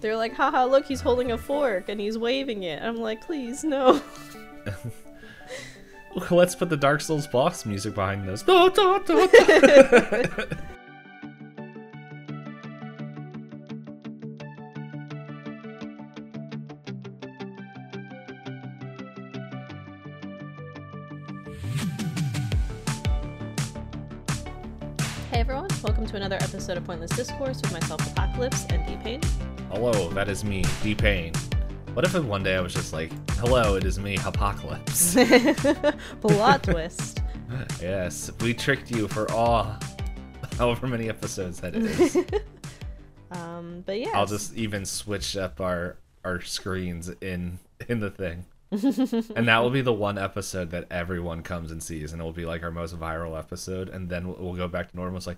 They're 0.00 0.16
like, 0.16 0.34
haha, 0.34 0.64
look, 0.64 0.86
he's 0.86 1.00
holding 1.00 1.32
a 1.32 1.38
fork 1.38 1.88
and 1.88 2.00
he's 2.00 2.18
waving 2.18 2.64
it. 2.64 2.82
I'm 2.82 2.96
like, 2.96 3.24
please, 3.24 3.64
no. 3.64 4.02
Let's 6.30 6.54
put 6.54 6.68
the 6.68 6.76
Dark 6.76 7.00
Souls 7.00 7.26
boss 7.26 7.64
music 7.64 7.94
behind 7.94 8.28
this. 8.28 8.44
Hey 25.32 25.40
everyone, 25.40 25.68
welcome 25.82 26.06
to 26.06 26.16
another 26.16 26.36
episode 26.36 26.78
of 26.78 26.84
Pointless 26.84 27.10
Discourse 27.10 27.60
with 27.60 27.70
myself, 27.70 28.00
Hoppocalypse, 28.14 28.72
and 28.72 28.86
D-Payne. 28.86 29.20
Hello, 29.76 30.08
that 30.14 30.30
is 30.30 30.42
me, 30.42 30.64
D 30.82 30.94
Payne. 30.94 31.34
What 31.92 32.06
if 32.06 32.14
one 32.14 32.42
day 32.42 32.56
I 32.56 32.62
was 32.62 32.72
just 32.72 32.94
like, 32.94 33.12
"Hello, 33.32 33.76
it 33.76 33.84
is 33.84 33.98
me, 33.98 34.16
Hoppocalypse." 34.16 35.12
Plot 36.22 36.62
twist. 36.62 37.20
yes, 37.78 38.30
we 38.40 38.54
tricked 38.54 38.90
you 38.90 39.06
for 39.06 39.30
all, 39.30 39.76
however 40.56 40.86
many 40.86 41.10
episodes 41.10 41.60
that 41.60 41.76
is. 41.76 42.16
Um, 43.30 43.82
but 43.84 44.00
yeah. 44.00 44.12
I'll 44.14 44.24
just 44.24 44.54
even 44.54 44.86
switch 44.86 45.36
up 45.36 45.60
our 45.60 45.98
our 46.24 46.40
screens 46.40 47.10
in 47.20 47.58
in 47.86 48.00
the 48.00 48.10
thing. 48.10 48.46
and 48.70 49.46
that 49.46 49.58
will 49.58 49.70
be 49.70 49.82
the 49.82 49.92
one 49.92 50.16
episode 50.16 50.70
that 50.70 50.86
everyone 50.90 51.42
comes 51.42 51.70
and 51.70 51.82
sees, 51.82 52.14
and 52.14 52.22
it 52.22 52.24
will 52.24 52.32
be 52.32 52.46
like 52.46 52.62
our 52.62 52.70
most 52.70 52.98
viral 52.98 53.38
episode. 53.38 53.90
And 53.90 54.08
then 54.08 54.28
we'll, 54.28 54.36
we'll 54.38 54.54
go 54.54 54.68
back 54.68 54.90
to 54.90 54.96
normal. 54.96 55.18
It's 55.18 55.26
like, 55.26 55.36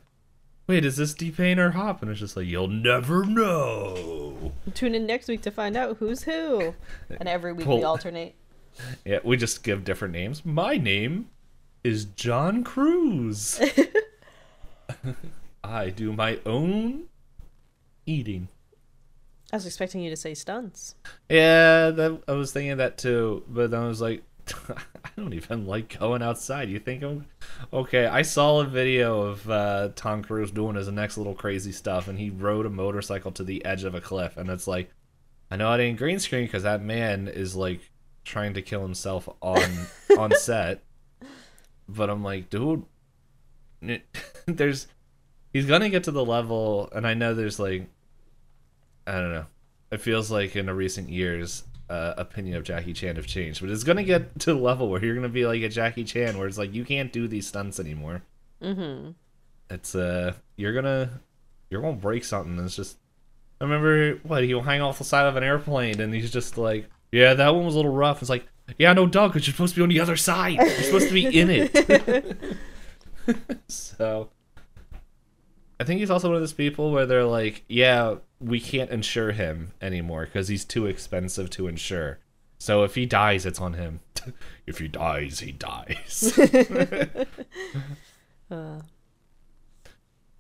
wait, 0.69 0.85
is 0.85 0.97
this 0.97 1.15
D 1.15 1.31
Payne 1.31 1.59
or 1.59 1.71
Hop? 1.71 2.03
And 2.03 2.11
it's 2.11 2.21
just 2.21 2.37
like, 2.37 2.47
you'll 2.47 2.69
never 2.69 3.25
know. 3.25 4.53
Tune 4.75 4.95
in 4.95 5.07
next 5.07 5.27
week 5.27 5.43
to 5.43 5.51
find 5.51 5.77
out 5.77 5.97
who's 5.97 6.23
who. 6.23 6.75
And 7.09 7.29
every 7.29 7.53
week 7.53 7.67
we 7.67 7.83
alternate. 7.83 8.35
Yeah, 9.05 9.19
we 9.25 9.37
just 9.37 9.65
give 9.65 9.83
different 9.83 10.15
names. 10.15 10.47
My 10.47 10.77
name 10.77 11.31
is 11.83 12.05
John 12.05 12.63
Cruz. 12.63 13.61
I 15.65 15.91
do 15.91 16.13
my 16.13 16.39
own 16.47 17.07
eating. 18.07 18.47
I 19.53 19.57
was 19.57 19.67
expecting 19.67 20.01
you 20.01 20.11
to 20.11 20.17
say 20.17 20.33
stunts. 20.33 20.95
Yeah, 21.29 21.91
that, 21.91 22.23
I 22.29 22.33
was 22.35 22.53
thinking 22.53 22.71
of 22.71 22.79
that 22.79 22.99
too, 22.99 23.43
but 23.49 23.73
then 23.73 23.83
I 23.83 23.89
was 23.89 24.01
like, 24.01 24.23
I 25.05 25.09
don't 25.17 25.35
even 25.35 25.67
like 25.67 25.99
going 25.99 26.23
outside. 26.23 26.69
You 26.69 26.79
think 26.79 27.03
I'm 27.03 27.27
okay? 27.73 28.07
I 28.07 28.23
saw 28.23 28.61
a 28.61 28.65
video 28.65 29.23
of 29.23 29.49
uh, 29.51 29.91
Tom 29.97 30.23
Cruise 30.23 30.51
doing 30.51 30.77
his 30.77 30.89
next 30.89 31.19
little 31.19 31.35
crazy 31.35 31.73
stuff, 31.73 32.09
and 32.09 32.19
he 32.19 32.31
rode 32.31 32.67
a 32.67 32.71
motorcycle 32.71 33.33
to 33.33 33.45
the 33.45 33.65
edge 33.65 33.85
of 33.85 33.95
a 33.95 34.01
cliff, 34.01 34.37
and 34.37 34.49
it's 34.51 34.67
like, 34.67 34.91
I 35.51 35.57
know 35.57 35.69
I 35.69 35.77
didn't 35.77 35.99
green 35.99 36.19
screen 36.19 36.45
because 36.45 36.63
that 36.65 36.83
man 36.83 37.29
is 37.29 37.57
like 37.57 37.81
trying 38.25 38.55
to 38.55 38.63
kill 38.63 38.83
himself 38.83 39.29
on 39.41 39.63
on 40.19 40.33
set, 40.37 40.83
but 41.89 42.11
I'm 42.11 42.23
like, 42.23 42.51
dude, 42.51 42.85
it- 43.83 44.07
there's 44.47 44.87
he's 45.53 45.67
gonna 45.67 45.89
get 45.91 46.05
to 46.05 46.11
the 46.11 46.25
level, 46.25 46.89
and 46.95 47.07
I 47.07 47.15
know 47.15 47.35
there's 47.35 47.59
like 47.59 47.89
I 49.07 49.13
don't 49.13 49.33
know. 49.33 49.47
It 49.91 50.01
feels 50.03 50.31
like 50.31 50.55
in 50.55 50.67
the 50.67 50.75
recent 50.75 51.09
years, 51.09 51.63
uh, 51.89 52.15
opinion 52.17 52.57
of 52.57 52.65
Jackie 52.65 52.93
Chan 52.93 53.17
have 53.17 53.27
changed, 53.27 53.61
but 53.61 53.71
it's 53.71 53.85
gonna 53.85 54.05
get 54.05 54.39
to 54.41 54.55
the 54.55 54.61
level 54.61 54.91
where 54.91 55.05
you're 55.05 55.15
gonna 55.15 55.29
be 55.29 55.47
like 55.47 55.63
a 55.63 55.69
Jackie 55.69 56.05
Chan, 56.05 56.37
where 56.39 56.47
it's 56.47 56.59
like 56.59 56.75
you 56.75 56.85
can't 56.85 57.13
do 57.13 57.29
these 57.29 57.47
stunts 57.47 57.81
anymore. 57.81 58.23
Mm-hmm. 58.63 59.11
It's 59.71 59.95
uh, 59.95 60.35
you're 60.57 60.75
gonna, 60.75 61.11
you're 61.71 61.83
gonna 61.83 61.97
break 61.97 62.25
something. 62.25 62.59
It's 62.65 62.77
just, 62.77 62.99
I 63.61 63.65
remember 63.65 64.17
what 64.23 64.45
he'll 64.45 64.63
hang 64.63 64.81
off 64.81 64.99
the 64.99 65.05
side 65.05 65.27
of 65.27 65.37
an 65.37 65.43
airplane, 65.43 66.01
and 66.01 66.13
he's 66.13 66.31
just 66.31 66.59
like, 66.59 66.89
yeah, 67.13 67.35
that 67.35 67.55
one 67.55 67.65
was 67.65 67.75
a 67.75 67.79
little 67.79 67.93
rough. 67.93 68.21
It's 68.23 68.31
like, 68.31 68.47
yeah, 68.79 68.93
no, 68.93 69.07
dog, 69.07 69.33
because 69.33 69.47
you're 69.47 69.55
supposed 69.55 69.75
to 69.75 69.81
be 69.81 69.83
on 69.83 69.89
the 69.89 70.01
other 70.01 70.17
side. 70.17 70.57
You're 70.57 70.69
supposed 70.69 71.09
to 71.09 71.15
be 71.15 71.27
in 71.27 71.49
it. 71.51 72.39
so, 73.69 74.29
I 75.81 75.85
think 75.85 76.01
he's 76.01 76.11
also 76.11 76.29
one 76.29 76.37
of 76.37 76.43
those 76.43 76.53
people 76.53 76.91
where 76.91 77.07
they're 77.07 77.25
like, 77.25 77.65
yeah, 77.69 78.17
we 78.41 78.61
can't 78.61 78.91
insure 78.91 79.33
him 79.33 79.73
anymore 79.81 80.27
because 80.27 80.49
he's 80.49 80.65
too 80.65 80.87
expensive 80.87 81.51
to 81.51 81.67
insure. 81.69 82.19
So 82.59 82.83
if 82.85 82.95
he 82.95 83.07
dies, 83.07 83.47
it's 83.47 83.61
on 83.61 83.75
him. 83.75 84.01
if 84.67 84.79
he 84.79 84.89
dies, 84.89 85.41
he 85.41 85.53
dies. 85.53 86.39
Uh, 88.51 88.81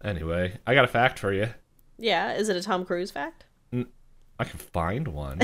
anyway, 0.02 0.54
I 0.66 0.72
got 0.72 0.86
a 0.86 0.88
fact 0.88 1.18
for 1.18 1.30
you. 1.30 1.50
yeah, 1.98 2.32
is 2.32 2.48
it 2.48 2.56
a 2.56 2.62
Tom 2.62 2.86
Cruise 2.86 3.10
fact? 3.10 3.44
I 3.70 4.44
can 4.44 4.58
find 4.58 5.08
one. 5.08 5.40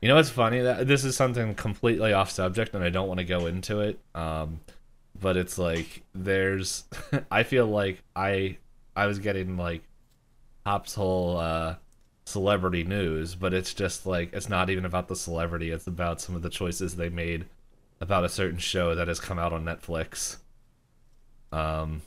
you 0.00 0.08
know 0.08 0.14
what's 0.14 0.30
funny? 0.30 0.60
That 0.60 0.86
this 0.86 1.04
is 1.04 1.16
something 1.16 1.54
completely 1.54 2.14
off 2.14 2.30
subject, 2.30 2.74
and 2.74 2.82
I 2.82 2.88
don't 2.88 3.08
want 3.08 3.18
to 3.18 3.26
go 3.26 3.44
into 3.44 3.80
it. 3.80 4.00
Um, 4.14 4.60
but 5.20 5.36
it's 5.36 5.58
like 5.58 6.02
there's. 6.14 6.84
I 7.30 7.42
feel 7.42 7.66
like 7.66 8.02
I 8.16 8.56
I 8.96 9.04
was 9.04 9.18
getting 9.18 9.58
like 9.58 9.82
Hop's 10.66 10.94
whole 10.94 11.38
uh, 11.38 11.76
celebrity 12.24 12.84
news, 12.84 13.34
but 13.34 13.52
it's 13.54 13.74
just 13.74 14.06
like 14.06 14.32
it's 14.32 14.48
not 14.48 14.70
even 14.70 14.84
about 14.84 15.08
the 15.08 15.16
celebrity. 15.16 15.70
It's 15.70 15.86
about 15.86 16.20
some 16.20 16.34
of 16.34 16.42
the 16.42 16.50
choices 16.50 16.96
they 16.96 17.08
made 17.08 17.46
about 18.00 18.24
a 18.24 18.28
certain 18.28 18.58
show 18.58 18.94
that 18.94 19.08
has 19.08 19.20
come 19.20 19.38
out 19.38 19.52
on 19.52 19.64
Netflix. 19.64 20.36
Um, 21.52 22.02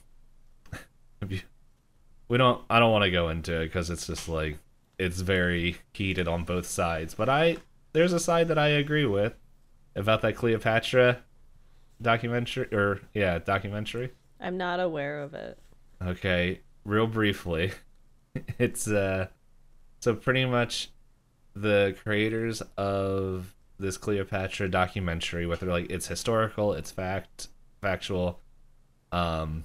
we 1.30 2.38
don't. 2.38 2.64
I 2.70 2.80
don't 2.80 2.92
want 2.92 3.04
to 3.04 3.12
go 3.12 3.30
into 3.30 3.62
it 3.62 3.66
because 3.66 3.90
it's 3.90 4.08
just 4.08 4.30
like 4.30 4.58
it's 4.98 5.22
very 5.22 5.78
heated 5.94 6.28
on 6.28 6.44
both 6.44 6.66
sides. 6.66 7.14
But 7.14 7.30
I 7.30 7.58
there's 7.94 8.14
a 8.14 8.20
side 8.20 8.48
that 8.48 8.58
I 8.58 8.70
agree 8.70 9.06
with 9.06 9.34
about 9.96 10.22
that 10.22 10.36
Cleopatra 10.36 11.20
documentary 12.02 12.68
or 12.74 13.02
yeah 13.14 13.40
documentary. 13.40 14.12
I'm 14.40 14.58
not 14.58 14.80
aware 14.80 15.22
of 15.22 15.34
it. 15.34 15.58
Okay, 16.02 16.60
real 16.84 17.08
briefly, 17.08 17.72
it's 18.60 18.88
uh 18.88 19.28
so 20.00 20.16
pretty 20.16 20.46
much 20.46 20.90
the 21.56 21.96
creators 22.04 22.62
of 22.78 23.54
this 23.80 23.98
Cleopatra 23.98 24.70
documentary, 24.70 25.46
whether 25.46 25.68
like 25.68 25.90
it's 25.90 26.08
historical, 26.08 26.74
it's 26.74 26.92
fact, 26.92 27.48
factual, 27.82 28.40
um, 29.12 29.64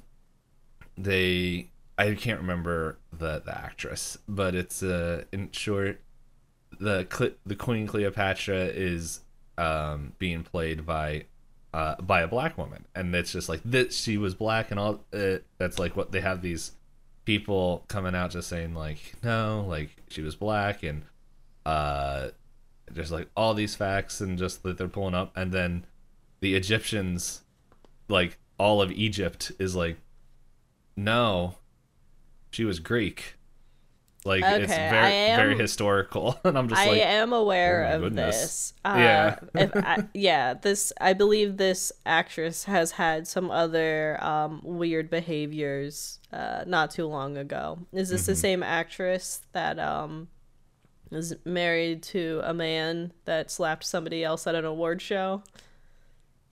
they 0.97 1.71
I 1.97 2.15
can't 2.15 2.41
remember 2.41 2.99
the 3.13 3.41
the 3.45 3.57
actress, 3.57 4.19
but 4.29 4.55
it's 4.55 4.83
uh 4.83 5.25
in 5.33 5.51
short, 5.53 6.01
the 6.79 7.35
the 7.47 7.57
Queen 7.57 7.87
Cleopatra 7.87 8.67
is 8.67 9.21
um 9.57 10.13
being 10.19 10.43
played 10.45 10.87
by 10.87 11.25
uh 11.75 11.97
by 11.97 12.21
a 12.21 12.29
black 12.29 12.57
woman, 12.59 12.87
and 12.95 13.15
it's 13.15 13.33
just 13.33 13.49
like 13.49 13.61
that 13.65 13.93
she 13.93 14.19
was 14.19 14.35
black 14.35 14.71
and 14.71 14.79
all. 14.79 15.05
Uh, 15.13 15.39
that's 15.59 15.79
like 15.79 15.97
what 15.97 16.13
they 16.13 16.21
have 16.21 16.43
these 16.43 16.73
people 17.29 17.85
coming 17.89 18.15
out 18.15 18.31
just 18.31 18.49
saying 18.49 18.75
like 18.75 19.13
no, 19.23 19.63
like 19.69 19.91
she 20.09 20.23
was 20.23 20.35
black 20.35 20.83
and 20.83 21.03
uh 21.67 22.29
there's 22.91 23.13
like 23.13 23.29
all 23.37 23.53
these 23.53 23.77
facts 23.77 24.23
and 24.23 24.39
just 24.39 24.63
that 24.63 24.79
they're 24.79 24.89
pulling 24.89 25.15
up, 25.15 25.31
and 25.37 25.53
then 25.53 25.85
the 26.41 26.55
Egyptians, 26.55 27.43
like 28.09 28.39
all 28.59 28.81
of 28.81 28.91
Egypt, 28.91 29.53
is 29.59 29.77
like 29.77 29.99
no, 30.97 31.57
she 32.51 32.65
was 32.65 32.79
Greek. 32.79 33.35
Like 34.25 34.43
it's 34.45 34.73
very 34.75 35.13
am- 35.15 35.37
very 35.39 35.57
historical, 35.57 36.39
and 36.45 36.59
I'm 36.59 36.69
just 36.69 36.81
I 36.81 36.87
like 36.89 37.01
am 37.03 37.33
aware 37.33 37.87
oh 37.91 37.97
of 37.97 38.03
goodness. 38.03 38.37
this. 38.41 38.75
Uh, 38.85 38.95
Yeah. 38.99 39.39
if 39.55 39.71
I, 39.77 40.05
yeah. 40.13 40.55
This 40.55 40.93
I 41.01 41.13
believe 41.13 41.57
this 41.57 41.93
actress 42.05 42.65
has 42.65 42.93
had 42.93 43.29
some 43.29 43.51
other 43.51 44.19
um, 44.23 44.61
weird 44.65 45.09
behaviors 45.09 46.19
uh, 46.33 46.65
not 46.67 46.91
too 46.91 47.07
long 47.07 47.37
ago. 47.37 47.79
Is 47.93 48.09
this 48.11 48.27
the 48.27 48.33
Mm-hmm. 48.33 48.41
same 48.41 48.63
actress 48.65 49.41
that 49.53 49.79
um, 49.79 50.29
is 51.13 51.35
married 51.45 52.03
to 52.03 52.41
a 52.45 52.53
man 52.53 53.13
that 53.25 53.51
slapped 53.53 53.85
somebody 53.85 54.25
else 54.25 54.47
at 54.47 54.55
an 54.55 54.65
award 54.65 55.01
show? 55.01 55.43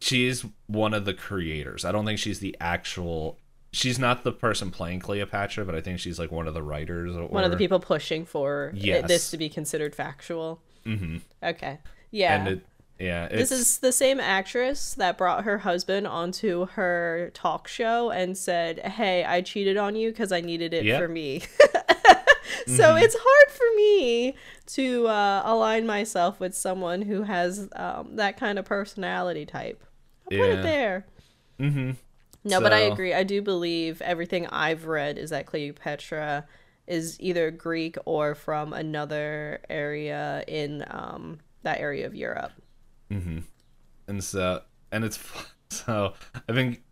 she's 0.00 0.44
one 0.66 0.92
of 0.94 1.04
the 1.06 1.14
creators. 1.14 1.84
I 1.84 1.90
don't 1.90 2.04
think 2.04 2.18
she's 2.18 2.38
the 2.38 2.56
actual. 2.60 3.38
She's 3.76 3.98
not 3.98 4.24
the 4.24 4.32
person 4.32 4.70
playing 4.70 5.00
Cleopatra, 5.00 5.64
but 5.66 5.74
I 5.74 5.80
think 5.82 5.98
she's 6.00 6.18
like 6.18 6.32
one 6.32 6.48
of 6.48 6.54
the 6.54 6.62
writers. 6.62 7.14
Or, 7.14 7.26
One 7.28 7.44
of 7.44 7.50
the 7.50 7.56
people 7.58 7.78
pushing 7.78 8.24
for 8.24 8.72
it- 8.74 8.78
Yes. 8.84 9.08
this 9.08 9.30
to 9.32 9.36
be 9.36 9.48
considered 9.48 9.94
factual. 9.94 10.60
hmm 10.84 11.18
Okay. 11.42 11.78
Yeah. 12.10 12.36
And 12.38 12.48
it, 12.48 12.66
yeah, 12.98 13.28
This 13.28 13.52
is 13.52 13.78
the 13.78 13.92
same 13.92 14.18
actress 14.20 14.94
that 14.94 15.18
brought 15.18 15.44
her 15.44 15.58
husband 15.58 16.06
onto 16.06 16.66
her 16.68 17.30
talk 17.34 17.68
show 17.68 18.10
and 18.10 18.38
said, 18.38 18.78
"Hey, 18.78 19.22
I 19.24 19.42
cheated 19.42 19.76
on 19.76 19.94
you 19.96 20.08
because 20.10 20.32
I 20.32 20.40
needed 20.40 20.72
it 20.72 20.84
Yep. 20.86 21.00
for 21.02 21.08
me." 21.08 21.40
so 22.66 22.96
it's 22.96 23.16
hard 23.18 23.50
for 23.50 23.76
me 23.76 24.34
to 24.68 25.06
uh, 25.08 25.42
align 25.44 25.86
myself 25.86 26.40
with 26.40 26.54
someone 26.54 27.02
who 27.02 27.22
has 27.24 27.68
um, 27.76 28.16
that 28.16 28.38
kind 28.38 28.58
of 28.58 28.64
personality 28.64 29.44
type. 29.44 29.84
I'll 30.32 30.38
put 30.38 30.48
Yeah. 30.48 30.60
it 30.60 30.62
there. 30.62 31.06
hmm 31.58 31.90
No, 32.46 32.60
but 32.60 32.72
I 32.72 32.80
agree. 32.80 33.12
I 33.12 33.22
do 33.22 33.42
believe 33.42 34.00
everything 34.02 34.46
I've 34.46 34.86
read 34.86 35.18
is 35.18 35.30
that 35.30 35.46
Cleopatra 35.46 36.46
is 36.86 37.20
either 37.20 37.50
Greek 37.50 37.96
or 38.04 38.34
from 38.34 38.72
another 38.72 39.60
area 39.68 40.44
in 40.46 40.84
um, 40.88 41.38
that 41.62 41.80
area 41.80 42.06
of 42.06 42.14
Europe. 42.14 42.52
Mm-hmm. 43.10 43.38
And 44.08 44.22
so, 44.22 44.62
and 44.92 45.04
it's 45.04 45.18
so 45.70 46.14
I 46.48 46.52
think, 46.52 46.82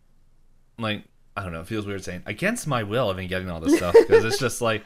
like 0.77 1.03
I 1.37 1.43
don't 1.43 1.51
know. 1.51 1.61
It 1.61 1.67
feels 1.67 1.85
weird 1.85 2.03
saying 2.03 2.23
against 2.25 2.67
my 2.67 2.83
will. 2.83 3.09
I've 3.09 3.17
been 3.17 3.27
getting 3.27 3.49
all 3.49 3.59
this 3.59 3.77
stuff 3.77 3.95
because 4.07 4.23
it's 4.23 4.39
just 4.39 4.61
like 4.61 4.83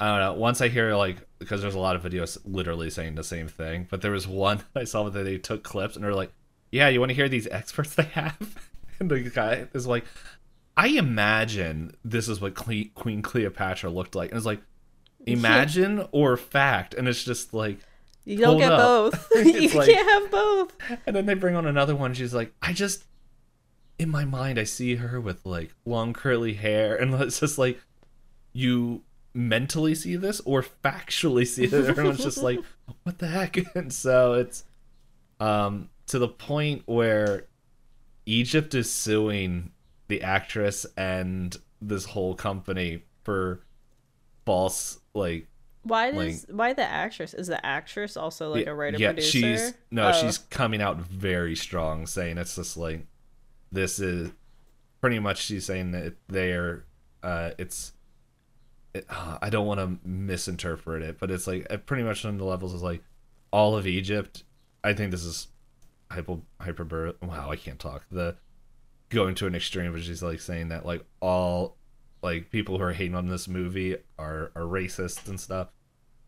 I 0.00 0.08
don't 0.08 0.18
know. 0.18 0.32
Once 0.40 0.60
I 0.60 0.68
hear 0.68 0.94
like 0.94 1.18
because 1.38 1.62
there's 1.62 1.74
a 1.74 1.78
lot 1.78 1.96
of 1.96 2.02
videos 2.02 2.38
literally 2.44 2.90
saying 2.90 3.14
the 3.14 3.24
same 3.24 3.48
thing, 3.48 3.86
but 3.90 4.02
there 4.02 4.10
was 4.10 4.26
one 4.26 4.62
I 4.76 4.84
saw 4.84 5.08
that 5.08 5.22
they 5.22 5.38
took 5.38 5.62
clips 5.62 5.96
and 5.96 6.04
they're 6.04 6.14
like, 6.14 6.32
"Yeah, 6.70 6.88
you 6.88 7.00
want 7.00 7.10
to 7.10 7.14
hear 7.14 7.28
these 7.28 7.46
experts 7.46 7.94
they 7.94 8.04
have?" 8.04 8.70
And 9.10 9.24
the 9.24 9.30
guy 9.30 9.66
is 9.74 9.86
like, 9.86 10.04
"I 10.76 10.88
imagine 10.88 11.96
this 12.04 12.28
is 12.28 12.40
what 12.40 12.54
Queen 12.54 13.22
Cleopatra 13.22 13.90
looked 13.90 14.14
like," 14.14 14.30
and 14.30 14.36
it's 14.36 14.46
like, 14.46 14.62
"Imagine 15.26 16.06
or 16.12 16.36
fact," 16.36 16.94
and 16.94 17.08
it's 17.08 17.24
just 17.24 17.52
like. 17.52 17.78
You 18.24 18.36
don't 18.38 18.58
get 18.58 18.70
up. 18.70 18.78
both. 18.78 19.28
you 19.44 19.68
like- 19.70 19.88
can't 19.88 20.08
have 20.08 20.30
both. 20.30 20.76
And 21.06 21.16
then 21.16 21.26
they 21.26 21.34
bring 21.34 21.56
on 21.56 21.66
another 21.66 21.96
one. 21.96 22.14
She's 22.14 22.32
like, 22.32 22.52
I 22.62 22.72
just, 22.72 23.04
in 23.98 24.10
my 24.10 24.24
mind, 24.24 24.60
I 24.60 24.62
see 24.64 24.94
her 24.94 25.20
with 25.20 25.44
like 25.44 25.74
long 25.84 26.12
curly 26.12 26.52
hair, 26.54 26.94
and 26.94 27.12
it's 27.20 27.40
just 27.40 27.58
like, 27.58 27.80
you 28.52 29.02
mentally 29.34 29.96
see 29.96 30.14
this 30.14 30.40
or 30.44 30.62
factually 30.62 31.44
see 31.44 31.64
it. 31.64 31.72
Everyone's 31.72 32.22
just 32.22 32.44
like, 32.44 32.60
what 33.02 33.18
the 33.18 33.26
heck? 33.26 33.56
And 33.74 33.92
so 33.92 34.34
it's, 34.34 34.62
um, 35.40 35.88
to 36.06 36.20
the 36.20 36.28
point 36.28 36.82
where 36.86 37.46
Egypt 38.26 38.74
is 38.74 38.90
suing 38.90 39.72
the 40.08 40.22
actress 40.22 40.86
and 40.96 41.56
this 41.80 42.04
whole 42.04 42.34
company 42.34 43.02
for 43.24 43.60
false 44.44 45.00
like 45.14 45.48
Why 45.82 46.10
does 46.10 46.46
why 46.50 46.72
the 46.72 46.84
actress 46.84 47.34
is 47.34 47.46
the 47.48 47.64
actress 47.64 48.16
also 48.16 48.50
like 48.50 48.66
a 48.66 48.74
writer 48.74 48.98
yeah, 48.98 49.12
producer? 49.12 49.30
she's 49.30 49.74
no, 49.90 50.08
Oh. 50.08 50.12
she's 50.12 50.38
coming 50.38 50.80
out 50.82 50.98
very 50.98 51.56
strong, 51.56 52.06
saying 52.06 52.38
it's 52.38 52.56
just 52.56 52.76
like 52.76 53.06
this 53.70 53.98
is 53.98 54.30
pretty 55.00 55.18
much. 55.18 55.42
She's 55.42 55.64
saying 55.66 55.92
that 55.92 56.14
they're, 56.28 56.84
uh, 57.22 57.50
it's. 57.58 57.92
It, 58.94 59.06
uh, 59.08 59.38
I 59.40 59.48
don't 59.48 59.66
want 59.66 59.80
to 59.80 60.06
misinterpret 60.06 61.02
it, 61.02 61.18
but 61.18 61.30
it's 61.30 61.46
like 61.46 61.86
pretty 61.86 62.02
much 62.02 62.24
on 62.26 62.36
the 62.36 62.44
levels 62.44 62.74
is 62.74 62.82
like 62.82 63.02
all 63.50 63.76
of 63.76 63.86
Egypt. 63.86 64.44
I 64.84 64.92
think 64.92 65.10
this 65.10 65.24
is 65.24 65.48
hyper 66.12 66.38
hyperbole. 66.60 67.12
Wow, 67.22 67.50
I 67.50 67.56
can't 67.56 67.78
talk. 67.78 68.04
The 68.10 68.36
going 69.08 69.34
to 69.36 69.46
an 69.46 69.54
extreme, 69.54 69.92
which 69.92 70.08
is 70.08 70.22
like 70.22 70.40
saying 70.40 70.68
that 70.68 70.86
like 70.86 71.04
all 71.20 71.76
like 72.22 72.50
people 72.50 72.78
who 72.78 72.84
are 72.84 72.92
hating 72.92 73.14
on 73.14 73.28
this 73.28 73.48
movie 73.48 73.96
are 74.18 74.52
are 74.54 74.62
racist 74.62 75.28
and 75.28 75.40
stuff, 75.40 75.68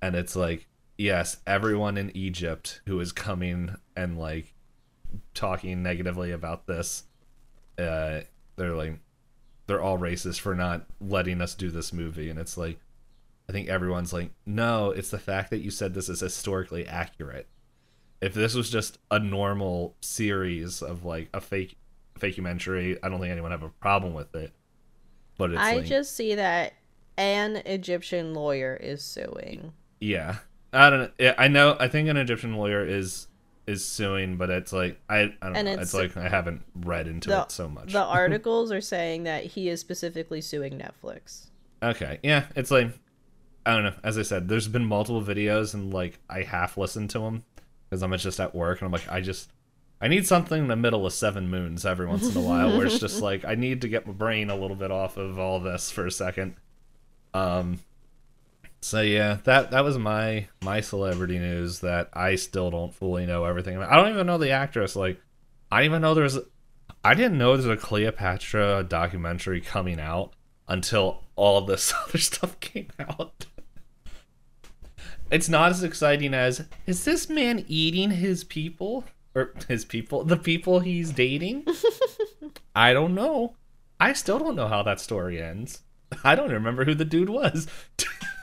and 0.02 0.14
it's 0.14 0.36
like 0.36 0.66
yes, 0.96 1.38
everyone 1.46 1.96
in 1.96 2.16
Egypt 2.16 2.80
who 2.86 3.00
is 3.00 3.12
coming 3.12 3.74
and 3.96 4.18
like 4.18 4.54
talking 5.34 5.82
negatively 5.82 6.30
about 6.30 6.66
this, 6.66 7.04
uh, 7.78 8.20
they're 8.56 8.74
like, 8.74 8.98
they're 9.66 9.82
all 9.82 9.98
racist 9.98 10.40
for 10.40 10.54
not 10.54 10.86
letting 11.00 11.40
us 11.40 11.54
do 11.54 11.70
this 11.70 11.92
movie, 11.92 12.30
and 12.30 12.38
it's 12.38 12.56
like, 12.56 12.78
I 13.48 13.52
think 13.52 13.68
everyone's 13.68 14.12
like, 14.12 14.30
no, 14.46 14.90
it's 14.90 15.10
the 15.10 15.18
fact 15.18 15.50
that 15.50 15.60
you 15.60 15.70
said 15.70 15.94
this 15.94 16.08
is 16.08 16.20
historically 16.20 16.86
accurate. 16.86 17.48
If 18.24 18.32
this 18.34 18.54
was 18.54 18.70
just 18.70 18.98
a 19.10 19.18
normal 19.18 19.94
series 20.00 20.80
of 20.82 21.04
like 21.04 21.28
a 21.34 21.40
fake 21.40 21.76
fakementary, 22.18 22.98
I 23.02 23.08
don't 23.08 23.20
think 23.20 23.30
anyone 23.32 23.50
would 23.50 23.60
have 23.60 23.62
a 23.68 23.72
problem 23.80 24.14
with 24.14 24.34
it. 24.34 24.52
But 25.36 25.50
it's 25.50 25.60
I 25.60 25.76
like, 25.76 25.84
just 25.84 26.14
see 26.16 26.34
that 26.36 26.72
an 27.18 27.56
Egyptian 27.66 28.32
lawyer 28.34 28.76
is 28.80 29.02
suing. 29.02 29.72
Yeah, 30.00 30.36
I 30.72 30.90
don't. 30.90 31.12
I 31.38 31.48
know. 31.48 31.76
I 31.78 31.88
think 31.88 32.08
an 32.08 32.16
Egyptian 32.16 32.54
lawyer 32.56 32.84
is 32.86 33.26
is 33.66 33.84
suing, 33.84 34.36
but 34.36 34.48
it's 34.48 34.72
like 34.72 34.98
I. 35.08 35.18
I 35.42 35.46
don't 35.46 35.56
And 35.56 35.66
know. 35.66 35.72
it's- 35.72 35.82
It's, 35.88 35.94
like 35.94 36.16
I 36.16 36.28
haven't 36.28 36.62
read 36.74 37.06
into 37.08 37.28
The, 37.30 37.42
it 37.42 37.50
so 37.50 37.68
much. 37.68 37.92
the 37.92 38.02
articles 38.04 38.72
are 38.72 38.80
saying 38.80 39.24
that 39.24 39.44
he 39.44 39.68
is 39.68 39.80
specifically 39.80 40.40
suing 40.40 40.78
Netflix. 40.78 41.46
okay, 41.82 42.20
yeah, 42.22 42.46
it's 42.56 42.70
like 42.70 42.88
I 43.66 43.74
don't 43.74 43.84
know. 43.84 43.94
As 44.02 44.16
I 44.18 44.22
said, 44.22 44.48
there's 44.48 44.68
been 44.68 44.84
multiple 44.86 45.22
videos, 45.22 45.74
and 45.74 45.92
like 45.92 46.18
I 46.30 46.42
half 46.42 46.76
listened 46.78 47.10
to 47.10 47.18
them 47.18 47.44
because 47.94 48.02
I'm 48.02 48.16
just 48.18 48.40
at 48.40 48.54
work, 48.54 48.80
and 48.80 48.86
I'm 48.86 48.92
like, 48.92 49.08
I 49.08 49.20
just. 49.20 49.50
I 50.00 50.08
need 50.08 50.26
something 50.26 50.62
in 50.62 50.68
the 50.68 50.76
middle 50.76 51.06
of 51.06 51.12
Seven 51.14 51.48
Moons 51.48 51.86
every 51.86 52.06
once 52.06 52.28
in 52.28 52.36
a 52.36 52.44
while, 52.44 52.76
where 52.76 52.84
it's 52.86 52.98
just 52.98 53.22
like 53.28 53.44
I 53.44 53.54
need 53.54 53.82
to 53.82 53.88
get 53.88 54.06
my 54.06 54.12
brain 54.12 54.50
a 54.50 54.56
little 54.56 54.76
bit 54.76 54.90
off 54.90 55.16
of 55.16 55.38
all 55.38 55.60
this 55.60 55.90
for 55.90 56.06
a 56.06 56.10
second. 56.10 56.56
Um, 57.32 57.78
So 58.80 59.00
yeah, 59.00 59.38
that 59.44 59.70
that 59.70 59.82
was 59.82 59.96
my 59.96 60.48
my 60.62 60.80
celebrity 60.82 61.38
news 61.38 61.80
that 61.80 62.10
I 62.12 62.34
still 62.34 62.70
don't 62.70 62.92
fully 62.92 63.24
know 63.24 63.44
everything 63.44 63.76
about. 63.76 63.90
I 63.90 63.96
don't 63.96 64.12
even 64.12 64.26
know 64.26 64.36
the 64.36 64.50
actress. 64.50 64.94
Like, 64.94 65.20
I 65.70 65.78
didn't 65.80 65.92
even 65.92 66.02
know 66.02 66.14
there's. 66.14 66.38
I 67.02 67.14
didn't 67.14 67.38
know 67.38 67.56
there's 67.56 67.66
a 67.66 67.76
Cleopatra 67.76 68.84
documentary 68.88 69.60
coming 69.62 70.00
out 70.00 70.34
until 70.68 71.22
all 71.36 71.62
this 71.62 71.94
other 72.06 72.18
stuff 72.18 72.60
came 72.60 72.88
out. 72.98 73.46
It's 75.30 75.48
not 75.48 75.70
as 75.70 75.82
exciting 75.82 76.34
as 76.34 76.66
is 76.86 77.04
this 77.04 77.28
man 77.28 77.64
eating 77.66 78.10
his 78.10 78.44
people 78.44 79.04
or 79.34 79.52
his 79.68 79.84
people, 79.84 80.24
the 80.24 80.36
people 80.36 80.80
he's 80.80 81.10
dating? 81.12 81.66
I 82.76 82.92
don't 82.92 83.14
know. 83.14 83.56
I 83.98 84.12
still 84.12 84.38
don't 84.38 84.56
know 84.56 84.68
how 84.68 84.82
that 84.82 85.00
story 85.00 85.42
ends. 85.42 85.82
I 86.24 86.34
don't 86.34 86.52
remember 86.52 86.84
who 86.84 86.94
the 86.94 87.04
dude 87.04 87.30
was. 87.30 87.66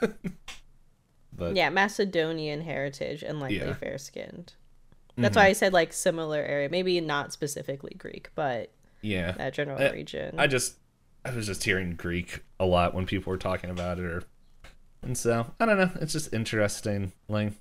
but 1.32 1.56
Yeah, 1.56 1.70
Macedonian 1.70 2.62
heritage 2.62 3.22
and 3.22 3.40
likely 3.40 3.58
Yeah. 3.58 3.74
fair 3.74 3.98
skinned. 3.98 4.54
That's 5.16 5.36
why 5.36 5.42
mm-hmm. 5.42 5.50
I 5.50 5.52
said 5.52 5.72
like 5.72 5.92
similar 5.92 6.38
area, 6.40 6.70
maybe 6.70 6.98
not 7.00 7.32
specifically 7.32 7.94
Greek, 7.98 8.30
but 8.34 8.72
yeah, 9.02 9.32
that 9.32 9.52
general 9.52 9.80
I- 9.80 9.90
region. 9.90 10.38
I 10.38 10.46
just 10.46 10.76
I 11.24 11.30
was 11.30 11.46
just 11.46 11.64
hearing 11.64 11.94
Greek 11.94 12.40
a 12.58 12.64
lot 12.64 12.94
when 12.94 13.06
people 13.06 13.30
were 13.30 13.38
talking 13.38 13.70
about 13.70 13.98
it, 13.98 14.04
or 14.04 14.22
and 15.02 15.16
so 15.16 15.52
I 15.58 15.66
don't 15.66 15.78
know. 15.78 15.90
It's 16.00 16.12
just 16.12 16.32
interesting. 16.32 17.12
Like 17.28 17.52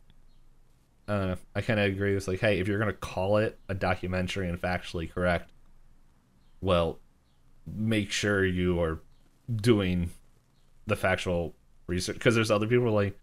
I 1.07 1.17
don't 1.17 1.27
know. 1.29 1.37
I 1.55 1.61
kind 1.61 1.79
of 1.79 1.87
agree. 1.87 2.15
It's 2.15 2.27
like, 2.27 2.39
hey, 2.39 2.59
if 2.59 2.67
you're 2.67 2.79
gonna 2.79 2.93
call 2.93 3.37
it 3.37 3.59
a 3.67 3.73
documentary 3.73 4.47
and 4.47 4.61
factually 4.61 5.11
correct, 5.11 5.51
well, 6.61 6.99
make 7.65 8.11
sure 8.11 8.45
you 8.45 8.81
are 8.81 9.01
doing 9.53 10.11
the 10.87 10.95
factual 10.95 11.55
research 11.87 12.15
because 12.15 12.35
there's 12.35 12.51
other 12.51 12.67
people 12.67 12.91
like, 12.91 13.17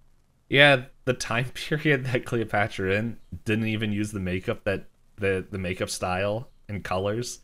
yeah, 0.48 0.84
the 1.04 1.14
time 1.14 1.46
period 1.54 2.04
that 2.06 2.24
Cleopatra 2.24 2.94
in 2.94 3.18
didn't 3.44 3.68
even 3.68 3.92
use 3.92 4.12
the 4.12 4.20
makeup 4.20 4.64
that 4.64 4.86
the 5.16 5.46
the 5.50 5.58
makeup 5.58 5.90
style 5.90 6.48
and 6.68 6.84
colors 6.84 7.40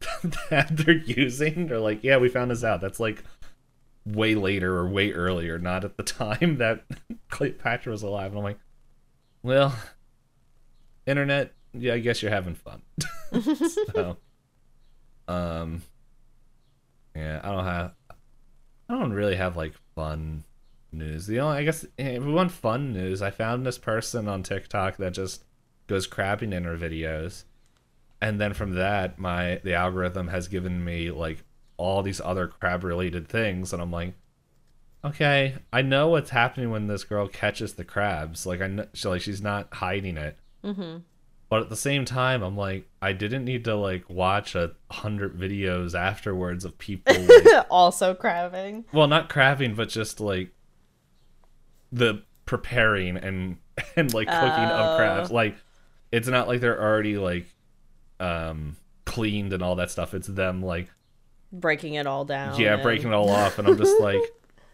that 0.50 0.68
they're 0.70 0.94
using. 0.94 1.66
They're 1.66 1.80
like, 1.80 2.04
yeah, 2.04 2.18
we 2.18 2.28
found 2.28 2.50
this 2.50 2.64
out. 2.64 2.80
That's 2.80 3.00
like 3.00 3.24
way 4.04 4.34
later 4.34 4.76
or 4.76 4.88
way 4.88 5.12
earlier, 5.12 5.58
not 5.58 5.84
at 5.84 5.96
the 5.96 6.02
time 6.02 6.56
that 6.58 6.84
Cleopatra 7.28 7.92
was 7.92 8.02
alive. 8.02 8.32
And 8.32 8.38
I'm 8.38 8.44
like, 8.44 8.58
well, 9.42 9.74
internet, 11.06 11.52
yeah, 11.72 11.94
I 11.94 11.98
guess 11.98 12.22
you're 12.22 12.30
having 12.30 12.54
fun. 12.54 12.82
so, 13.94 14.16
um, 15.26 15.82
yeah, 17.14 17.40
I 17.42 17.52
don't 17.52 17.64
have, 17.64 17.92
I 18.88 18.98
don't 18.98 19.12
really 19.12 19.36
have 19.36 19.56
like 19.56 19.74
fun 19.94 20.44
news. 20.92 21.26
The 21.26 21.40
only, 21.40 21.58
I 21.58 21.64
guess, 21.64 21.84
if 21.96 22.22
we 22.22 22.32
want 22.32 22.50
fun 22.52 22.92
news, 22.92 23.22
I 23.22 23.30
found 23.30 23.66
this 23.66 23.78
person 23.78 24.28
on 24.28 24.42
TikTok 24.42 24.96
that 24.96 25.12
just 25.12 25.44
goes 25.86 26.06
crabbing 26.06 26.52
in 26.52 26.64
her 26.64 26.76
videos 26.76 27.44
and 28.20 28.40
then 28.40 28.52
from 28.52 28.74
that 28.74 29.18
my 29.18 29.60
the 29.64 29.74
algorithm 29.74 30.28
has 30.28 30.48
given 30.48 30.84
me 30.84 31.10
like 31.10 31.44
all 31.78 32.02
these 32.02 32.20
other 32.20 32.46
crab 32.48 32.84
related 32.84 33.26
things 33.28 33.72
and 33.72 33.80
i'm 33.80 33.90
like 33.90 34.12
okay 35.04 35.54
i 35.72 35.80
know 35.80 36.08
what's 36.08 36.30
happening 36.30 36.70
when 36.70 36.88
this 36.88 37.04
girl 37.04 37.26
catches 37.28 37.74
the 37.74 37.84
crabs 37.84 38.44
like 38.44 38.60
i 38.60 38.66
know 38.66 38.86
she, 38.92 39.08
like 39.08 39.22
she's 39.22 39.40
not 39.40 39.72
hiding 39.72 40.16
it 40.16 40.36
mm-hmm. 40.64 40.98
but 41.48 41.62
at 41.62 41.70
the 41.70 41.76
same 41.76 42.04
time 42.04 42.42
i'm 42.42 42.56
like 42.56 42.86
i 43.00 43.12
didn't 43.12 43.44
need 43.44 43.64
to 43.64 43.74
like 43.76 44.04
watch 44.10 44.54
a 44.56 44.72
hundred 44.90 45.38
videos 45.38 45.94
afterwards 45.98 46.64
of 46.64 46.76
people 46.78 47.14
like, 47.44 47.66
also 47.70 48.12
crabbing. 48.12 48.84
well 48.92 49.06
not 49.06 49.28
crabbing 49.28 49.74
but 49.74 49.88
just 49.88 50.20
like 50.20 50.50
the 51.92 52.20
preparing 52.44 53.16
and 53.16 53.56
and 53.96 54.12
like 54.12 54.26
cooking 54.26 54.64
Oh. 54.64 54.74
of 54.74 54.98
crabs 54.98 55.30
like 55.30 55.56
it's 56.10 56.26
not 56.26 56.48
like 56.48 56.60
they're 56.60 56.80
already 56.80 57.18
like 57.18 57.46
um 58.18 58.76
cleaned 59.04 59.52
and 59.52 59.62
all 59.62 59.76
that 59.76 59.90
stuff 59.92 60.12
it's 60.12 60.26
them 60.26 60.60
like 60.60 60.90
Breaking 61.52 61.94
it 61.94 62.06
all 62.06 62.24
down. 62.24 62.58
yeah 62.60 62.74
and- 62.74 62.82
breaking 62.82 63.08
it 63.08 63.14
all 63.14 63.30
off 63.30 63.58
and 63.58 63.66
i'm 63.68 63.76
just 63.78 64.00
like 64.00 64.20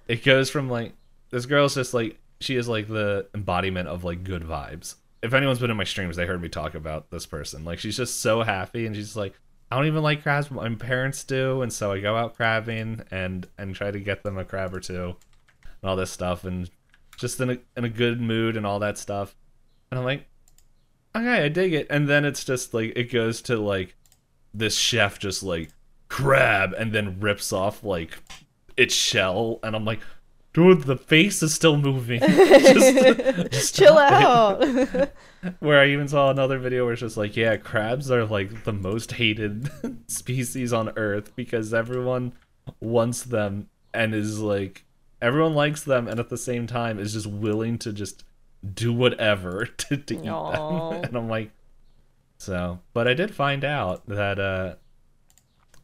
it 0.09 0.25
goes 0.25 0.51
from 0.51 0.69
like 0.69 0.93
this 1.31 1.47
girl's 1.47 1.75
just 1.75 1.95
like 1.95 2.19
she 2.41 2.57
is 2.57 2.69
like 2.69 2.89
the 2.89 3.27
embodiment 3.35 3.89
of 3.89 4.05
like 4.05 4.25
good 4.25 4.43
vibes 4.43 4.97
if 5.23 5.33
anyone's 5.33 5.59
been 5.59 5.71
in 5.71 5.77
my 5.77 5.85
streams 5.85 6.17
they 6.17 6.27
heard 6.27 6.43
me 6.43 6.49
talk 6.49 6.75
about 6.75 7.11
this 7.11 7.27
person 7.27 7.65
like 7.65 7.79
she's 7.79 7.97
just 7.97 8.21
so 8.21 8.43
happy 8.43 8.87
and 8.87 8.95
she's 8.97 9.17
like 9.17 9.35
i 9.71 9.77
don't 9.77 9.87
even 9.87 10.03
like 10.03 10.23
crabs 10.23 10.49
but 10.49 10.57
my 10.71 10.75
parents 10.75 11.25
do 11.25 11.63
and 11.63 11.73
so 11.73 11.93
i 11.93 12.01
go 12.01 12.17
out 12.17 12.35
crabbing 12.37 13.03
and 13.11 13.47
and 13.57 13.75
try 13.75 13.91
to 13.91 14.01
get 14.01 14.23
them 14.23 14.37
a 14.37 14.45
crab 14.45 14.75
or 14.75 14.81
two 14.81 15.15
and 15.83 15.91
all 15.91 15.97
this 15.97 16.11
stuff, 16.11 16.45
and 16.45 16.71
just 17.19 17.39
in 17.43 17.51
a 17.51 17.59
in 17.77 17.85
a 17.85 17.91
good 17.91 18.19
mood 18.19 18.57
and 18.57 18.65
all 18.65 18.79
that 18.79 18.97
stuff. 18.97 19.37
And 19.91 19.99
I'm 19.99 20.05
like, 20.07 20.27
okay, 21.15 21.45
I 21.45 21.49
dig 21.49 21.75
it. 21.75 21.87
And 21.91 22.09
then 22.09 22.25
it's 22.25 22.43
just 22.43 22.73
like 22.73 22.95
it 22.97 23.13
goes 23.13 23.43
to 23.43 23.59
like 23.59 23.95
this 24.55 24.79
chef 24.79 25.19
just 25.19 25.43
like 25.43 25.69
crab, 26.15 26.73
and 26.79 26.93
then 26.93 27.19
rips 27.19 27.53
off 27.53 27.83
like 27.83 28.19
its 28.77 28.95
shell, 28.95 29.59
and 29.63 29.75
I'm 29.75 29.85
like. 29.85 30.01
Dude, 30.53 30.83
the 30.83 30.97
face 30.97 31.43
is 31.43 31.53
still 31.53 31.77
moving. 31.77 32.21
Just- 32.29 33.51
just 33.51 33.75
Chill 33.75 33.99
out. 33.99 34.65
where 35.59 35.81
I 35.81 35.89
even 35.89 36.07
saw 36.07 36.31
another 36.31 36.61
video 36.61 36.85
where 36.85 36.93
it's 36.93 37.01
just 37.01 37.17
like, 37.17 37.37
yeah, 37.37 37.57
crabs 37.57 38.09
are 38.09 38.25
like 38.25 38.63
the 38.63 38.73
most 38.73 39.11
hated 39.11 39.69
species 40.07 40.73
on 40.73 40.93
Earth 40.97 41.35
because 41.35 41.75
everyone 41.75 42.35
wants 42.79 43.25
them 43.25 43.69
and 43.93 44.15
is 44.15 44.39
like, 44.39 44.85
everyone 45.21 45.57
likes 45.57 45.83
them 45.83 46.07
and 46.07 46.21
at 46.21 46.29
the 46.29 46.39
same 46.39 46.69
time 46.69 47.01
is 47.01 47.15
just 47.15 47.27
willing 47.27 47.77
to 47.79 47.93
just 47.93 48.23
do 48.75 48.93
whatever 48.93 49.67
to, 49.67 49.97
to 49.97 50.15
eat 50.15 50.23
them. 50.23 51.03
And 51.05 51.17
I'm 51.17 51.29
like, 51.29 51.51
so, 52.39 52.79
but 52.93 53.09
I 53.09 53.15
did 53.15 53.35
find 53.35 53.65
out 53.65 54.07
that 54.07 54.39
uh, 54.39 54.77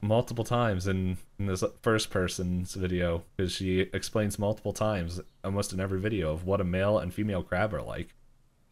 multiple 0.01 0.45
times 0.45 0.87
in, 0.87 1.19
in 1.39 1.47
this 1.47 1.63
first 1.83 2.11
person's 2.11 2.75
video 2.75 3.23
because 3.37 3.53
she 3.53 3.81
explains 3.81 4.39
multiple 4.39 4.73
times, 4.73 5.21
almost 5.45 5.73
in 5.73 5.81
every 5.81 6.01
video, 6.01 6.33
of 6.33 6.45
what 6.45 6.61
a 6.61 6.65
male 6.65 6.99
and 6.99 7.13
female 7.13 7.43
crab 7.43 7.75
are 7.75 7.83
like 7.83 8.15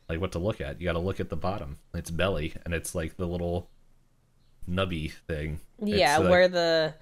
like 0.09 0.21
what 0.21 0.33
to 0.33 0.39
look 0.39 0.61
at. 0.61 0.81
You 0.81 0.87
got 0.87 0.95
to 0.95 0.99
look 0.99 1.21
at 1.21 1.29
the 1.29 1.37
bottom, 1.37 1.79
its 1.95 2.11
belly, 2.11 2.55
and 2.65 2.73
it's 2.73 2.95
like 2.95 3.17
the 3.17 3.27
little 3.27 3.69
nubby 4.69 5.13
thing. 5.27 5.61
yeah, 5.83 6.19
like- 6.19 6.31
where 6.31 6.49
the 6.49 6.95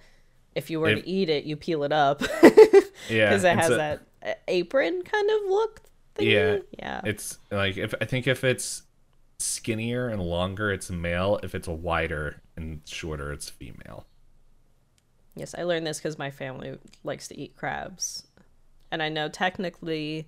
if 0.54 0.70
you 0.70 0.80
were 0.80 0.88
if- 0.88 1.04
to 1.04 1.08
eat 1.08 1.28
it, 1.28 1.44
you 1.44 1.56
peel 1.56 1.84
it 1.84 1.92
up 1.92 2.20
yeah, 3.08 3.28
because 3.28 3.44
it 3.44 3.56
has 3.56 3.68
that 3.68 4.00
uh, 4.24 4.32
apron 4.48 5.02
kind 5.02 5.30
of 5.30 5.50
look. 5.50 5.80
Thingy. 6.16 6.32
Yeah, 6.32 6.58
yeah. 6.78 7.00
It's 7.04 7.38
like 7.50 7.76
if 7.76 7.94
I 8.00 8.06
think 8.06 8.26
if 8.26 8.42
it's 8.42 8.82
skinnier 9.38 10.08
and 10.08 10.22
longer, 10.22 10.72
it's 10.72 10.90
male. 10.90 11.38
If 11.42 11.54
it's 11.54 11.68
wider 11.68 12.40
and 12.56 12.80
shorter, 12.86 13.32
it's 13.32 13.50
female. 13.50 14.06
Yes, 15.36 15.54
I 15.56 15.64
learned 15.64 15.86
this 15.86 15.98
because 15.98 16.18
my 16.18 16.30
family 16.30 16.78
likes 17.04 17.28
to 17.28 17.38
eat 17.38 17.56
crabs. 17.56 18.26
And 18.90 19.02
I 19.02 19.10
know 19.10 19.28
technically 19.28 20.26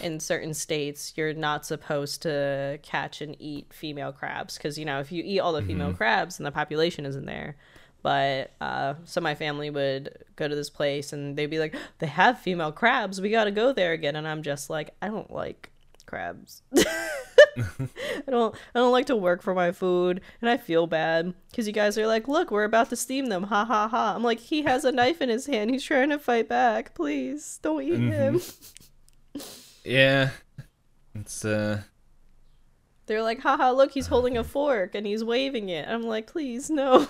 in 0.00 0.20
certain 0.20 0.54
states 0.54 1.14
you're 1.16 1.32
not 1.32 1.66
supposed 1.66 2.22
to 2.22 2.78
catch 2.82 3.20
and 3.20 3.34
eat 3.40 3.72
female 3.72 4.12
crabs 4.12 4.56
because, 4.56 4.78
you 4.78 4.84
know, 4.84 5.00
if 5.00 5.10
you 5.10 5.22
eat 5.24 5.40
all 5.40 5.52
the 5.52 5.62
female 5.62 5.92
crabs 5.94 6.38
and 6.38 6.46
the 6.46 6.52
population 6.52 7.06
isn't 7.06 7.26
there. 7.26 7.56
But 8.02 8.52
uh, 8.60 8.94
so 9.04 9.20
my 9.20 9.34
family 9.34 9.70
would 9.70 10.24
go 10.36 10.48
to 10.48 10.54
this 10.54 10.70
place 10.70 11.12
and 11.12 11.36
they'd 11.36 11.46
be 11.46 11.58
like, 11.58 11.74
they 11.98 12.06
have 12.06 12.38
female 12.38 12.72
crabs. 12.72 13.20
We 13.20 13.30
got 13.30 13.44
to 13.44 13.50
go 13.50 13.72
there 13.72 13.92
again. 13.92 14.16
And 14.16 14.26
I'm 14.26 14.42
just 14.42 14.70
like, 14.70 14.94
I 15.02 15.08
don't 15.08 15.30
like 15.30 15.70
crabs. 16.06 16.62
I 18.26 18.30
don't 18.30 18.54
I 18.74 18.78
don't 18.78 18.92
like 18.92 19.06
to 19.06 19.16
work 19.16 19.42
for 19.42 19.54
my 19.54 19.72
food 19.72 20.20
and 20.40 20.48
I 20.50 20.56
feel 20.56 20.86
bad 20.86 21.34
cuz 21.54 21.66
you 21.66 21.72
guys 21.72 21.98
are 21.98 22.06
like, 22.06 22.28
"Look, 22.28 22.50
we're 22.50 22.64
about 22.64 22.90
to 22.90 22.96
steam 22.96 23.26
them." 23.26 23.44
Ha 23.44 23.64
ha 23.64 23.88
ha. 23.88 24.14
I'm 24.14 24.22
like, 24.22 24.38
"He 24.40 24.62
has 24.62 24.84
a 24.84 24.92
knife 24.92 25.20
in 25.20 25.28
his 25.28 25.46
hand. 25.46 25.70
He's 25.70 25.84
trying 25.84 26.10
to 26.10 26.18
fight 26.18 26.48
back. 26.48 26.94
Please, 26.94 27.58
don't 27.62 27.82
eat 27.82 27.98
him." 27.98 28.40
Yeah, 29.84 30.30
it's 31.14 31.44
uh, 31.44 31.82
They're 33.06 33.22
like, 33.22 33.40
"Haha, 33.40 33.70
look, 33.70 33.92
he's 33.92 34.08
holding 34.08 34.36
a 34.36 34.44
fork 34.56 34.94
and 34.94 35.06
he's 35.06 35.24
waving 35.24 35.68
it." 35.68 35.88
I'm 35.88 36.02
like, 36.02 36.26
"Please, 36.26 36.70
no." 36.70 37.08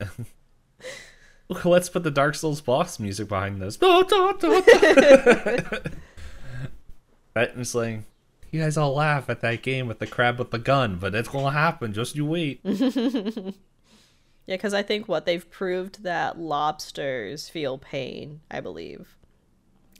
let's 1.64 1.88
put 1.88 2.02
the 2.02 2.10
Dark 2.10 2.34
Souls 2.34 2.60
boss 2.60 2.98
music 2.98 3.28
behind 3.28 3.60
this. 3.60 3.76
Da, 3.76 4.02
da. 4.02 4.32
It's 7.36 7.74
like 7.74 8.00
you 8.50 8.60
guys 8.60 8.76
all 8.76 8.94
laugh 8.94 9.28
at 9.30 9.40
that 9.40 9.62
game 9.62 9.86
with 9.86 9.98
the 9.98 10.06
crab 10.06 10.38
with 10.38 10.50
the 10.50 10.58
gun, 10.58 10.96
but 10.96 11.14
it's 11.14 11.28
gonna 11.28 11.50
happen. 11.50 11.92
Just 11.92 12.14
you 12.16 12.24
wait. 12.26 12.60
Yeah, 14.46 14.56
cuz 14.56 14.72
I 14.72 14.82
think 14.82 15.08
what 15.08 15.26
they've 15.26 15.48
proved 15.50 16.04
that 16.04 16.38
lobsters 16.38 17.50
feel 17.50 17.76
pain, 17.76 18.40
I 18.50 18.60
believe. 18.60 19.14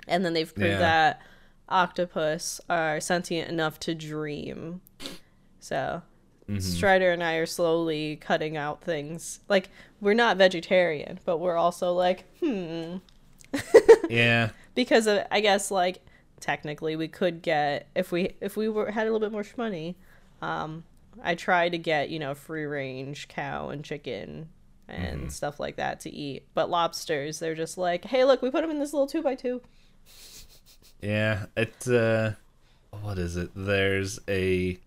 And 0.07 0.25
then 0.25 0.33
they've 0.33 0.55
proved 0.55 0.71
Yeah. 0.71 0.78
that 0.78 1.23
octopus 1.69 2.59
are 2.71 2.99
sentient 2.99 3.50
enough 3.50 3.78
to 3.81 3.95
dream. 3.95 4.81
So, 5.61 6.00
Strider 6.61 7.12
and 7.12 7.23
I 7.23 7.35
are 7.35 7.45
slowly 7.45 8.17
cutting 8.17 8.57
out 8.57 8.83
things. 8.83 9.40
Like, 9.50 9.69
we're 10.00 10.14
not 10.14 10.38
vegetarian, 10.38 11.21
but 11.26 11.37
we're 11.40 11.57
also 11.59 11.93
like, 11.93 12.25
hmm. 12.40 12.97
Yeah. 14.09 14.52
Because 14.75 15.07
of, 15.07 15.26
I 15.31 15.40
guess, 15.40 15.71
like, 15.71 15.99
technically 16.40 16.97
we 16.97 17.09
could 17.09 17.42
get, 17.42 17.88
if 17.95 18.12
we 18.12 18.35
if 18.40 18.57
we 18.57 18.68
were 18.68 18.90
had 18.90 19.07
a 19.07 19.12
little 19.12 19.21
bit 19.21 19.33
more 19.33 19.45
money, 19.57 19.97
um, 20.42 20.85
I 21.23 21.35
try 21.35 21.68
to 21.68 21.78
get, 21.78 22.11
you 22.11 22.18
know, 22.18 22.35
free 22.35 22.64
range 22.64 23.28
cow 23.28 23.71
and 23.71 23.85
chicken 23.85 24.49
and 24.88 25.30
stuff 25.33 25.61
like 25.61 25.76
that 25.76 26.00
to 26.00 26.11
eat. 26.11 26.47
But 26.54 26.71
lobsters, 26.71 27.38
they're 27.38 27.54
just 27.54 27.76
like, 27.76 28.04
hey, 28.07 28.25
look, 28.25 28.40
we 28.40 28.50
put 28.50 28.62
them 28.62 28.71
in 28.71 28.78
this 28.78 28.92
little 28.92 29.07
two 29.07 29.23
by 29.23 29.35
two. 29.35 29.61
Yeah, 31.02 31.47
it's 31.57 31.88
uh 31.88 32.35
what 32.90 33.18
is 33.18 33.37
it? 33.37 33.50
There's 33.54 34.18
a 34.28 34.78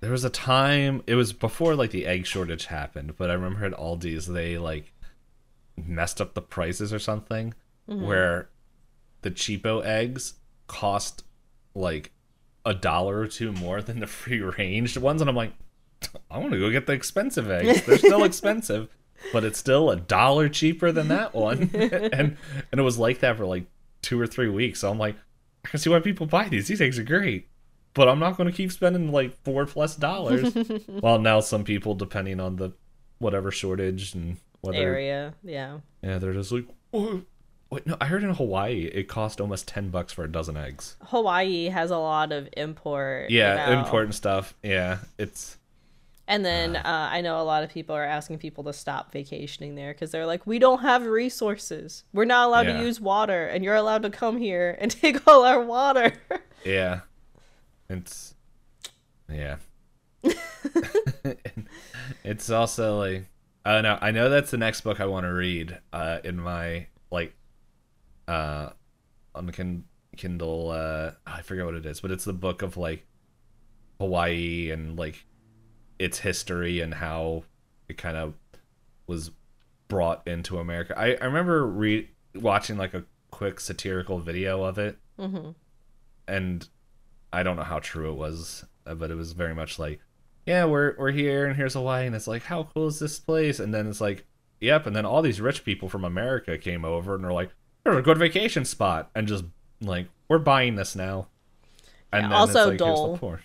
there 0.00 0.12
was 0.12 0.24
a 0.24 0.30
time 0.30 1.02
it 1.06 1.14
was 1.14 1.32
before 1.32 1.74
like 1.74 1.90
the 1.90 2.06
egg 2.06 2.26
shortage 2.26 2.66
happened, 2.66 3.16
but 3.16 3.30
I 3.30 3.34
remember 3.34 3.64
at 3.64 3.72
Aldi's 3.72 4.26
they 4.26 4.58
like 4.58 4.92
messed 5.76 6.20
up 6.20 6.34
the 6.34 6.42
prices 6.42 6.92
or 6.92 6.98
something 6.98 7.54
where 7.86 8.48
the 9.26 9.30
cheapo 9.32 9.84
eggs 9.84 10.34
cost 10.68 11.24
like 11.74 12.12
a 12.64 12.72
dollar 12.72 13.18
or 13.18 13.26
two 13.26 13.50
more 13.50 13.82
than 13.82 13.98
the 13.98 14.06
free 14.06 14.40
range 14.40 14.96
ones 14.96 15.20
and 15.20 15.28
I'm 15.28 15.34
like 15.34 15.52
I 16.30 16.38
want 16.38 16.52
to 16.52 16.60
go 16.60 16.70
get 16.70 16.86
the 16.86 16.92
expensive 16.92 17.50
eggs. 17.50 17.84
They're 17.84 17.98
still 17.98 18.22
expensive, 18.30 18.88
but 19.32 19.42
it's 19.42 19.58
still 19.58 19.90
a 19.90 19.96
dollar 19.96 20.48
cheaper 20.48 20.92
than 20.92 21.08
that 21.08 21.34
one. 21.34 21.70
and 21.74 22.36
and 22.70 22.80
it 22.80 22.82
was 22.82 22.98
like 22.98 23.20
that 23.20 23.36
for 23.36 23.46
like 23.46 23.66
two 24.02 24.20
or 24.20 24.26
three 24.26 24.48
weeks. 24.48 24.80
So 24.80 24.90
I'm 24.90 24.98
like, 24.98 25.16
I 25.64 25.68
can 25.68 25.80
see 25.80 25.90
why 25.90 26.00
people 26.00 26.26
buy 26.26 26.48
these. 26.48 26.68
These 26.68 26.80
eggs 26.80 26.98
are 26.98 27.04
great. 27.04 27.48
But 27.94 28.08
I'm 28.08 28.18
not 28.18 28.36
going 28.36 28.48
to 28.48 28.54
keep 28.54 28.70
spending 28.70 29.10
like 29.10 29.42
four 29.42 29.64
plus 29.64 29.96
dollars. 29.96 30.54
well, 30.88 31.18
now 31.18 31.40
some 31.40 31.64
people, 31.64 31.94
depending 31.94 32.40
on 32.40 32.56
the 32.56 32.72
whatever 33.18 33.50
shortage 33.50 34.14
and 34.14 34.36
whether, 34.60 34.76
Area, 34.76 35.34
yeah. 35.42 35.78
yeah, 36.02 36.18
they're 36.18 36.34
just 36.34 36.52
like, 36.52 36.66
oh, 36.92 37.22
wait, 37.70 37.86
no, 37.86 37.96
I 38.00 38.06
heard 38.06 38.24
in 38.24 38.30
Hawaii 38.34 38.90
it 38.92 39.08
cost 39.08 39.40
almost 39.40 39.68
ten 39.68 39.90
bucks 39.90 40.12
for 40.12 40.24
a 40.24 40.30
dozen 40.30 40.56
eggs. 40.56 40.96
Hawaii 41.02 41.66
has 41.66 41.90
a 41.90 41.98
lot 41.98 42.32
of 42.32 42.48
import. 42.56 43.30
you 43.30 43.38
Yeah, 43.38 43.70
know. 43.70 43.78
important 43.80 44.14
stuff. 44.14 44.54
Yeah, 44.62 44.98
it's 45.18 45.58
And 46.28 46.44
then 46.44 46.74
uh, 46.76 47.08
I 47.12 47.20
know 47.20 47.40
a 47.40 47.44
lot 47.44 47.62
of 47.62 47.70
people 47.70 47.94
are 47.94 48.04
asking 48.04 48.38
people 48.38 48.64
to 48.64 48.72
stop 48.72 49.12
vacationing 49.12 49.74
there 49.76 49.92
because 49.92 50.10
they're 50.10 50.26
like, 50.26 50.44
we 50.46 50.58
don't 50.58 50.80
have 50.82 51.06
resources. 51.06 52.02
We're 52.12 52.24
not 52.24 52.48
allowed 52.48 52.66
Yeah. 52.66 52.78
to 52.78 52.82
use 52.84 53.00
water, 53.00 53.46
and 53.46 53.62
you're 53.64 53.76
allowed 53.76 54.02
to 54.02 54.10
come 54.10 54.36
here 54.38 54.76
and 54.80 54.90
take 54.90 55.26
all 55.28 55.44
our 55.44 55.60
water. 55.62 56.12
Yeah. 56.64 57.00
It's 57.88 58.34
yeah. 59.30 59.56
it's 62.24 62.50
also 62.50 62.98
like 62.98 63.24
I 63.64 63.72
don't 63.74 63.82
know. 63.82 63.98
I 64.00 64.10
know 64.12 64.30
that's 64.30 64.50
the 64.50 64.58
next 64.58 64.82
book 64.82 65.00
I 65.00 65.06
want 65.06 65.24
to 65.24 65.32
read 65.32 65.78
uh 65.92 66.18
in 66.24 66.38
my 66.40 66.86
like 67.10 67.34
uh 68.28 68.70
on 69.34 69.46
the 69.46 69.52
kin- 69.52 69.84
Kindle 70.16 70.70
uh 70.70 71.12
I 71.26 71.42
forget 71.42 71.64
what 71.64 71.74
it 71.74 71.86
is, 71.86 72.00
but 72.00 72.10
it's 72.10 72.24
the 72.24 72.32
book 72.32 72.62
of 72.62 72.76
like 72.76 73.06
Hawaii 73.98 74.70
and 74.70 74.98
like 74.98 75.24
its 75.98 76.18
history 76.18 76.80
and 76.80 76.94
how 76.94 77.44
it 77.88 77.96
kind 77.96 78.16
of 78.16 78.34
was 79.06 79.30
brought 79.88 80.26
into 80.26 80.58
America. 80.58 80.98
I 80.98 81.14
I 81.14 81.24
remember 81.24 81.66
re- 81.66 82.10
watching 82.34 82.76
like 82.76 82.94
a 82.94 83.04
quick 83.30 83.60
satirical 83.60 84.18
video 84.18 84.62
of 84.62 84.78
it 84.78 84.98
hmm 85.18 85.50
and 86.28 86.68
I 87.32 87.42
don't 87.42 87.56
know 87.56 87.62
how 87.62 87.80
true 87.80 88.10
it 88.10 88.16
was, 88.16 88.64
uh, 88.86 88.94
but 88.94 89.10
it 89.10 89.14
was 89.14 89.32
very 89.32 89.54
much 89.54 89.78
like, 89.78 90.00
yeah, 90.46 90.64
we're 90.64 90.94
we're 90.98 91.10
here 91.12 91.46
and 91.46 91.56
here's 91.56 91.74
Hawaii, 91.74 92.06
and 92.06 92.14
it's 92.16 92.26
like, 92.26 92.42
how 92.44 92.64
cool 92.74 92.86
is 92.88 92.98
this 92.98 93.18
place? 93.18 93.60
And 93.60 93.74
then 93.74 93.86
it's 93.86 94.00
like, 94.00 94.26
yep, 94.60 94.86
and 94.86 94.96
then 94.96 95.04
all 95.04 95.22
these 95.22 95.40
rich 95.40 95.64
people 95.64 95.88
from 95.88 96.04
America 96.04 96.56
came 96.58 96.84
over 96.84 97.14
and 97.14 97.24
are 97.24 97.32
like, 97.32 97.50
a 97.92 98.02
good 98.02 98.18
vacation 98.18 98.64
spot, 98.64 99.10
and 99.14 99.26
just 99.28 99.44
like, 99.80 100.08
we're 100.28 100.38
buying 100.38 100.74
this 100.76 100.96
now. 100.96 101.28
And 102.12 102.30
Yeah, 102.30 102.36
also 102.36 102.68
like, 102.70 102.78
Dole. 102.78 103.16
the. 103.16 103.40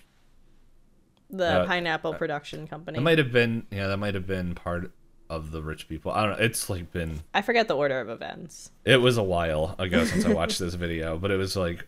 The 1.30 1.62
Uh, 1.62 1.66
pineapple 1.66 2.14
production 2.14 2.66
company. 2.66 2.98
It 2.98 3.00
might 3.00 3.18
have 3.18 3.32
been, 3.32 3.66
yeah, 3.70 3.86
that 3.88 3.96
might 3.96 4.14
have 4.14 4.26
been 4.26 4.54
part 4.54 4.92
of 5.30 5.50
the 5.50 5.62
rich 5.62 5.88
people. 5.88 6.12
I 6.12 6.26
don't 6.26 6.38
know. 6.38 6.44
It's 6.44 6.68
like 6.68 6.92
been 6.92 7.22
I 7.32 7.40
forget 7.40 7.68
the 7.68 7.76
order 7.76 8.00
of 8.00 8.10
events. 8.10 8.70
It 8.84 8.98
was 9.00 9.16
a 9.16 9.22
while 9.22 9.74
ago 9.78 10.04
since 10.04 10.26
I 10.26 10.32
watched 10.34 10.58
this 10.58 10.74
video, 10.86 11.16
but 11.16 11.30
it 11.30 11.38
was 11.38 11.56
like 11.56 11.86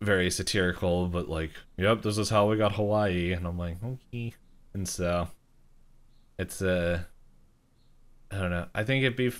very 0.00 0.30
satirical, 0.30 1.08
but 1.08 1.28
like, 1.28 1.50
yep, 1.76 2.02
this 2.02 2.18
is 2.18 2.30
how 2.30 2.48
we 2.48 2.56
got 2.56 2.72
Hawaii, 2.72 3.32
and 3.32 3.46
I'm 3.48 3.58
like, 3.58 3.78
okay. 3.82 4.32
And 4.74 4.88
so 4.88 5.28
it's 6.38 6.62
uh 6.62 7.02
I 8.30 8.38
don't 8.38 8.50
know. 8.50 8.66
I 8.76 8.84
think 8.84 9.02
it'd 9.02 9.16
be 9.16 9.32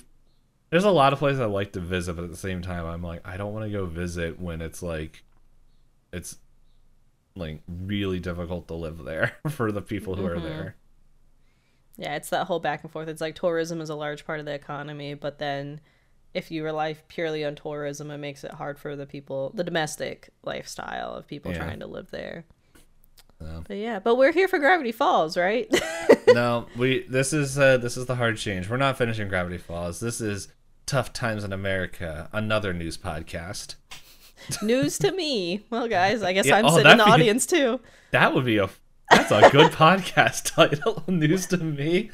there's 0.73 0.83
a 0.83 0.91
lot 0.91 1.13
of 1.13 1.19
places 1.19 1.39
I 1.39 1.45
like 1.45 1.73
to 1.73 1.79
visit, 1.79 2.15
but 2.15 2.23
at 2.23 2.31
the 2.31 2.35
same 2.35 2.61
time, 2.61 2.85
I'm 2.85 3.01
like, 3.03 3.21
I 3.25 3.37
don't 3.37 3.53
want 3.53 3.65
to 3.65 3.71
go 3.71 3.85
visit 3.85 4.39
when 4.39 4.61
it's 4.61 4.81
like, 4.83 5.23
it's 6.11 6.37
like 7.35 7.61
really 7.67 8.19
difficult 8.19 8.67
to 8.67 8.73
live 8.73 9.03
there 9.03 9.37
for 9.49 9.71
the 9.71 9.81
people 9.81 10.15
who 10.15 10.25
are 10.25 10.35
Mm-hmm. 10.35 10.43
there. 10.47 10.75
Yeah, 11.95 12.15
it's 12.15 12.29
that 12.29 12.47
whole 12.47 12.59
back 12.59 12.81
and 12.83 12.91
forth. 12.91 13.07
It's 13.07 13.21
like 13.21 13.35
tourism 13.35 13.79
is 13.79 13.89
a 13.91 13.95
large 13.95 14.25
part 14.25 14.39
of 14.39 14.45
the 14.47 14.53
economy, 14.53 15.13
but 15.13 15.37
then 15.37 15.79
if 16.33 16.49
you 16.49 16.63
rely 16.63 16.95
purely 17.07 17.45
on 17.45 17.53
tourism, 17.53 18.09
it 18.09 18.17
makes 18.17 18.43
it 18.43 18.51
hard 18.55 18.79
for 18.79 18.95
the 18.95 19.05
people, 19.05 19.51
the 19.53 19.63
domestic 19.63 20.29
lifestyle 20.43 21.13
of 21.13 21.27
people 21.27 21.51
Yeah. 21.51 21.59
trying 21.59 21.79
to 21.81 21.85
live 21.87 22.09
there. 22.09 22.45
So. 23.39 23.63
But 23.67 23.77
yeah, 23.77 23.99
but 23.99 24.15
we're 24.15 24.31
here 24.31 24.47
for 24.47 24.57
Gravity 24.57 24.91
Falls, 24.91 25.37
right? 25.37 25.67
no, 26.29 26.65
we 26.77 27.03
this 27.07 27.31
is 27.33 27.59
uh, 27.59 27.77
this 27.77 27.95
is 27.97 28.05
the 28.07 28.15
hard 28.15 28.37
change. 28.37 28.69
We're 28.69 28.77
not 28.77 28.97
finishing 28.97 29.27
Gravity 29.27 29.57
Falls. 29.59 29.99
This 29.99 30.19
is 30.21 30.47
Tough 30.85 31.13
Times 31.13 31.43
in 31.43 31.53
America, 31.53 32.29
another 32.33 32.73
news 32.73 32.97
podcast. 32.97 33.75
News 34.61 34.97
to 34.99 35.11
me. 35.11 35.65
Well, 35.69 35.87
guys, 35.87 36.21
I 36.21 36.33
guess 36.33 36.45
Yeah, 36.45 36.57
I'm 36.57 36.65
oh, 36.65 36.75
sitting 36.75 36.91
in 36.91 36.97
the 36.97 37.05
be- 37.05 37.11
audience 37.11 37.45
too. 37.45 37.79
That 38.11 38.33
would 38.33 38.45
be 38.45 38.57
a 38.57 38.69
that's 39.09 39.31
a 39.31 39.49
good 39.49 39.71
podcast 39.73 40.53
title. 40.55 41.03
News 41.07 41.47
to 41.47 41.57
me. 41.57 42.09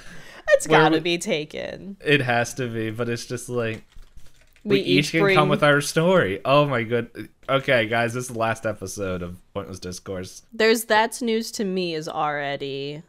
It's 0.50 0.68
Where 0.68 0.80
got 0.82 0.90
to 0.90 0.96
we- 0.98 1.02
be 1.02 1.18
taken. 1.18 1.98
It 2.06 2.22
has 2.22 2.54
to 2.56 2.68
be, 2.68 2.92
but 2.92 3.10
it's 3.10 3.26
just 3.26 3.50
like 3.50 3.84
We, 4.64 4.78
we, 4.78 4.82
each 4.82 5.12
can 5.12 5.22
bring... 5.22 5.36
come 5.36 5.50
with 5.50 5.64
our 5.64 5.82
story. 5.82 6.40
Oh 6.46 6.66
my 6.66 6.84
good. 6.84 7.30
Okay, 7.48 7.88
guys, 7.88 8.14
this 8.14 8.26
is 8.26 8.30
the 8.32 8.38
last 8.40 8.66
episode 8.68 9.24
of 9.24 9.38
Pointless 9.54 9.80
Discourse. 9.80 10.44
There's 10.54 10.84
that's 10.86 11.22
news 11.22 11.52
to 11.54 11.66
me 11.66 11.96
is 11.96 12.08
already 12.08 13.02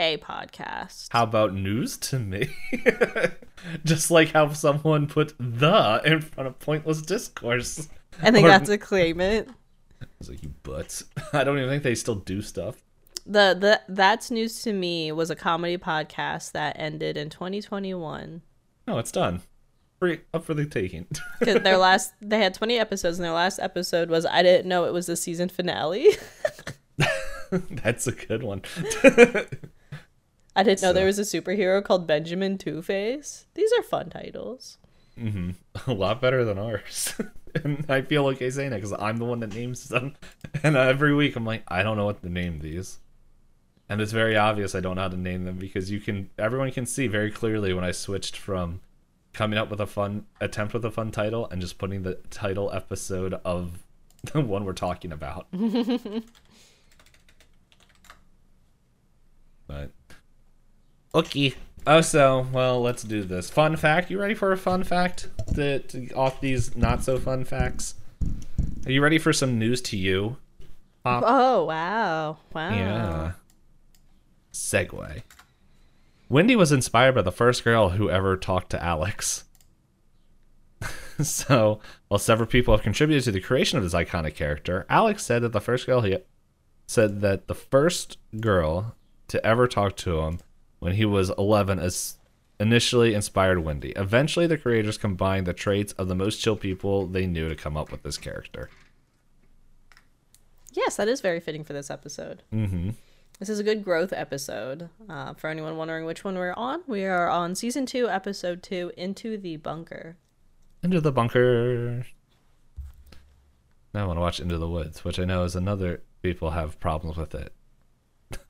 a 0.00 0.16
podcast. 0.16 1.08
How 1.10 1.24
about 1.24 1.52
news 1.54 1.98
to 1.98 2.18
me? 2.18 2.48
just 3.84 4.10
like 4.10 4.32
how 4.32 4.50
someone 4.52 5.06
put 5.06 5.34
the 5.38 6.00
in 6.04 6.22
front 6.22 6.48
of 6.48 6.58
Pointless 6.58 7.02
Discourse. 7.02 7.88
I 8.22 8.30
think 8.30 8.46
or- 8.46 8.48
that's 8.48 8.70
a 8.70 8.78
claim 8.78 9.20
it. 9.20 9.48
It's 10.18 10.30
like 10.30 10.42
you 10.42 10.54
butts. 10.62 11.04
I 11.34 11.44
don't 11.44 11.58
even 11.58 11.68
think 11.68 11.82
they 11.82 11.94
still 11.94 12.14
do 12.14 12.40
stuff. 12.40 12.82
The 13.26 13.54
the 13.58 13.80
that's 13.88 14.30
news 14.30 14.62
to 14.62 14.72
me 14.72 15.12
was 15.12 15.30
a 15.30 15.36
comedy 15.36 15.76
podcast 15.76 16.52
that 16.52 16.76
ended 16.78 17.18
in 17.18 17.28
2021. 17.28 18.40
No, 18.88 18.98
it's 18.98 19.12
done. 19.12 19.42
Free 19.98 20.20
up 20.32 20.44
for 20.44 20.54
the 20.54 20.64
taking. 20.64 21.06
their 21.40 21.76
last 21.76 22.14
they 22.22 22.38
had 22.38 22.54
20 22.54 22.78
episodes 22.78 23.18
and 23.18 23.24
their 23.24 23.34
last 23.34 23.58
episode 23.58 24.08
was 24.08 24.24
I 24.24 24.42
didn't 24.42 24.66
know 24.66 24.86
it 24.86 24.94
was 24.94 25.06
the 25.06 25.16
season 25.16 25.50
finale. 25.50 26.08
That's 27.50 28.06
a 28.06 28.12
good 28.12 28.42
one. 28.42 28.62
I 30.60 30.62
didn't 30.62 30.82
know 30.82 30.88
So- 30.88 30.92
there 30.92 31.06
was 31.06 31.18
a 31.18 31.22
superhero 31.22 31.82
called 31.82 32.06
Benjamin 32.06 32.58
Two 32.58 32.82
Face. 32.82 33.46
These 33.54 33.72
are 33.78 33.82
fun 33.82 34.10
titles. 34.10 34.78
Mhm, 35.18 35.54
a 35.86 35.92
lot 35.92 36.20
better 36.20 36.44
than 36.44 36.58
ours. 36.58 37.14
and 37.64 37.84
I 37.88 38.02
feel 38.02 38.26
okay 38.28 38.50
saying 38.50 38.72
it 38.72 38.76
because 38.76 38.92
I'm 38.92 39.16
the 39.16 39.24
one 39.24 39.40
that 39.40 39.54
names 39.54 39.88
them. 39.88 40.14
And 40.62 40.76
every 40.76 41.14
week 41.14 41.36
I'm 41.36 41.44
like, 41.46 41.62
I 41.68 41.82
don't 41.82 41.96
know 41.96 42.04
what 42.04 42.22
to 42.22 42.28
name 42.28 42.58
these. 42.60 42.98
And 43.88 44.00
it's 44.00 44.12
very 44.12 44.36
obvious 44.36 44.74
I 44.74 44.80
don't 44.80 44.96
know 44.96 45.02
how 45.02 45.08
to 45.08 45.16
name 45.16 45.44
them 45.44 45.56
because 45.56 45.90
you 45.90 45.98
can, 46.00 46.30
everyone 46.38 46.70
can 46.70 46.86
see 46.86 47.06
very 47.08 47.30
clearly 47.30 47.72
when 47.72 47.82
I 47.84 47.90
switched 47.92 48.36
from 48.36 48.80
coming 49.32 49.58
up 49.58 49.68
with 49.70 49.80
a 49.80 49.86
fun 49.86 50.26
attempt 50.40 50.74
with 50.74 50.84
a 50.84 50.90
fun 50.90 51.10
title 51.10 51.48
and 51.50 51.60
just 51.60 51.78
putting 51.78 52.02
the 52.02 52.14
title 52.30 52.70
episode 52.72 53.34
of 53.44 53.78
the 54.32 54.40
one 54.42 54.64
we're 54.64 54.72
talking 54.74 55.10
about. 55.12 55.48
but 59.66 59.90
okay. 61.14 61.54
Oh, 61.86 62.00
so 62.00 62.46
well, 62.52 62.80
let's 62.80 63.02
do 63.02 63.22
this. 63.22 63.50
Fun 63.50 63.76
fact. 63.76 64.10
You 64.10 64.20
ready 64.20 64.34
for 64.34 64.52
a 64.52 64.56
fun 64.56 64.84
fact? 64.84 65.28
To 65.54 65.82
off 66.14 66.40
these 66.40 66.76
not 66.76 67.02
so 67.02 67.18
fun 67.18 67.44
facts. 67.44 67.94
Are 68.86 68.92
you 68.92 69.02
ready 69.02 69.18
for 69.18 69.32
some 69.32 69.58
news 69.58 69.80
to 69.82 69.96
you? 69.96 70.36
Pop? 71.04 71.24
Oh 71.26 71.64
wow. 71.64 72.38
Wow. 72.52 72.70
Yeah. 72.70 73.32
Segue. 74.52 75.22
Wendy 76.28 76.54
was 76.54 76.70
inspired 76.70 77.14
by 77.14 77.22
the 77.22 77.32
first 77.32 77.64
girl 77.64 77.90
who 77.90 78.10
ever 78.10 78.36
talked 78.36 78.70
to 78.70 78.82
Alex. 78.82 79.44
so, 81.20 81.80
while 82.08 82.18
several 82.18 82.46
people 82.46 82.74
have 82.74 82.84
contributed 82.84 83.24
to 83.24 83.32
the 83.32 83.40
creation 83.40 83.78
of 83.78 83.84
this 83.84 83.94
iconic 83.94 84.34
character, 84.34 84.86
Alex 84.88 85.24
said 85.24 85.42
that 85.42 85.52
the 85.52 85.60
first 85.60 85.86
girl 85.86 86.02
he 86.02 86.16
said 86.86 87.20
that 87.20 87.46
the 87.46 87.54
first 87.54 88.18
girl 88.40 88.94
to 89.28 89.44
ever 89.44 89.66
talk 89.66 89.96
to 89.96 90.20
him 90.20 90.40
when 90.80 90.94
he 90.94 91.04
was 91.04 91.30
11 91.30 91.78
as 91.78 92.16
initially 92.58 93.14
inspired 93.14 93.60
Wendy. 93.60 93.92
Eventually, 93.92 94.46
the 94.46 94.58
creators 94.58 94.98
combined 94.98 95.46
the 95.46 95.52
traits 95.52 95.92
of 95.94 96.08
the 96.08 96.14
most 96.14 96.40
chill 96.40 96.56
people 96.56 97.06
they 97.06 97.26
knew 97.26 97.48
to 97.48 97.54
come 97.54 97.76
up 97.76 97.90
with 97.90 98.02
this 98.02 98.18
character. 98.18 98.68
Yes, 100.72 100.96
that 100.96 101.08
is 101.08 101.20
very 101.20 101.40
fitting 101.40 101.64
for 101.64 101.72
this 101.72 101.90
episode. 101.90 102.42
Mm-hmm. 102.52 102.90
This 103.38 103.48
is 103.48 103.58
a 103.58 103.64
good 103.64 103.82
growth 103.82 104.12
episode. 104.12 104.90
Uh, 105.08 105.32
for 105.34 105.48
anyone 105.48 105.76
wondering 105.76 106.04
which 106.04 106.24
one 106.24 106.36
we're 106.36 106.52
on, 106.52 106.82
we 106.86 107.04
are 107.04 107.28
on 107.28 107.54
season 107.54 107.86
two, 107.86 108.08
episode 108.08 108.62
two, 108.62 108.92
Into 108.96 109.38
the 109.38 109.56
Bunker. 109.56 110.16
Into 110.82 111.00
the 111.00 111.12
bunker. 111.12 112.04
Now 113.94 114.04
I 114.04 114.06
want 114.06 114.18
to 114.18 114.20
watch 114.20 114.40
Into 114.40 114.58
the 114.58 114.68
Woods, 114.68 115.04
which 115.04 115.18
I 115.18 115.24
know 115.24 115.42
is 115.44 115.56
another 115.56 116.02
people 116.22 116.50
have 116.50 116.78
problems 116.80 117.16
with 117.16 117.34
it. 117.34 117.52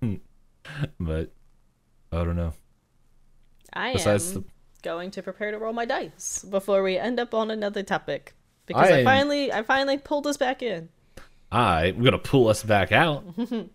but 1.00 1.30
I 2.12 2.24
don't 2.24 2.36
know. 2.36 2.52
I 3.72 3.92
Besides 3.92 4.34
am 4.36 4.42
the- 4.42 4.44
going 4.82 5.10
to 5.12 5.22
prepare 5.22 5.50
to 5.50 5.58
roll 5.58 5.72
my 5.72 5.84
dice 5.84 6.44
before 6.48 6.82
we 6.82 6.96
end 6.98 7.20
up 7.20 7.34
on 7.34 7.50
another 7.50 7.82
topic 7.82 8.34
because 8.66 8.90
I, 8.90 9.00
I- 9.00 9.04
finally, 9.04 9.52
I 9.52 9.62
finally 9.62 9.98
pulled 9.98 10.26
us 10.26 10.36
back 10.36 10.62
in. 10.62 10.88
I'm 11.52 12.02
gonna 12.02 12.18
pull 12.18 12.46
us 12.48 12.62
back 12.62 12.92
out. 12.92 13.24
All 13.38 13.68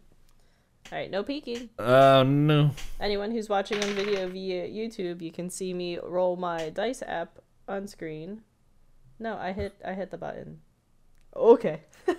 right, 0.91 1.12
no 1.12 1.24
peeking. 1.24 1.69
Oh 1.80 2.24
no. 2.24 2.71
Anyone 3.02 3.32
who's 3.32 3.50
watching 3.50 3.84
on 3.84 3.89
video 3.95 4.28
via 4.30 4.67
YouTube, 4.69 5.21
you 5.21 5.32
can 5.32 5.50
see 5.50 5.74
me 5.74 6.00
roll 6.02 6.36
my 6.38 6.69
dice 6.69 7.02
app 7.06 7.39
on 7.67 7.88
screen. 7.88 8.41
No, 9.19 9.36
I 9.38 9.52
hit 9.52 9.74
I 9.86 9.93
hit 9.93 10.12
the 10.12 10.17
button. 10.17 10.60
Okay. 11.36 11.82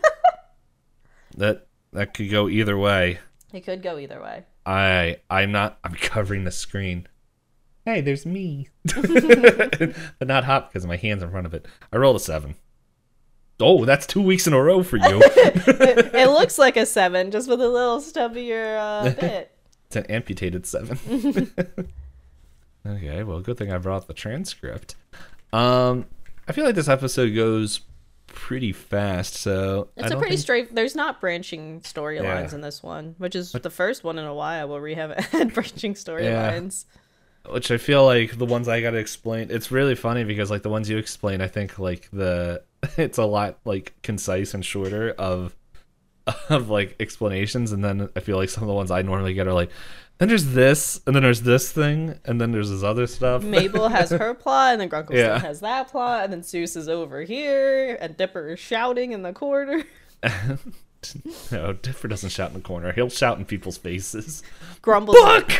That 1.37 1.67
that 1.93 2.15
could 2.15 2.31
go 2.31 2.49
either 2.49 2.77
way. 2.79 3.19
It 3.53 3.61
could 3.65 3.83
go 3.83 3.99
either 3.99 4.21
way. 4.23 4.45
I 4.67 5.19
I'm 5.31 5.53
not 5.53 5.79
I'm 5.85 5.95
covering 6.01 6.45
the 6.45 6.51
screen. 6.51 7.07
Hey, 7.85 8.01
there's 8.01 8.27
me. 8.27 8.69
but 8.85 9.95
not 10.27 10.45
hot 10.45 10.69
because 10.69 10.85
my 10.87 10.97
hands 10.97 11.23
in 11.23 11.31
front 11.31 11.47
of 11.47 11.55
it. 11.55 11.67
I 11.93 11.97
rolled 11.97 12.17
a 12.17 12.21
seven. 12.21 12.57
Oh, 13.61 13.85
that's 13.85 14.07
two 14.07 14.21
weeks 14.21 14.47
in 14.47 14.53
a 14.53 14.61
row 14.63 14.83
for 14.83 14.97
you. 14.97 15.23
it, 15.25 16.15
it 16.15 16.29
looks 16.29 16.59
like 16.59 16.77
a 16.77 16.85
seven, 16.85 17.31
just 17.31 17.49
with 17.49 17.63
a 17.63 17.69
little 17.69 18.01
stubbier 18.01 18.77
uh, 18.77 19.15
bit. 19.15 19.53
It's 19.87 19.97
an 19.97 20.05
amputated 20.07 20.67
seven. 20.67 20.99
okay, 22.87 23.23
well, 23.23 23.41
good 23.41 23.57
thing 23.57 23.73
I 23.73 23.79
brought 23.79 24.09
the 24.09 24.15
transcript. 24.15 24.97
Um, 25.53 26.07
I 26.49 26.53
feel 26.53 26.67
like 26.67 26.75
this 26.75 26.89
episode 26.89 27.35
goes 27.35 27.81
pretty 28.37 28.71
fast, 28.71 29.35
so 29.35 29.89
It's 29.97 30.11
a 30.13 30.17
pretty 30.17 30.33
think- 30.37 30.41
straight. 30.41 30.75
There's 30.75 30.95
not 30.95 31.21
branching 31.21 31.81
storylines 31.81 32.51
Yeah. 32.51 32.55
in 32.55 32.61
this 32.61 32.83
one, 32.83 33.15
which 33.19 33.35
is 33.35 33.51
the 33.51 33.71
first 33.71 34.05
one 34.05 34.19
in 34.19 34.27
a 34.27 34.35
while 34.35 34.69
where 34.69 34.81
we 34.83 34.95
haven't 34.95 35.21
had 35.33 35.55
branching 35.55 35.95
storylines. 35.95 36.85
which 37.49 37.71
I 37.71 37.79
feel 37.79 38.05
like 38.05 38.37
the 38.39 38.45
ones 38.45 38.69
I 38.69 38.81
gotta 38.83 38.99
explain. 38.99 39.49
It's 39.51 39.71
really 39.73 39.95
funny 39.95 40.25
because 40.25 40.51
like 40.51 40.63
the 40.63 40.69
ones 40.69 40.91
you 40.91 40.99
explain, 40.99 41.41
I 41.41 41.49
think 41.49 41.79
like 41.79 42.09
the 42.13 42.63
it's 42.99 43.19
a 43.19 43.25
lot 43.25 43.59
like 43.65 43.95
concise 44.03 44.53
and 44.55 44.65
shorter 44.65 45.11
of 45.13 45.57
of 46.51 46.69
like 46.69 46.97
explanations, 47.01 47.73
and 47.73 47.83
then 47.85 48.09
I 48.17 48.21
feel 48.21 48.37
like 48.37 48.49
some 48.51 48.65
of 48.65 48.69
the 48.69 48.75
ones 48.75 48.91
I 48.91 49.03
normally 49.03 49.33
get 49.33 49.47
are 49.47 49.53
like, 49.55 49.71
then 50.19 50.29
there's 50.29 50.47
this, 50.47 51.01
and 51.07 51.15
then 51.15 51.23
there's 51.23 51.43
this 51.43 51.71
thing, 51.73 52.19
and 52.25 52.41
then 52.41 52.53
there's 52.53 52.71
this 52.71 52.83
other 52.83 53.07
stuff. 53.07 53.43
Mabel 53.43 53.89
has 53.89 54.11
her 54.11 54.33
plot, 54.43 54.73
and 54.73 54.81
then 54.81 54.89
Grunkle 54.91 55.15
Yeah. 55.15 55.39
has 55.39 55.61
that 55.61 55.89
plot, 55.89 56.25
and 56.25 56.33
then 56.33 56.41
Soos 56.43 56.77
is 56.77 56.89
over 56.89 57.23
here, 57.23 57.97
and 58.01 58.17
Dipper 58.17 58.51
is 58.51 58.59
shouting 58.61 59.13
in 59.13 59.23
the 59.23 59.33
corner. 59.33 59.85
no, 61.53 61.73
Dipper 61.75 62.09
doesn't 62.09 62.31
shout 62.31 62.49
in 62.51 62.55
the 62.55 62.61
corner. 62.61 62.93
He'll 62.93 63.11
shout 63.11 63.39
in 63.39 63.45
people's 63.45 63.77
faces. 63.79 64.43
Grumble. 64.83 65.15
Fuck. 65.15 65.53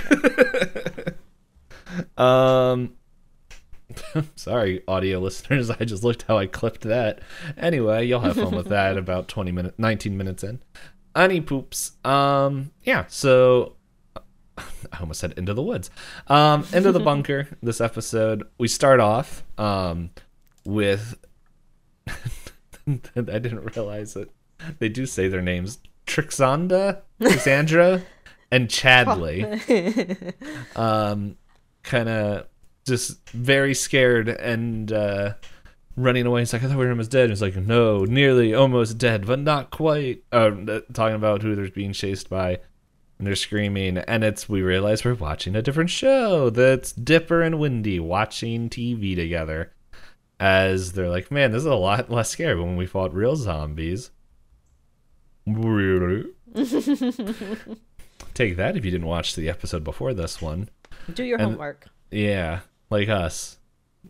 um. 2.19 2.95
Sorry, 4.35 4.83
audio 4.89 5.21
listeners. 5.21 5.71
I 5.71 5.85
just 5.85 6.03
looked 6.03 6.23
how 6.23 6.37
I 6.37 6.47
clipped 6.47 6.83
that. 6.83 7.21
Anyway, 7.57 8.05
you'll 8.07 8.21
have 8.21 8.35
fun 8.37 8.55
with 8.55 8.69
that 8.69 8.99
about 8.99 9.29
20 9.29 9.53
minutes, 9.53 9.79
19 9.79 10.17
minutes 10.17 10.43
in. 10.43 10.61
Any 11.15 11.41
poops. 11.41 11.93
Um, 12.05 12.73
yeah, 12.83 13.05
so 13.09 13.76
I 14.93 15.01
almost 15.01 15.21
said 15.21 15.35
into 15.37 15.55
the 15.55 15.63
woods. 15.63 15.91
Um, 16.29 16.65
into 16.73 16.93
the 16.93 17.01
bunker. 17.11 17.49
This 17.63 17.81
episode, 17.81 18.45
we 18.59 18.69
start 18.69 19.01
off 19.01 19.43
um 19.59 20.11
with 20.65 21.15
I 22.09 22.19
didn't 23.15 23.75
realize 23.77 24.17
it. 24.17 24.31
They 24.79 24.89
do 24.89 25.07
say 25.07 25.29
their 25.29 25.43
names. 25.43 25.79
Trixanda, 26.07 27.03
Cassandra, 27.21 28.03
and 28.51 28.69
Chadley. 28.69 30.35
um 30.77 31.37
kind 31.83 32.09
of 32.09 32.47
just 32.87 33.29
very 33.31 33.75
scared 33.75 34.29
and 34.29 34.93
uh, 34.93 35.35
running 35.97 36.27
away. 36.27 36.43
He's 36.43 36.53
like, 36.53 36.63
I 36.63 36.69
thought 36.69 36.77
we 36.79 36.85
were 36.85 36.91
almost 36.91 37.11
dead. 37.11 37.31
He's 37.31 37.43
like, 37.43 37.57
no, 37.57 38.05
nearly 38.05 38.55
almost 38.55 38.99
dead, 38.99 39.27
but 39.27 39.41
not 39.41 39.71
quite. 39.71 40.23
Uh, 40.31 40.51
talking 40.93 41.17
about 41.17 41.43
who 41.43 41.55
they're 41.55 41.69
being 41.71 41.93
chased 41.93 42.31
by. 42.31 42.59
And 43.19 43.27
they're 43.27 43.35
screaming, 43.37 43.97
and 43.99 44.23
it's 44.25 44.47
we 44.49 44.61
realize 44.63 45.05
we're 45.05 45.15
watching 45.15 45.57
a 45.57 45.63
different 45.63 45.89
show. 45.91 46.51
That's 46.51 46.93
Dipper 46.93 47.41
and 47.43 47.59
Wendy 47.59 47.99
watching 47.99 48.69
TV 48.69 49.17
together. 49.17 49.73
As 50.39 50.93
they're 50.93 51.09
like, 51.09 51.31
man, 51.31 51.51
this 51.53 51.61
is 51.61 51.65
a 51.67 51.75
lot 51.77 52.11
less 52.11 52.29
scary 52.29 52.55
than 52.55 52.67
when 52.67 52.77
we 52.77 52.85
fought 52.85 53.15
real 53.15 53.35
zombies. 53.37 54.11
Take 58.35 58.57
that 58.57 58.77
if 58.77 58.85
you 58.85 58.91
didn't 58.91 59.07
watch 59.07 59.35
the 59.35 59.49
episode 59.49 59.83
before 59.85 60.13
this 60.13 60.43
one. 60.43 60.69
Do 61.13 61.25
your 61.25 61.39
And- 61.39 61.51
homework. 61.53 61.87
Yeah, 62.11 62.61
like 62.91 63.09
us, 63.09 63.57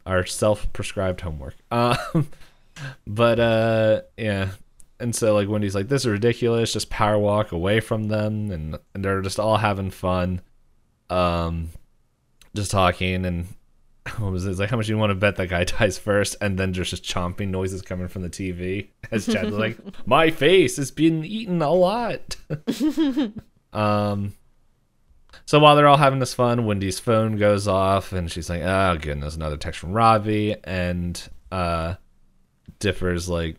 our 0.04 0.24
self-prescribed 0.26 1.20
homework. 1.20 1.54
Um, 1.70 2.28
but 3.06 3.40
uh, 3.40 4.02
yeah, 4.18 4.50
and 5.00 5.14
so 5.14 5.34
like 5.34 5.48
Wendy's 5.48 5.74
like, 5.74 5.88
"This 5.88 6.02
is 6.02 6.08
ridiculous." 6.10 6.72
Just 6.72 6.90
power 6.90 7.18
walk 7.18 7.52
away 7.52 7.80
from 7.80 8.04
them, 8.08 8.50
and 8.50 8.78
and 8.94 9.04
they're 9.04 9.20
just 9.22 9.38
all 9.40 9.56
having 9.56 9.90
fun, 9.90 10.40
um, 11.10 11.70
just 12.54 12.70
talking 12.70 13.24
and. 13.24 13.46
What 14.18 14.30
was 14.30 14.46
it? 14.46 14.50
It's 14.50 14.60
like, 14.60 14.70
how 14.70 14.76
much 14.76 14.86
do 14.86 14.92
you 14.92 14.98
want 14.98 15.10
to 15.10 15.16
bet 15.16 15.34
that 15.34 15.48
guy 15.48 15.64
dies 15.78 15.98
first? 15.98 16.36
And 16.40 16.56
then 16.56 16.70
there's 16.70 16.90
just 16.90 17.02
chomping 17.02 17.48
noises 17.48 17.82
coming 17.82 18.06
from 18.06 18.22
the 18.22 18.30
TV 18.30 18.90
as 19.10 19.26
Chad's 19.26 19.56
like, 19.56 19.76
my 20.06 20.30
face 20.30 20.76
has 20.76 20.92
been 20.92 21.24
eaten 21.24 21.60
a 21.60 21.72
lot. 21.72 22.36
um, 23.72 24.32
so 25.44 25.58
while 25.58 25.74
they're 25.74 25.88
all 25.88 25.96
having 25.96 26.20
this 26.20 26.34
fun, 26.34 26.66
Wendy's 26.66 27.00
phone 27.00 27.36
goes 27.36 27.66
off, 27.66 28.12
and 28.12 28.30
she's 28.30 28.48
like, 28.48 28.62
"Oh 28.62 28.96
goodness, 29.00 29.34
another 29.36 29.56
text 29.56 29.80
from 29.80 29.92
Robbie." 29.92 30.54
And 30.64 31.20
uh, 31.52 31.94
Dipper's 32.78 33.28
like, 33.28 33.56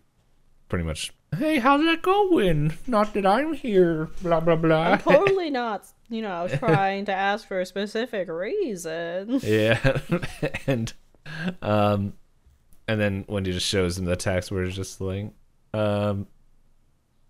pretty 0.69 0.85
much, 0.85 1.13
"Hey, 1.35 1.59
how's 1.59 1.83
that 1.83 2.01
going? 2.01 2.73
Not 2.87 3.13
that 3.13 3.25
I'm 3.25 3.53
here." 3.53 4.09
Blah 4.21 4.39
blah 4.39 4.55
blah. 4.55 4.93
I'm 4.93 4.99
totally 4.99 5.49
not, 5.49 5.87
you 6.09 6.21
know, 6.21 6.47
trying 6.47 7.05
to 7.05 7.13
ask 7.13 7.47
for 7.47 7.59
a 7.59 7.65
specific 7.65 8.27
reason. 8.29 9.39
yeah, 9.43 9.99
and 10.67 10.93
um, 11.61 12.13
and 12.87 12.99
then 12.99 13.25
Wendy 13.27 13.51
just 13.51 13.67
shows 13.67 13.97
him 13.97 14.05
the 14.05 14.15
text 14.15 14.51
where 14.51 14.63
it's 14.63 14.75
just 14.75 15.01
like, 15.01 15.31
um. 15.73 16.27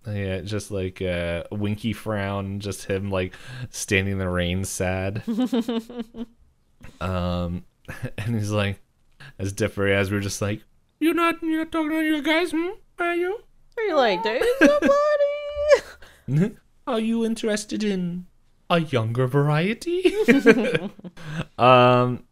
Yeah, 0.10 0.40
just 0.40 0.72
like 0.72 1.02
uh, 1.02 1.44
a 1.52 1.56
winky 1.56 1.92
frown, 1.92 2.62
just 2.62 2.86
him 2.86 3.12
like 3.12 3.34
standing 3.72 4.14
in 4.14 4.20
the 4.20 4.30
rain, 4.30 4.64
sad. 4.64 5.22
um, 7.02 7.66
and 8.18 8.36
he's 8.36 8.52
like, 8.52 8.80
as 9.38 9.52
Dipper 9.52 9.88
as 9.88 10.10
we're 10.10 10.22
just 10.22 10.42
like, 10.42 10.62
you're 11.02 11.14
not, 11.14 11.44
you're 11.44 11.60
not 11.60 11.74
talking 11.74 11.90
to 11.90 12.02
your 12.02 12.22
guys, 12.22 12.52
hmm? 12.52 12.70
Are 13.00 13.16
you? 13.16 13.40
Are 13.78 13.84
you 13.84 13.96
like 13.96 14.24
dating 14.24 14.48
somebody? 16.28 16.56
Are 16.88 17.00
you 17.00 17.26
interested 17.26 17.84
in 17.84 18.26
a 18.70 18.80
younger 18.80 19.28
variety? 19.28 20.14
um, 21.58 22.24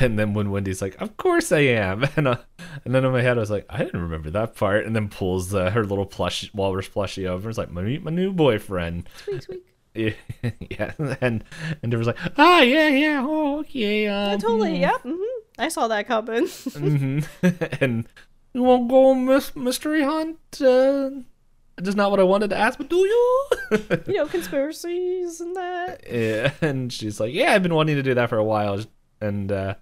and 0.00 0.18
then 0.18 0.34
when 0.34 0.50
Wendy's 0.50 0.82
like, 0.82 1.00
"Of 1.00 1.16
course 1.16 1.52
I 1.52 1.60
am," 1.60 2.04
and 2.16 2.28
uh, 2.28 2.36
and 2.84 2.94
then 2.94 3.04
in 3.04 3.12
my 3.12 3.22
head 3.22 3.36
I 3.38 3.40
was 3.40 3.50
like, 3.50 3.64
"I 3.70 3.78
didn't 3.78 4.02
remember 4.02 4.30
that 4.30 4.54
part," 4.56 4.84
and 4.86 4.94
then 4.96 5.08
pulls 5.08 5.54
uh, 5.54 5.70
her 5.70 5.84
little 5.84 6.06
plush 6.06 6.52
walrus 6.52 6.88
plushie 6.88 7.26
over. 7.26 7.48
and 7.48 7.50
is 7.52 7.58
like, 7.58 7.70
"Meet 7.70 8.02
my 8.02 8.10
new 8.10 8.32
boyfriend." 8.32 9.08
Squeak, 9.16 9.42
squeak. 9.42 9.64
Yeah, 9.94 10.12
yeah, 10.70 10.92
and 11.20 11.44
and 11.82 11.92
there 11.92 11.98
was 11.98 12.06
like, 12.08 12.18
"Ah, 12.36 12.60
yeah, 12.60 12.88
yeah, 12.88 13.24
oh, 13.26 13.60
okay." 13.60 14.06
Um, 14.08 14.30
Yeah, 14.32 14.36
totally. 14.36 14.80
Yeah. 14.80 14.98
hmm 14.98 15.22
I 15.58 15.68
saw 15.68 15.88
that 15.88 16.06
coming. 16.06 16.46
hmm 16.48 17.20
and 17.80 18.06
you 18.58 18.64
won't 18.64 18.88
go 18.88 19.10
on 19.10 19.24
mis- 19.24 19.54
mystery 19.54 20.02
hunt? 20.02 20.38
Uh, 20.60 21.10
just 21.80 21.96
not 21.96 22.10
what 22.10 22.18
I 22.18 22.24
wanted 22.24 22.50
to 22.50 22.56
ask, 22.56 22.76
but 22.76 22.90
do 22.90 22.96
you? 22.96 23.48
you 24.08 24.14
know, 24.14 24.26
conspiracies 24.36 25.40
and 25.40 25.54
that. 25.54 26.00
yeah, 26.10 26.52
and 26.60 26.92
she's 26.92 27.20
like, 27.20 27.32
"Yeah, 27.32 27.52
I've 27.52 27.62
been 27.62 27.74
wanting 27.74 27.94
to 27.96 28.02
do 28.02 28.14
that 28.14 28.28
for 28.28 28.36
a 28.36 28.44
while." 28.44 28.80
And 29.20 29.52
uh, 29.52 29.74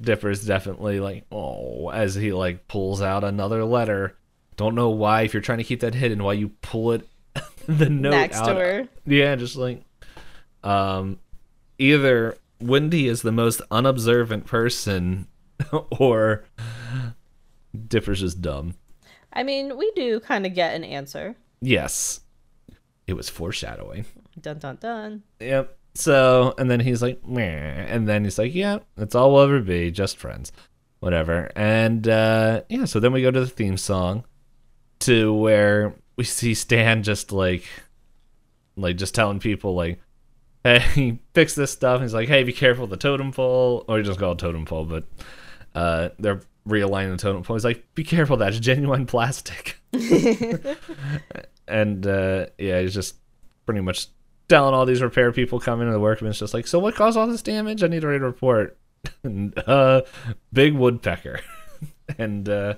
Dipper's 0.00 0.46
definitely 0.46 1.00
like, 1.00 1.24
"Oh," 1.32 1.88
as 1.90 2.14
he 2.14 2.32
like 2.32 2.68
pulls 2.68 3.02
out 3.02 3.24
another 3.24 3.64
letter. 3.64 4.16
Don't 4.56 4.76
know 4.76 4.90
why. 4.90 5.22
If 5.22 5.34
you're 5.34 5.42
trying 5.42 5.58
to 5.58 5.64
keep 5.64 5.80
that 5.80 5.94
hidden, 5.94 6.22
why 6.22 6.34
you 6.34 6.50
pull 6.62 6.92
it 6.92 7.06
the 7.66 7.90
note 7.90 8.10
Next 8.10 8.38
out 8.38 8.46
to 8.46 8.54
her. 8.54 8.88
yeah, 9.04 9.34
just 9.34 9.56
like 9.56 9.82
um 10.62 11.18
either 11.78 12.38
Wendy 12.60 13.08
is 13.08 13.22
the 13.22 13.32
most 13.32 13.60
unobservant 13.70 14.46
person 14.46 15.26
or 15.98 16.44
Dipper's 17.76 18.20
just 18.20 18.40
dumb. 18.42 18.74
I 19.32 19.42
mean, 19.42 19.76
we 19.76 19.90
do 19.94 20.20
kind 20.20 20.46
of 20.46 20.54
get 20.54 20.74
an 20.74 20.84
answer. 20.84 21.36
Yes. 21.60 22.20
It 23.06 23.14
was 23.14 23.28
foreshadowing. 23.28 24.06
Dun 24.40 24.58
dun 24.58 24.76
dun. 24.80 25.22
Yep. 25.40 25.76
So, 25.94 26.54
and 26.58 26.70
then 26.70 26.80
he's 26.80 27.00
like, 27.02 27.26
Meh. 27.26 27.42
and 27.42 28.06
then 28.08 28.24
he's 28.24 28.38
like, 28.38 28.54
yeah, 28.54 28.78
it's 28.96 29.14
all 29.14 29.32
we'll 29.32 29.42
ever 29.42 29.60
be, 29.60 29.90
just 29.90 30.16
friends. 30.18 30.52
Whatever. 31.00 31.50
And 31.54 32.08
uh 32.08 32.62
yeah, 32.68 32.86
so 32.86 33.00
then 33.00 33.12
we 33.12 33.22
go 33.22 33.30
to 33.30 33.40
the 33.40 33.46
theme 33.46 33.76
song 33.76 34.24
to 35.00 35.32
where 35.32 35.94
we 36.16 36.24
see 36.24 36.54
Stan 36.54 37.02
just 37.02 37.32
like 37.32 37.64
like 38.76 38.96
just 38.96 39.14
telling 39.14 39.38
people 39.38 39.74
like 39.74 40.00
hey 40.64 41.18
fix 41.34 41.54
this 41.54 41.70
stuff 41.70 42.00
he's 42.00 42.14
like 42.14 42.28
hey 42.28 42.42
be 42.42 42.52
careful 42.52 42.84
of 42.84 42.90
the 42.90 42.96
totem 42.96 43.32
pole 43.32 43.84
or 43.88 43.98
he 43.98 44.04
just 44.04 44.18
call 44.18 44.32
it 44.32 44.38
totem 44.38 44.64
pole 44.64 44.84
but 44.84 45.04
uh 45.74 46.08
they're 46.18 46.40
realigning 46.66 47.12
the 47.12 47.16
totem 47.16 47.42
pole. 47.42 47.56
He's 47.56 47.64
like 47.64 47.84
be 47.94 48.04
careful 48.04 48.36
that's 48.36 48.58
genuine 48.58 49.06
plastic. 49.06 49.80
And 51.68 52.06
uh 52.06 52.46
yeah 52.58 52.80
he's 52.80 52.94
just 52.94 53.16
pretty 53.64 53.80
much 53.80 54.06
telling 54.48 54.72
all 54.72 54.86
these 54.86 55.02
repair 55.02 55.32
people 55.32 55.58
coming 55.58 55.88
and 55.88 55.94
the 55.94 56.00
workman's 56.00 56.38
just 56.38 56.54
like 56.54 56.68
so 56.68 56.78
what 56.78 56.94
caused 56.94 57.18
all 57.18 57.26
this 57.26 57.42
damage? 57.42 57.82
I 57.82 57.88
need 57.88 58.02
to 58.02 58.06
write 58.06 58.22
a 58.22 58.24
report. 58.24 58.78
And 59.24 59.56
uh 59.66 60.02
big 60.52 60.74
woodpecker. 60.74 61.40
And 62.18 62.48
uh 62.48 62.74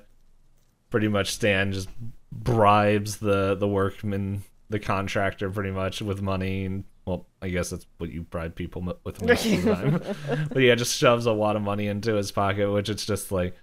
pretty 0.91 1.09
much 1.09 1.33
stan 1.33 1.73
just 1.73 1.89
bribes 2.33 3.19
the 3.19 3.55
the 3.55 3.69
workman 3.69 4.43
the 4.71 4.79
contractor 4.79 5.51
pretty 5.51 5.71
much 5.71 6.01
with 6.03 6.21
money 6.21 6.65
and 6.65 6.85
well 7.07 7.27
i 7.41 7.49
guess 7.49 7.71
that's 7.71 7.87
what 7.99 8.11
you 8.11 8.23
bribe 8.23 8.55
people 8.55 8.83
with 9.05 9.23
most 9.23 9.47
of 9.47 9.63
the 9.65 9.75
time 9.75 10.49
but 10.53 10.61
yeah 10.61 10.75
just 10.75 10.97
shoves 10.97 11.27
a 11.27 11.33
lot 11.33 11.57
of 11.57 11.63
money 11.63 11.87
into 11.87 12.15
his 12.15 12.31
pocket 12.31 12.71
which 12.71 12.89
it's 12.89 13.07
just 13.07 13.33
like 13.33 13.55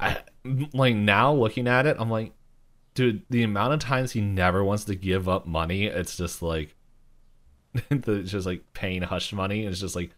i 0.00 0.18
like 0.72 0.94
now 0.94 1.32
looking 1.32 1.68
at 1.68 1.86
it 1.86 1.96
i'm 2.00 2.10
like 2.10 2.32
dude 2.94 3.22
the 3.30 3.42
amount 3.42 3.72
of 3.72 3.78
times 3.80 4.12
he 4.12 4.20
never 4.20 4.64
wants 4.64 4.84
to 4.84 4.94
give 4.94 5.28
up 5.28 5.46
money 5.46 5.86
it's 5.86 6.16
just 6.16 6.42
like 6.42 6.74
it's 7.90 8.30
just 8.30 8.46
like 8.46 8.64
paying 8.72 9.02
hush 9.02 9.32
money 9.32 9.64
it's 9.64 9.80
just 9.80 9.94
like 9.94 10.10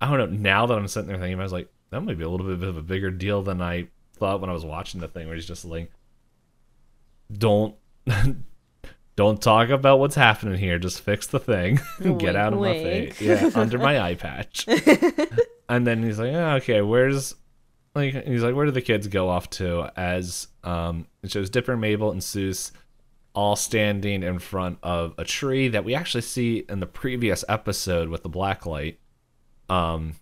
i 0.00 0.08
don't 0.08 0.18
know 0.18 0.38
now 0.38 0.66
that 0.66 0.76
i'm 0.76 0.88
sitting 0.88 1.08
there 1.08 1.18
thinking 1.18 1.38
i 1.38 1.42
was 1.42 1.52
like 1.52 1.68
that 1.90 2.00
might 2.00 2.18
be 2.18 2.24
a 2.24 2.28
little 2.28 2.46
bit 2.46 2.68
of 2.68 2.76
a 2.76 2.82
bigger 2.82 3.10
deal 3.10 3.42
than 3.42 3.62
i 3.62 3.86
thought 4.14 4.40
when 4.40 4.50
i 4.50 4.52
was 4.52 4.64
watching 4.64 5.00
the 5.00 5.08
thing 5.08 5.26
where 5.26 5.36
he's 5.36 5.46
just 5.46 5.64
like 5.64 5.92
don't 7.32 7.76
don't 9.16 9.42
talk 9.42 9.68
about 9.68 9.98
what's 9.98 10.14
happening 10.14 10.58
here 10.58 10.78
just 10.78 11.00
fix 11.00 11.26
the 11.26 11.38
thing 11.38 11.76
get 12.00 12.08
Wink, 12.08 12.24
out 12.24 12.52
of 12.52 12.60
my 12.60 12.72
face 12.72 13.20
yeah 13.20 13.50
under 13.54 13.78
my 13.78 14.00
eye 14.00 14.14
patch. 14.14 14.66
And 15.68 15.86
then 15.86 16.02
he's 16.02 16.18
like 16.18 16.32
oh, 16.32 16.54
okay 16.56 16.80
where's 16.80 17.34
like 17.98 18.24
he's 18.26 18.42
like 18.42 18.54
where 18.54 18.66
do 18.66 18.72
the 18.72 18.80
kids 18.80 19.06
go 19.06 19.28
off 19.28 19.50
to? 19.50 19.90
As 19.96 20.48
um 20.64 21.06
it 21.22 21.30
shows 21.30 21.50
dipper 21.50 21.76
mabel 21.76 22.10
and 22.10 22.20
Soos 22.20 22.72
all 23.34 23.56
standing 23.56 24.22
in 24.22 24.38
front 24.38 24.78
of 24.82 25.14
a 25.18 25.24
tree 25.24 25.68
that 25.68 25.84
we 25.84 25.94
actually 25.94 26.22
see 26.22 26.64
in 26.68 26.80
the 26.80 26.86
previous 26.86 27.44
episode 27.48 28.08
with 28.08 28.22
the 28.22 28.28
black 28.28 28.66
light 28.66 28.98
um 29.68 30.14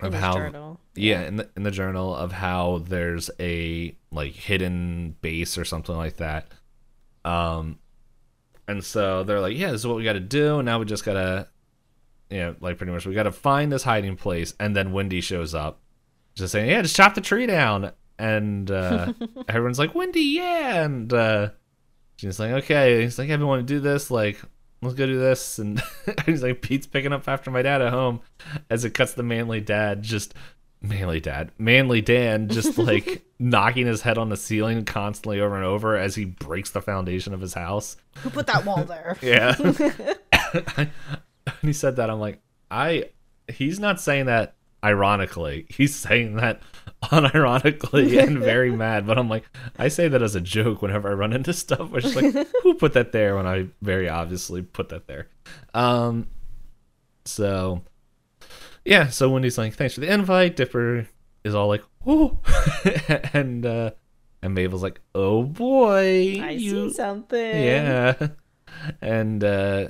of 0.00 0.12
how 0.12 0.34
journal. 0.34 0.80
yeah 0.94 1.22
in 1.22 1.36
the 1.36 1.48
in 1.56 1.62
the 1.62 1.70
journal 1.70 2.14
of 2.14 2.32
how 2.32 2.82
there's 2.88 3.30
a 3.40 3.96
like 4.10 4.32
hidden 4.32 5.16
base 5.20 5.56
or 5.56 5.64
something 5.64 5.96
like 5.96 6.16
that. 6.16 6.48
Um 7.24 7.78
and 8.66 8.84
so 8.84 9.22
they're 9.24 9.40
like 9.40 9.56
yeah 9.56 9.70
this 9.70 9.80
is 9.82 9.86
what 9.86 9.96
we 9.96 10.04
got 10.04 10.14
to 10.14 10.20
do. 10.20 10.58
And 10.58 10.66
now 10.66 10.78
we 10.78 10.84
just 10.84 11.04
gotta 11.04 11.48
you 12.30 12.38
know 12.38 12.56
like 12.60 12.76
pretty 12.76 12.92
much 12.92 13.06
we 13.06 13.14
gotta 13.14 13.32
find 13.32 13.70
this 13.72 13.84
hiding 13.84 14.16
place. 14.16 14.52
And 14.58 14.74
then 14.74 14.92
wendy 14.92 15.20
shows 15.20 15.54
up 15.54 15.80
just 16.34 16.52
saying 16.52 16.68
yeah 16.68 16.82
just 16.82 16.96
chop 16.96 17.14
the 17.14 17.20
tree 17.20 17.46
down. 17.46 17.92
And 18.18 18.70
uh 18.70 19.12
everyone's 19.48 19.78
like 19.78 19.94
wendy 19.94 20.20
yeah. 20.20 20.82
And 20.84 21.12
uh 21.12 21.50
she's 22.16 22.38
like 22.38 22.52
okay. 22.64 23.02
He's 23.02 23.18
like 23.18 23.30
everyone 23.30 23.58
want 23.58 23.68
to 23.68 23.74
do 23.74 23.80
this. 23.80 24.10
Like 24.10 24.40
let's 24.82 24.94
go 24.94 25.06
do 25.06 25.18
this. 25.18 25.58
And 25.58 25.82
he's 26.26 26.42
like 26.42 26.62
pete's 26.62 26.86
picking 26.86 27.12
up 27.12 27.28
after 27.28 27.50
my 27.50 27.62
dad 27.62 27.82
at 27.82 27.92
home. 27.92 28.20
As 28.70 28.84
it 28.84 28.90
cuts 28.94 29.14
the 29.14 29.22
manly 29.22 29.60
dad 29.60 30.02
just 30.02 30.34
manly 30.82 31.18
dad 31.18 31.50
manly 31.56 32.02
dan 32.02 32.46
just 32.48 32.76
like 32.78 33.24
knocking 33.38 33.86
his 33.86 34.02
head 34.02 34.18
on 34.18 34.28
the 34.28 34.36
ceiling 34.36 34.84
constantly 34.84 35.40
over 35.40 35.56
and 35.56 35.64
over 35.64 35.96
as 35.96 36.14
he 36.14 36.26
breaks 36.26 36.70
the 36.70 36.82
foundation 36.82 37.32
of 37.32 37.40
his 37.40 37.54
house. 37.54 37.96
Who 38.18 38.30
put 38.30 38.46
that 38.48 38.64
wall 38.66 38.84
there? 38.84 39.16
yeah. 39.22 39.54
And 40.76 40.90
he 41.62 41.72
said 41.72 41.96
that 41.96 42.10
i'm 42.10 42.20
like 42.20 42.40
i 42.70 43.04
he's 43.48 43.78
not 43.78 44.00
saying 44.00 44.26
that 44.26 44.54
ironically. 44.84 45.66
He's 45.70 45.94
saying 45.94 46.36
that 46.36 46.60
unironically 47.04 48.22
and 48.22 48.38
very 48.38 48.70
mad. 48.76 49.06
But 49.06 49.18
I'm 49.18 49.28
like, 49.28 49.44
I 49.78 49.88
say 49.88 50.08
that 50.08 50.22
as 50.22 50.34
a 50.36 50.40
joke 50.40 50.82
whenever 50.82 51.08
I 51.10 51.14
run 51.14 51.32
into 51.32 51.52
stuff. 51.52 51.90
Which 51.90 52.04
is 52.04 52.14
like, 52.14 52.34
who 52.62 52.74
put 52.74 52.92
that 52.92 53.12
there 53.12 53.36
when 53.36 53.46
I 53.46 53.68
very 53.82 54.08
obviously 54.08 54.62
put 54.62 54.90
that 54.90 55.06
there? 55.06 55.28
Um, 55.72 56.28
so 57.24 57.82
yeah. 58.84 59.08
So 59.08 59.30
Wendy's 59.30 59.58
like, 59.58 59.74
thanks 59.74 59.94
for 59.94 60.00
the 60.00 60.12
invite. 60.12 60.56
Dipper 60.56 61.08
is 61.42 61.54
all 61.54 61.68
like, 61.68 61.82
oh, 62.06 62.38
and 63.32 63.64
uh, 63.64 63.90
and 64.42 64.54
Mabel's 64.54 64.82
like, 64.82 65.00
oh 65.14 65.42
boy, 65.42 66.40
I 66.40 66.50
you 66.50 66.90
see 66.90 66.94
something. 66.94 67.62
yeah. 67.62 68.28
And 69.00 69.42
uh 69.42 69.88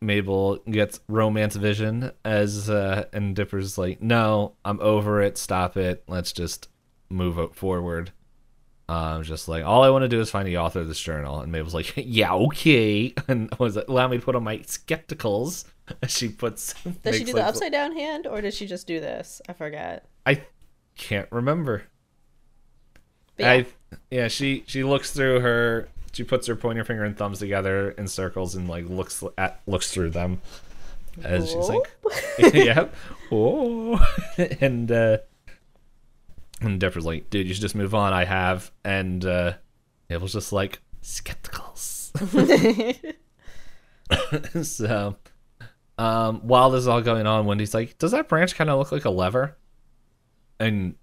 Mabel 0.00 0.56
gets 0.70 1.00
romance 1.08 1.56
vision 1.56 2.12
as 2.24 2.70
uh 2.70 3.06
and 3.12 3.34
Dipper's 3.34 3.78
like, 3.78 4.00
"No, 4.00 4.54
I'm 4.64 4.80
over 4.80 5.20
it. 5.22 5.36
Stop 5.36 5.76
it. 5.76 6.04
Let's 6.06 6.32
just 6.32 6.68
move 7.10 7.38
it 7.38 7.54
forward." 7.54 8.12
Um 8.88 9.22
just 9.24 9.48
like, 9.48 9.64
"All 9.64 9.82
I 9.82 9.90
want 9.90 10.02
to 10.02 10.08
do 10.08 10.20
is 10.20 10.30
find 10.30 10.46
the 10.46 10.58
author 10.58 10.80
of 10.80 10.88
this 10.88 11.00
journal." 11.00 11.40
And 11.40 11.50
Mabel's 11.50 11.74
like, 11.74 11.92
"Yeah, 11.96 12.34
okay." 12.34 13.14
And 13.28 13.52
was 13.58 13.76
like, 13.76 13.88
"Allow 13.88 14.08
me 14.08 14.18
to 14.18 14.24
put 14.24 14.36
on 14.36 14.44
my 14.44 14.58
skepticals." 14.58 15.64
She 16.06 16.28
puts 16.28 16.74
Does 17.02 17.16
she 17.16 17.24
do 17.24 17.32
the 17.32 17.42
upside 17.46 17.72
down 17.72 17.96
hand 17.96 18.26
or 18.26 18.42
does 18.42 18.54
she 18.54 18.66
just 18.66 18.86
do 18.86 19.00
this? 19.00 19.40
I 19.48 19.54
forget. 19.54 20.04
I 20.26 20.42
can't 20.96 21.28
remember. 21.32 21.84
But 23.38 23.44
yeah, 23.44 23.52
I 23.52 23.66
yeah, 24.10 24.28
she 24.28 24.64
she 24.66 24.84
looks 24.84 25.12
through 25.12 25.40
her 25.40 25.88
she 26.12 26.24
puts 26.24 26.46
her 26.46 26.56
pointer 26.56 26.84
finger 26.84 27.04
and 27.04 27.16
thumbs 27.16 27.38
together 27.38 27.90
in 27.92 28.08
circles 28.08 28.54
and 28.54 28.68
like 28.68 28.88
looks 28.88 29.22
at 29.36 29.60
looks 29.66 29.92
through 29.92 30.10
them. 30.10 30.40
As 31.22 31.50
she's 31.50 31.68
like 31.68 31.82
"Yep, 32.54 32.94
oh. 33.32 34.00
And 34.60 34.90
uh 34.90 35.18
and 36.60 36.80
Dipper's 36.80 37.04
like 37.04 37.30
dude 37.30 37.46
you 37.46 37.54
should 37.54 37.60
just 37.60 37.74
move 37.74 37.94
on. 37.94 38.12
I 38.12 38.24
have. 38.24 38.70
And 38.84 39.24
uh 39.24 39.54
it 40.08 40.20
was 40.20 40.32
just 40.32 40.52
like 40.52 40.80
skepticals. 41.02 42.12
So 44.64 45.16
um 45.98 46.40
while 46.40 46.70
this 46.70 46.80
is 46.80 46.88
all 46.88 47.02
going 47.02 47.26
on 47.26 47.44
Wendy's 47.44 47.74
like 47.74 47.98
does 47.98 48.12
that 48.12 48.28
branch 48.28 48.54
kind 48.54 48.70
of 48.70 48.78
look 48.78 48.92
like 48.92 49.04
a 49.04 49.10
lever? 49.10 49.56
And 50.58 50.94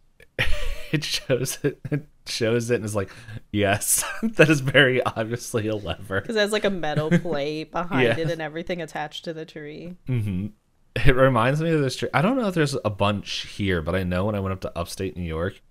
it 0.95 1.03
shows 1.03 1.59
it, 1.63 1.79
it 1.91 2.05
shows 2.25 2.71
it 2.71 2.75
and 2.75 2.85
is 2.85 2.95
like 2.95 3.09
yes 3.51 4.03
that 4.23 4.49
is 4.49 4.59
very 4.61 5.03
obviously 5.03 5.67
a 5.67 5.75
lever 5.75 6.21
because 6.21 6.35
there's 6.35 6.51
like 6.51 6.65
a 6.65 6.69
metal 6.69 7.09
plate 7.19 7.71
behind 7.71 8.03
Yeah. 8.17 8.17
it 8.25 8.31
and 8.31 8.41
everything 8.41 8.81
attached 8.81 9.25
to 9.25 9.33
the 9.33 9.45
tree. 9.45 9.95
hmm 10.07 10.47
it 11.05 11.13
reminds 11.13 11.61
me 11.61 11.71
of 11.71 11.81
this 11.81 11.97
tree 11.97 12.09
i 12.13 12.21
don't 12.21 12.37
know 12.37 12.47
if 12.47 12.55
there's 12.55 12.75
a 12.85 12.89
bunch 12.89 13.47
here 13.57 13.81
but 13.81 13.95
i 13.95 14.03
know 14.03 14.25
when 14.25 14.35
i 14.35 14.39
went 14.39 14.53
up 14.53 14.61
to 14.61 14.71
upstate 14.79 15.15
new 15.17 15.23
york 15.23 15.61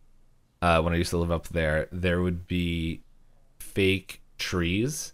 uh, 0.62 0.80
when 0.82 0.92
i 0.92 0.96
used 0.96 1.10
to 1.10 1.16
live 1.18 1.30
up 1.32 1.48
there 1.48 1.88
there 1.90 2.20
would 2.20 2.46
be 2.46 3.00
fake 3.58 4.20
trees 4.38 5.12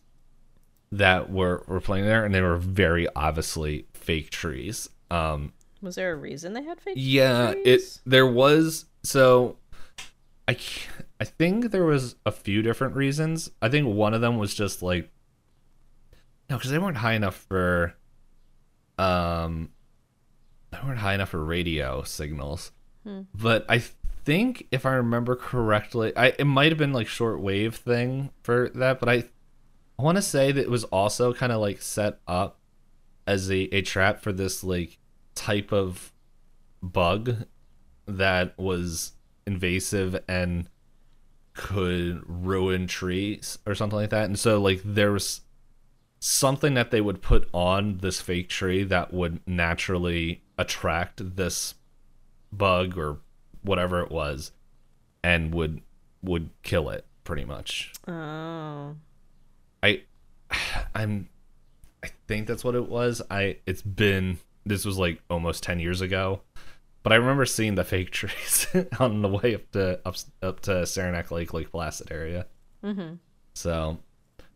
that 0.93 1.31
were 1.31 1.63
were 1.69 1.81
playing 1.81 2.05
there 2.05 2.25
and 2.25 2.35
they 2.35 2.41
were 2.41 2.57
very 2.57 3.07
obviously 3.15 3.87
fake 3.95 4.31
trees 4.31 4.89
um 5.11 5.53
Was 5.81 5.95
there 5.95 6.13
a 6.13 6.17
reason 6.17 6.53
they 6.55 6.65
had 6.65 6.81
fake? 6.81 6.95
Yeah, 6.97 7.55
it 7.65 8.01
there 8.05 8.27
was 8.27 8.87
so 9.05 9.57
I 10.51 10.57
I 11.21 11.25
think 11.25 11.71
there 11.71 11.85
was 11.85 12.17
a 12.27 12.33
few 12.33 12.61
different 12.61 12.97
reasons. 12.97 13.51
I 13.63 13.69
think 13.69 13.87
one 13.87 14.15
of 14.15 14.21
them 14.21 14.37
was 14.37 14.53
just 14.53 14.83
like 14.83 15.09
no, 16.49 16.57
because 16.57 16.73
they 16.73 16.79
weren't 16.79 16.97
high 16.97 17.13
enough 17.13 17.37
for 17.37 17.95
um 18.99 19.71
they 20.73 20.79
weren't 20.85 20.99
high 20.99 21.15
enough 21.15 21.29
for 21.31 21.45
radio 21.45 22.03
signals. 22.03 22.73
Hmm. 23.05 23.23
But 23.33 23.65
I 23.69 23.79
think 24.25 24.67
if 24.73 24.85
I 24.85 24.95
remember 24.95 25.37
correctly, 25.37 26.13
I 26.17 26.35
it 26.37 26.47
might 26.47 26.73
have 26.73 26.79
been 26.79 26.93
like 26.93 27.07
shortwave 27.07 27.75
thing 27.75 28.31
for 28.43 28.71
that, 28.71 28.99
but 28.99 29.09
I 29.09 29.25
I 29.99 30.03
want 30.03 30.17
to 30.17 30.23
say 30.23 30.51
that 30.51 30.61
it 30.61 30.71
was 30.71 30.83
also 30.85 31.33
kind 31.33 31.53
of 31.53 31.61
like 31.61 31.81
set 31.81 32.19
up 32.27 32.59
as 33.25 33.51
a, 33.53 33.73
a 33.73 33.83
trap 33.83 34.21
for 34.21 34.33
this 34.33 34.65
like 34.65 34.99
type 35.37 35.73
of 35.73 36.13
bug 36.83 37.45
that 38.07 38.59
was 38.59 39.13
invasive 39.51 40.23
and 40.29 40.69
could 41.55 42.23
ruin 42.27 42.87
trees 42.87 43.59
or 43.67 43.75
something 43.75 43.99
like 43.99 44.11
that. 44.11 44.25
And 44.25 44.39
so 44.39 44.61
like 44.61 44.81
there 44.85 45.13
was 45.13 45.41
something 46.21 46.75
that 46.75 46.91
they 46.91 47.01
would 47.01 47.21
put 47.23 47.49
on 47.53 47.99
this 47.99 48.21
fake 48.21 48.49
tree 48.49 48.85
that 48.85 49.13
would 49.13 49.41
naturally 49.47 50.43
attract 50.57 51.37
this 51.37 51.75
bug 52.53 52.97
or 52.97 53.19
whatever 53.63 54.01
it 54.01 54.11
was 54.11 54.53
and 55.23 55.55
would 55.55 55.83
would 56.23 56.51
kill 56.63 56.89
it 56.91 57.05
pretty 57.25 57.45
much. 57.45 57.93
Oh. 58.07 58.95
I 59.83 60.03
I'm 60.95 61.29
I 62.03 62.11
think 62.29 62.47
that's 62.47 62.65
what 62.65 62.75
it 62.75 62.89
was. 62.89 63.21
I 63.31 63.57
it's 63.67 63.83
been 63.83 64.39
this 64.65 64.85
was 64.85 64.99
like 64.99 65.21
almost 65.29 65.63
10 65.63 65.81
years 65.81 66.01
ago. 66.01 66.43
But 67.03 67.13
I 67.13 67.17
remember 67.17 67.47
seeing 67.47 67.75
the 67.75 67.85
fake 67.85 68.11
trees 68.11 68.67
on 68.99 69.23
the 69.23 69.29
way 69.29 69.55
up 69.55 69.71
to 69.73 70.01
up, 70.05 70.17
up 70.43 70.61
to 70.61 70.87
Saranac 70.87 71.31
Lake, 71.31 71.55
Lake 71.55 71.71
Placid 71.71 72.13
area. 72.13 72.47
Mm-hmm. 72.85 73.15
So, 73.55 73.99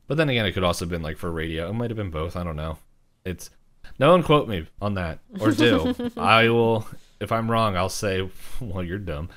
but 0.07 0.17
then 0.17 0.29
again, 0.29 0.47
it 0.47 0.53
could 0.53 0.65
also 0.65 0.85
have 0.85 0.91
been 0.91 1.03
like 1.03 1.19
for 1.19 1.31
radio. 1.31 1.69
It 1.69 1.75
might 1.75 1.91
have 1.91 1.97
been 1.97 2.11
both. 2.11 2.37
I 2.37 2.45
don't 2.45 2.57
know. 2.57 2.79
It's 3.25 3.51
no 3.99 4.11
one 4.11 4.23
quote 4.23 4.49
me 4.49 4.67
on 4.81 4.95
that 4.95 5.21
or 5.41 5.53
do. 5.53 5.95
I 6.17 6.49
will. 6.49 6.87
If 7.21 7.33
I'm 7.33 7.51
wrong, 7.51 7.77
I'll 7.77 7.89
say, 7.89 8.29
"Well, 8.61 8.83
you're 8.83 8.99
dumb." 8.99 9.31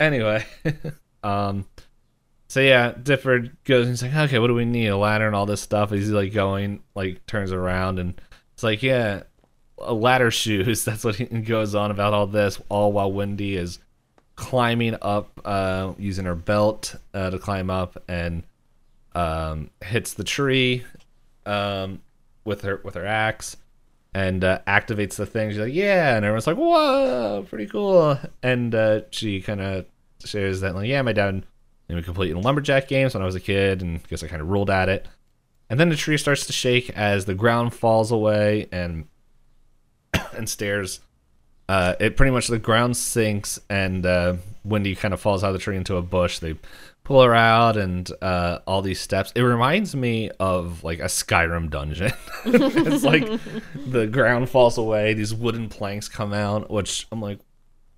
anyway, 0.00 0.44
um, 1.22 1.66
so 2.48 2.60
yeah, 2.60 2.92
Dipper 2.92 3.48
goes 3.64 3.86
and 3.86 3.92
he's 3.92 4.02
like, 4.02 4.14
"Okay, 4.14 4.38
what 4.38 4.48
do 4.48 4.54
we 4.54 4.64
need? 4.64 4.88
A 4.88 4.96
ladder 4.96 5.26
and 5.26 5.34
all 5.34 5.46
this 5.46 5.60
stuff." 5.60 5.90
He's 5.90 6.10
like 6.10 6.32
going, 6.32 6.82
like 6.94 7.24
turns 7.26 7.52
around 7.52 7.98
and 7.98 8.20
it's 8.52 8.62
like, 8.62 8.82
"Yeah, 8.82 9.22
ladder 9.78 10.30
shoes." 10.30 10.84
That's 10.86 11.04
what 11.04 11.16
he 11.16 11.24
goes 11.24 11.74
on 11.74 11.90
about 11.90 12.12
all 12.12 12.26
this, 12.26 12.60
all 12.68 12.92
while 12.92 13.12
Wendy 13.12 13.56
is 13.56 13.78
climbing 14.36 14.96
up 15.00 15.40
uh, 15.44 15.94
using 15.98 16.26
her 16.26 16.34
belt 16.34 16.94
uh, 17.14 17.30
to 17.30 17.38
climb 17.38 17.70
up 17.70 18.02
and 18.06 18.44
um, 19.14 19.70
hits 19.82 20.12
the 20.12 20.24
tree 20.24 20.84
um, 21.46 22.02
with 22.44 22.62
her 22.62 22.80
with 22.84 22.94
her 22.94 23.06
axe 23.06 23.56
and 24.14 24.44
uh, 24.44 24.60
activates 24.66 25.16
the 25.16 25.26
thing. 25.26 25.50
She's 25.50 25.58
like, 25.58 25.74
"Yeah," 25.74 26.16
and 26.16 26.24
everyone's 26.24 26.46
like, 26.46 26.56
"Whoa, 26.56 27.44
pretty 27.48 27.66
cool!" 27.66 28.18
And 28.42 28.74
uh, 28.74 29.02
she 29.10 29.40
kind 29.40 29.60
of 29.60 29.86
shares 30.24 30.60
that, 30.60 30.74
like, 30.74 30.88
"Yeah, 30.88 31.02
my 31.02 31.12
dad 31.12 31.44
made 31.88 31.96
me 31.96 32.02
complete 32.02 32.30
in 32.30 32.40
lumberjack 32.40 32.88
games 32.88 33.14
when 33.14 33.22
I 33.22 33.26
was 33.26 33.34
a 33.34 33.40
kid, 33.40 33.82
and 33.82 33.98
I 33.98 34.02
guess 34.08 34.22
I 34.22 34.28
kind 34.28 34.42
of 34.42 34.48
ruled 34.48 34.70
at 34.70 34.88
it." 34.88 35.06
And 35.68 35.80
then 35.80 35.88
the 35.88 35.96
tree 35.96 36.16
starts 36.16 36.46
to 36.46 36.52
shake 36.52 36.90
as 36.90 37.24
the 37.24 37.34
ground 37.34 37.74
falls 37.74 38.12
away 38.12 38.68
and 38.70 39.06
and 40.36 40.48
stares 40.48 41.00
uh, 41.68 41.94
it 41.98 42.16
pretty 42.16 42.30
much 42.30 42.46
the 42.48 42.58
ground 42.58 42.96
sinks 42.96 43.58
and 43.68 44.06
uh, 44.06 44.36
Wendy 44.64 44.94
kind 44.94 45.12
of 45.12 45.20
falls 45.20 45.42
out 45.42 45.48
of 45.48 45.54
the 45.54 45.58
tree 45.58 45.76
into 45.76 45.96
a 45.96 46.02
bush. 46.02 46.38
They 46.38 46.54
pull 47.02 47.22
her 47.22 47.34
out 47.34 47.76
and 47.76 48.08
uh, 48.22 48.60
all 48.66 48.82
these 48.82 49.00
steps. 49.00 49.32
It 49.34 49.42
reminds 49.42 49.94
me 49.96 50.30
of 50.38 50.84
like 50.84 51.00
a 51.00 51.04
Skyrim 51.04 51.70
dungeon. 51.70 52.12
it's 52.44 53.04
like 53.04 53.28
the 53.74 54.06
ground 54.06 54.48
falls 54.48 54.78
away, 54.78 55.14
these 55.14 55.34
wooden 55.34 55.68
planks 55.68 56.08
come 56.08 56.32
out, 56.32 56.70
which 56.70 57.06
I'm 57.10 57.20
like, 57.20 57.40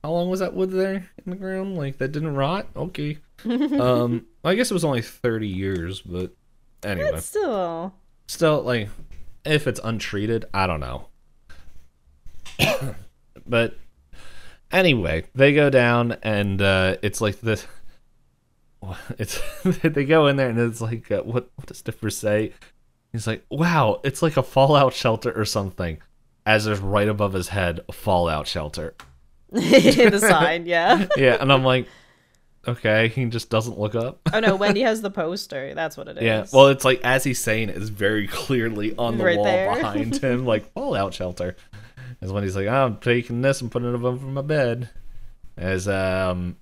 how 0.02 0.12
long 0.12 0.30
was 0.30 0.40
that 0.40 0.54
wood 0.54 0.70
there 0.70 1.10
in 1.24 1.30
the 1.30 1.36
ground? 1.36 1.76
Like 1.76 1.98
that 1.98 2.12
didn't 2.12 2.34
rot? 2.34 2.68
Okay. 2.74 3.18
um, 3.44 4.26
I 4.44 4.54
guess 4.54 4.70
it 4.70 4.74
was 4.74 4.84
only 4.84 5.02
30 5.02 5.46
years, 5.46 6.00
but 6.00 6.32
anyway, 6.82 7.10
But 7.12 7.22
still. 7.22 7.94
still 8.26 8.62
like 8.62 8.88
if 9.44 9.66
it's 9.66 9.80
untreated, 9.84 10.46
I 10.54 10.66
don't 10.66 10.80
know. 10.80 11.07
but 13.46 13.76
anyway, 14.70 15.24
they 15.34 15.52
go 15.52 15.70
down 15.70 16.16
and 16.22 16.60
uh, 16.60 16.96
it's 17.02 17.20
like 17.20 17.40
this. 17.40 17.66
it's 19.18 19.40
they 19.82 20.04
go 20.04 20.26
in 20.26 20.36
there 20.36 20.48
and 20.48 20.58
it's 20.58 20.80
like 20.80 21.10
uh, 21.10 21.22
what 21.22 21.50
what 21.56 21.66
does 21.66 21.82
Dipper 21.82 22.10
say? 22.10 22.52
He's 23.12 23.26
like, 23.26 23.44
"Wow, 23.50 24.00
it's 24.04 24.22
like 24.22 24.36
a 24.36 24.42
fallout 24.42 24.92
shelter 24.92 25.32
or 25.32 25.44
something." 25.44 25.98
As 26.46 26.64
there's 26.64 26.80
right 26.80 27.08
above 27.08 27.34
his 27.34 27.48
head 27.48 27.80
a 27.88 27.92
fallout 27.92 28.46
shelter. 28.46 28.94
In 29.52 29.60
the 30.10 30.18
sign, 30.18 30.64
yeah. 30.64 31.06
Yeah, 31.14 31.36
and 31.40 31.52
I'm 31.52 31.62
like, 31.62 31.88
okay, 32.66 33.08
he 33.08 33.24
just 33.26 33.50
doesn't 33.50 33.78
look 33.78 33.94
up. 33.94 34.20
Oh 34.32 34.40
no, 34.40 34.56
Wendy 34.56 34.80
has 34.80 35.02
the 35.02 35.10
poster. 35.10 35.74
That's 35.74 35.96
what 35.96 36.08
it 36.08 36.16
is. 36.16 36.22
Yeah, 36.22 36.46
well, 36.52 36.68
it's 36.68 36.84
like 36.86 37.00
as 37.04 37.24
he's 37.24 37.40
saying 37.40 37.68
it, 37.68 37.76
it's 37.76 37.90
very 37.90 38.26
clearly 38.26 38.94
on 38.96 39.18
the 39.18 39.24
Right 39.24 39.36
wall 39.36 39.44
there. 39.44 39.74
behind 39.74 40.16
him, 40.16 40.46
like 40.46 40.72
fallout 40.72 41.12
shelter. 41.12 41.56
Is 42.20 42.32
when 42.32 42.42
he's 42.42 42.56
like, 42.56 42.66
"Oh, 42.66 42.86
I'm 42.86 42.96
taking 42.98 43.42
this 43.42 43.60
and 43.60 43.70
putting 43.70 43.88
it 43.88 43.94
above 43.94 44.22
my 44.22 44.42
bed. 44.42 44.90
As 45.56 45.88
um, 45.88 46.56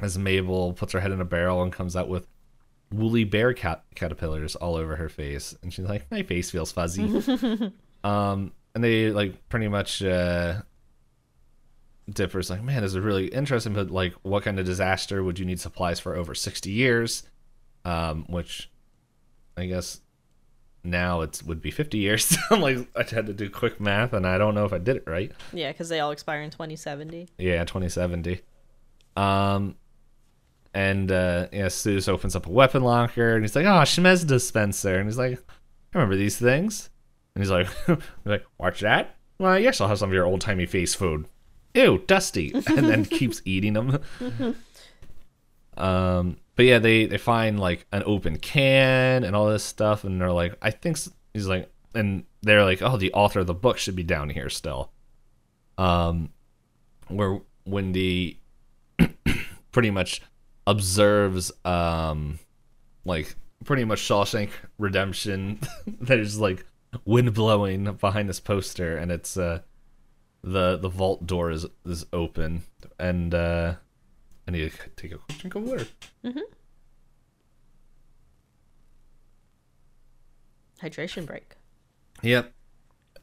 as 0.00 0.18
Mabel 0.18 0.72
puts 0.72 0.92
her 0.92 1.00
head 1.00 1.12
in 1.12 1.20
a 1.20 1.24
barrel 1.24 1.62
and 1.62 1.72
comes 1.72 1.96
out 1.96 2.08
with 2.08 2.26
woolly 2.90 3.24
bear 3.24 3.54
cat- 3.54 3.84
caterpillars 3.94 4.56
all 4.56 4.76
over 4.76 4.96
her 4.96 5.08
face, 5.08 5.56
and 5.62 5.72
she's 5.72 5.84
like, 5.86 6.10
"My 6.10 6.22
face 6.22 6.50
feels 6.50 6.72
fuzzy." 6.72 7.02
um, 8.04 8.52
and 8.74 8.82
they 8.82 9.10
like 9.10 9.48
pretty 9.48 9.68
much 9.68 10.02
uh 10.02 10.62
Dipper's 12.10 12.50
like, 12.50 12.62
man, 12.62 12.82
this 12.82 12.92
is 12.92 12.98
really 12.98 13.28
interesting, 13.28 13.74
but 13.74 13.90
like, 13.90 14.14
what 14.22 14.42
kind 14.42 14.58
of 14.58 14.66
disaster 14.66 15.22
would 15.22 15.38
you 15.38 15.44
need 15.44 15.60
supplies 15.60 16.00
for 16.00 16.16
over 16.16 16.34
60 16.34 16.70
years? 16.70 17.22
Um, 17.84 18.24
which 18.28 18.70
I 19.56 19.66
guess 19.66 20.00
now 20.84 21.20
it 21.20 21.42
would 21.46 21.62
be 21.62 21.70
50 21.70 21.98
years. 21.98 22.36
I'm 22.50 22.60
like, 22.60 22.78
I 22.96 23.02
had 23.02 23.26
to 23.26 23.32
do 23.32 23.48
quick 23.48 23.80
math, 23.80 24.12
and 24.12 24.26
I 24.26 24.38
don't 24.38 24.54
know 24.54 24.64
if 24.64 24.72
I 24.72 24.78
did 24.78 24.96
it 24.96 25.04
right. 25.06 25.32
Yeah, 25.52 25.70
because 25.72 25.88
they 25.88 26.00
all 26.00 26.10
expire 26.10 26.42
in 26.42 26.50
2070. 26.50 27.28
Yeah, 27.38 27.64
2070. 27.64 28.40
Um, 29.16 29.76
and 30.74 31.12
uh, 31.12 31.48
yeah, 31.52 31.66
Soos 31.66 32.08
opens 32.08 32.34
up 32.34 32.46
a 32.46 32.50
weapon 32.50 32.82
locker, 32.82 33.34
and 33.34 33.44
he's 33.44 33.54
like, 33.54 33.66
"Oh, 33.66 33.82
Shemez 33.82 34.26
dispenser," 34.26 34.98
and 34.98 35.08
he's 35.08 35.18
like, 35.18 35.38
"I 35.94 35.98
remember 35.98 36.16
these 36.16 36.38
things." 36.38 36.88
And 37.34 37.44
he's 37.44 37.50
like, 37.50 37.68
"Like, 38.24 38.44
watch 38.58 38.80
that." 38.80 39.16
Well, 39.38 39.58
yes, 39.58 39.80
I'll 39.80 39.88
have 39.88 39.98
some 39.98 40.08
of 40.10 40.14
your 40.14 40.24
old 40.26 40.40
timey 40.40 40.66
face 40.66 40.94
food. 40.94 41.26
Ew, 41.74 42.02
dusty, 42.06 42.52
and 42.66 42.88
then 42.88 43.04
keeps 43.04 43.42
eating 43.44 43.74
them. 43.74 44.02
um, 45.76 46.36
but 46.56 46.64
yeah, 46.64 46.78
they 46.78 47.06
they 47.06 47.18
find 47.18 47.58
like 47.58 47.86
an 47.92 48.02
open 48.04 48.38
can 48.38 49.24
and 49.24 49.34
all 49.34 49.48
this 49.48 49.64
stuff, 49.64 50.04
and 50.04 50.20
they're 50.20 50.32
like, 50.32 50.56
"I 50.60 50.70
think 50.70 50.96
s-" 50.96 51.10
he's 51.32 51.46
like, 51.46 51.70
and 51.94 52.24
they're 52.42 52.64
like, 52.64 52.82
"Oh, 52.82 52.96
the 52.96 53.12
author 53.12 53.40
of 53.40 53.46
the 53.46 53.54
book 53.54 53.78
should 53.78 53.96
be 53.96 54.02
down 54.02 54.28
here 54.30 54.50
still." 54.50 54.92
Um, 55.78 56.30
where 57.08 57.40
Wendy 57.64 58.40
pretty 59.72 59.90
much 59.90 60.22
observes 60.66 61.50
um 61.64 62.38
like 63.04 63.34
pretty 63.64 63.84
much 63.84 64.00
Shawshank 64.00 64.50
Redemption. 64.78 65.60
There's 65.86 66.38
like 66.38 66.66
wind 67.04 67.32
blowing 67.34 67.84
behind 67.94 68.28
this 68.28 68.40
poster, 68.40 68.96
and 68.96 69.10
it's 69.10 69.36
uh 69.36 69.60
the 70.42 70.76
the 70.76 70.88
vault 70.88 71.26
door 71.26 71.50
is 71.50 71.66
is 71.86 72.06
open, 72.12 72.62
and 72.98 73.34
uh 73.34 73.74
I 74.46 74.50
need 74.50 74.70
to 74.72 74.78
take 74.96 75.12
a 75.12 75.18
quick 75.18 75.38
drink 75.38 75.54
of 75.54 75.62
water. 75.62 75.86
Hydration 80.82 81.26
break. 81.26 81.54
Yep. 82.22 82.52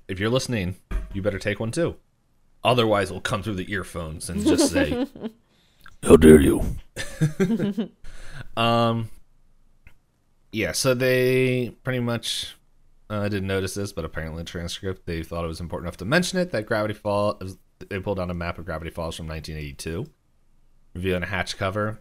If 0.08 0.20
you're 0.20 0.30
listening, 0.30 0.78
you 1.14 1.22
better 1.22 1.40
take 1.40 1.60
one 1.60 1.72
too. 1.72 1.96
Otherwise, 2.64 3.12
we'll 3.12 3.22
come 3.22 3.44
through 3.44 3.56
the 3.56 3.72
earphones 3.72 4.30
and 4.30 4.44
just 4.46 4.72
say, 4.72 5.08
"How 6.04 6.16
dare 6.16 6.40
you!" 6.40 6.64
um. 8.58 9.10
Yeah. 10.52 10.72
So 10.72 10.94
they 10.94 11.76
pretty 11.84 12.00
much. 12.00 12.56
uh, 13.10 13.20
I 13.20 13.30
didn't 13.30 13.48
notice 13.48 13.74
this, 13.76 13.92
but 13.94 14.06
apparently, 14.06 14.40
in 14.40 14.46
the 14.46 14.52
transcript 14.52 15.06
they 15.06 15.24
thought 15.24 15.46
it 15.46 15.50
was 15.50 15.60
important 15.62 15.88
enough 15.88 15.98
to 15.98 16.06
mention 16.06 16.40
it 16.40 16.52
that 16.52 16.66
Gravity 16.66 16.94
Falls. 16.94 17.58
They 17.90 18.00
pulled 18.00 18.20
out 18.20 18.30
a 18.30 18.34
map 18.34 18.58
of 18.58 18.66
Gravity 18.66 18.90
Falls 18.92 19.16
from 19.16 19.28
1982, 19.28 20.06
revealing 20.94 21.24
a 21.24 21.28
hatch 21.28 21.58
cover, 21.58 22.00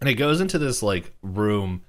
and 0.00 0.08
it 0.08 0.14
goes 0.14 0.40
into 0.40 0.58
this 0.58 0.82
like 0.82 1.12
room 1.22 1.82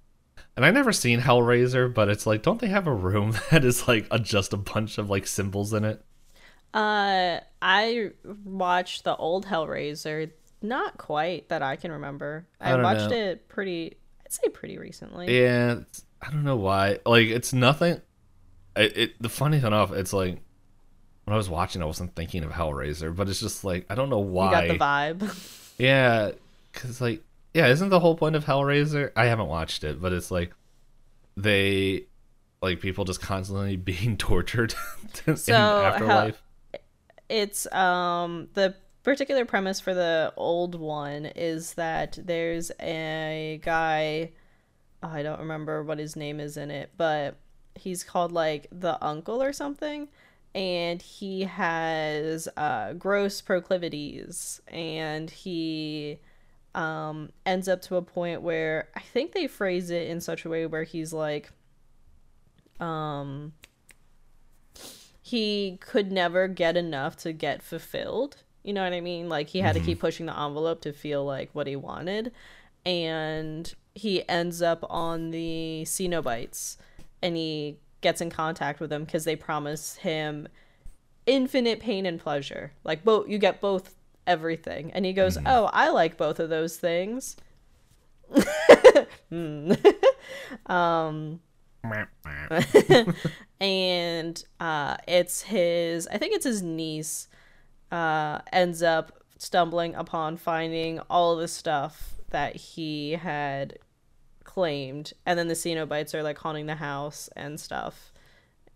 and 0.60 0.66
I 0.66 0.72
never 0.72 0.92
seen 0.92 1.22
Hellraiser, 1.22 1.94
but 1.94 2.10
it's 2.10 2.28
like, 2.28 2.44
don't 2.44 2.60
they 2.60 2.68
have 2.68 2.86
a 2.86 2.94
room 2.94 3.34
that 3.50 3.64
is 3.64 3.88
like 3.88 4.08
a, 4.12 4.20
just 4.20 4.52
a 4.52 4.58
bunch 4.58 4.98
of 4.98 5.10
like 5.10 5.26
symbols 5.26 5.74
in 5.74 5.86
it? 5.86 6.04
Uh, 6.74 7.40
I 7.62 8.12
watched 8.44 9.06
the 9.06 9.16
old 9.16 9.46
Hellraiser. 9.46 10.32
Not 10.62 10.98
quite 10.98 11.48
that 11.48 11.62
I 11.62 11.78
can 11.78 11.94
remember. 11.94 12.46
I, 12.60 12.74
I 12.74 12.84
watched 12.84 13.10
know. 13.10 13.16
it 13.16 13.48
pretty. 13.48 13.96
I'd 14.26 14.34
say 14.34 14.50
pretty 14.50 14.78
recently. 14.78 15.40
Yeah, 15.40 15.80
I 16.22 16.30
don't 16.30 16.44
know 16.44 16.58
why. 16.58 17.00
Like, 17.06 17.28
it's 17.28 17.54
nothing. 17.54 18.02
It, 18.76 18.98
it 18.98 19.22
the 19.22 19.30
funny 19.30 19.60
thing 19.60 19.68
enough, 19.68 19.94
it's 19.94 20.12
like 20.12 20.42
when 21.24 21.34
I 21.34 21.38
was 21.38 21.50
watching, 21.50 21.82
I 21.82 21.86
wasn't 21.86 22.16
thinking 22.18 22.44
of 22.44 22.52
Hellraiser, 22.52 23.16
but 23.16 23.30
it's 23.30 23.40
just 23.40 23.64
like 23.64 23.86
I 23.90 23.96
don't 23.96 24.10
know 24.10 24.20
why. 24.20 24.64
you 24.64 24.68
got 24.78 25.14
the 25.14 25.24
vibe. 25.24 25.56
Yeah, 25.80 26.32
because 26.72 27.02
like 27.02 27.24
yeah, 27.54 27.68
isn't 27.68 27.90
the 27.90 28.00
whole 28.00 28.16
point 28.16 28.36
of 28.36 28.46
Hellraiser? 28.46 29.12
I 29.16 29.26
haven't 29.26 29.48
watched 29.48 29.84
it, 29.84 30.02
but 30.02 30.14
it's 30.14 30.30
like 30.30 30.54
they 31.36 32.06
like 32.62 32.80
people 32.82 33.06
just 33.06 33.22
constantly 33.22 33.76
being 33.92 34.18
tortured 34.18 34.76
in 35.26 35.38
So, 35.38 35.54
afterlife. 35.54 36.42
it's 37.30 37.72
um 37.74 38.50
the 38.54 38.76
particular 39.04 39.46
premise 39.46 39.80
for 39.80 39.94
the 39.94 40.34
old 40.36 40.76
one 40.76 41.26
is 41.26 41.74
that 41.76 42.20
there's 42.22 42.72
a 42.82 43.60
guy 43.64 44.32
oh, 45.02 45.08
I 45.08 45.24
don't 45.24 45.40
remember 45.40 45.84
what 45.84 45.98
his 45.98 46.16
name 46.18 46.40
is 46.42 46.58
in 46.58 46.70
it, 46.72 46.92
but 46.98 47.38
he's 47.76 48.04
called 48.04 48.34
like 48.34 48.68
the 48.72 49.04
uncle 49.04 49.42
or 49.42 49.54
something 49.54 50.10
and 50.56 51.02
he 51.02 51.44
has 51.44 52.48
uh 52.58 52.94
gross 52.94 53.42
proclivities 53.42 54.62
and 54.68 55.30
he 55.30 56.20
um 56.76 57.30
ends 57.46 57.68
up 57.68 57.82
to 57.82 57.96
a 57.96 58.02
point 58.02 58.42
where 58.42 58.90
I 58.96 59.02
think 59.02 59.34
they 59.34 59.48
phrase 59.48 59.90
it 59.90 60.08
in 60.08 60.22
such 60.22 60.46
a 60.46 60.50
way 60.50 60.66
where 60.66 60.84
he's 60.84 61.14
like 61.14 61.52
um 62.80 63.54
he 65.30 65.78
could 65.80 66.12
never 66.12 66.48
get 66.48 66.76
enough 66.76 67.16
to 67.18 67.32
get 67.32 67.62
fulfilled. 67.62 68.38
You 68.64 68.74
know 68.74 68.84
what 68.84 68.94
I 68.94 69.02
mean? 69.02 69.30
Like 69.30 69.50
he 69.50 69.60
had 69.60 69.76
to 69.76 69.80
keep 69.80 70.00
pushing 70.00 70.26
the 70.26 70.36
envelope 70.36 70.82
to 70.82 70.92
feel 70.92 71.24
like 71.24 71.52
what 71.54 71.68
he 71.68 71.76
wanted. 71.76 72.32
And 72.84 73.72
he 73.94 74.28
ends 74.28 74.64
up 74.64 74.84
on 74.90 75.30
the 75.30 75.84
Cenobites 75.86 76.78
and 77.22 77.36
he 77.36 77.78
gets 78.02 78.22
in 78.22 78.30
contact 78.30 78.80
with 78.80 78.90
them 78.90 79.04
because 79.04 79.26
they 79.26 79.36
promise 79.36 79.96
him 79.98 80.48
infinite 81.26 81.80
pain 81.80 82.06
and 82.06 82.20
pleasure. 82.20 82.72
Like 82.84 83.04
both 83.04 83.28
you 83.30 83.38
get 83.38 83.62
both 83.62 83.96
everything. 84.26 84.92
And 84.94 85.06
he 85.06 85.14
goes, 85.14 85.38
"Oh, 85.46 85.70
I 85.74 85.90
like 85.90 86.18
both 86.18 86.40
of 86.40 86.50
those 86.50 86.78
things." 86.78 87.36
Hmm. 89.30 89.74
and 93.62 94.44
uh, 94.60 94.98
it's 95.08 95.42
his 95.44 96.08
i 96.08 96.18
think 96.18 96.34
it's 96.36 96.46
his 96.46 96.62
niece 96.62 97.28
uh, 97.92 98.40
ends 98.52 98.84
up 98.84 99.24
stumbling 99.38 99.96
upon 99.96 100.38
finding 100.38 101.00
all 101.10 101.36
the 101.36 101.48
stuff 101.48 102.16
that 102.30 102.56
he 102.56 103.14
had 103.14 103.80
claimed 104.60 105.14
and 105.26 105.40
then 105.40 105.48
the 105.48 105.54
cenobites 105.54 106.14
are 106.14 106.22
like 106.22 106.38
haunting 106.38 106.66
the 106.66 106.76
house 106.76 107.30
and 107.34 107.58
stuff. 107.58 108.12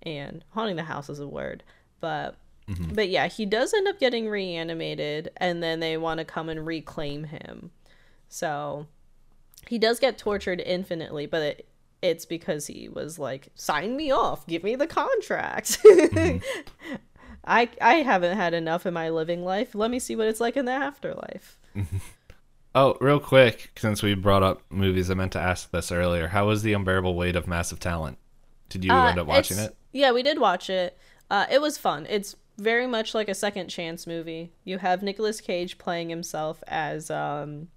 And 0.02 0.44
haunting 0.52 0.78
the 0.78 0.84
house 0.84 1.10
is 1.10 1.20
a 1.20 1.28
word 1.28 1.62
but 2.00 2.36
mm-hmm. 2.70 2.94
but 2.94 3.10
yeah 3.10 3.28
he 3.28 3.46
does 3.46 3.74
end 3.74 3.88
up 3.88 4.00
getting 4.00 4.30
reanimated 4.30 5.32
and 5.38 5.62
then 5.62 5.80
they 5.82 5.98
want 5.98 6.20
to 6.20 6.26
come 6.26 6.48
and 6.48 6.66
reclaim 6.66 7.26
him. 7.26 7.72
So 8.30 8.88
he 9.68 9.78
does 9.78 10.00
get 10.00 10.18
tortured 10.18 10.62
infinitely 10.62 11.26
but 11.26 11.42
it, 11.42 11.68
it's 12.02 12.26
because 12.26 12.68
he 12.68 12.88
was 12.88 13.20
like 13.20 13.50
sign 13.56 13.98
me 13.98 14.10
off 14.10 14.48
give 14.48 14.64
me 14.64 14.76
the 14.76 14.88
contract. 14.88 15.80
Mm-hmm. 15.84 16.96
I 17.46 17.68
i 17.82 17.96
haven't 17.96 18.38
had 18.38 18.54
enough 18.54 18.86
in 18.86 18.94
my 18.94 19.10
living 19.10 19.44
life. 19.44 19.76
Let 19.76 19.92
me 19.92 20.00
see 20.00 20.16
what 20.16 20.28
it's 20.28 20.40
like 20.40 20.56
in 20.56 20.64
the 20.64 20.72
afterlife 20.72 21.58
Oh, 22.76 22.98
real 23.00 23.20
quick, 23.20 23.72
since 23.78 24.02
we 24.02 24.16
brought 24.16 24.42
up 24.44 24.64
movies, 24.70 25.10
I 25.12 25.14
meant 25.14 25.32
to 25.34 25.40
ask 25.40 25.70
this 25.70 25.92
earlier. 25.92 26.30
How 26.30 26.48
was 26.48 26.64
the 26.64 26.74
unbearable 26.74 27.16
weight 27.16 27.36
of 27.36 27.48
massive 27.48 27.80
talent? 27.80 28.18
Did 28.70 28.84
you 28.84 28.92
Uh, 28.92 29.10
end 29.10 29.20
up 29.20 29.28
watching 29.28 29.58
it? 29.60 29.76
yeah 29.92 30.12
we 30.12 30.24
did 30.24 30.40
watch 30.40 30.72
it 30.72 30.98
uh 31.30 31.46
it 31.52 31.62
was 31.62 31.78
fun 31.78 32.08
it's 32.10 32.36
very 32.58 32.88
much 32.88 33.14
like 33.14 33.30
a 33.30 33.36
second 33.36 33.68
chance 33.68 34.08
movie 34.08 34.52
you 34.64 34.80
have 34.80 35.04
Nicolas 35.04 35.40
cage 35.40 35.78
playing 35.78 36.10
himself 36.10 36.64
as 36.68 37.12
um 37.12 37.68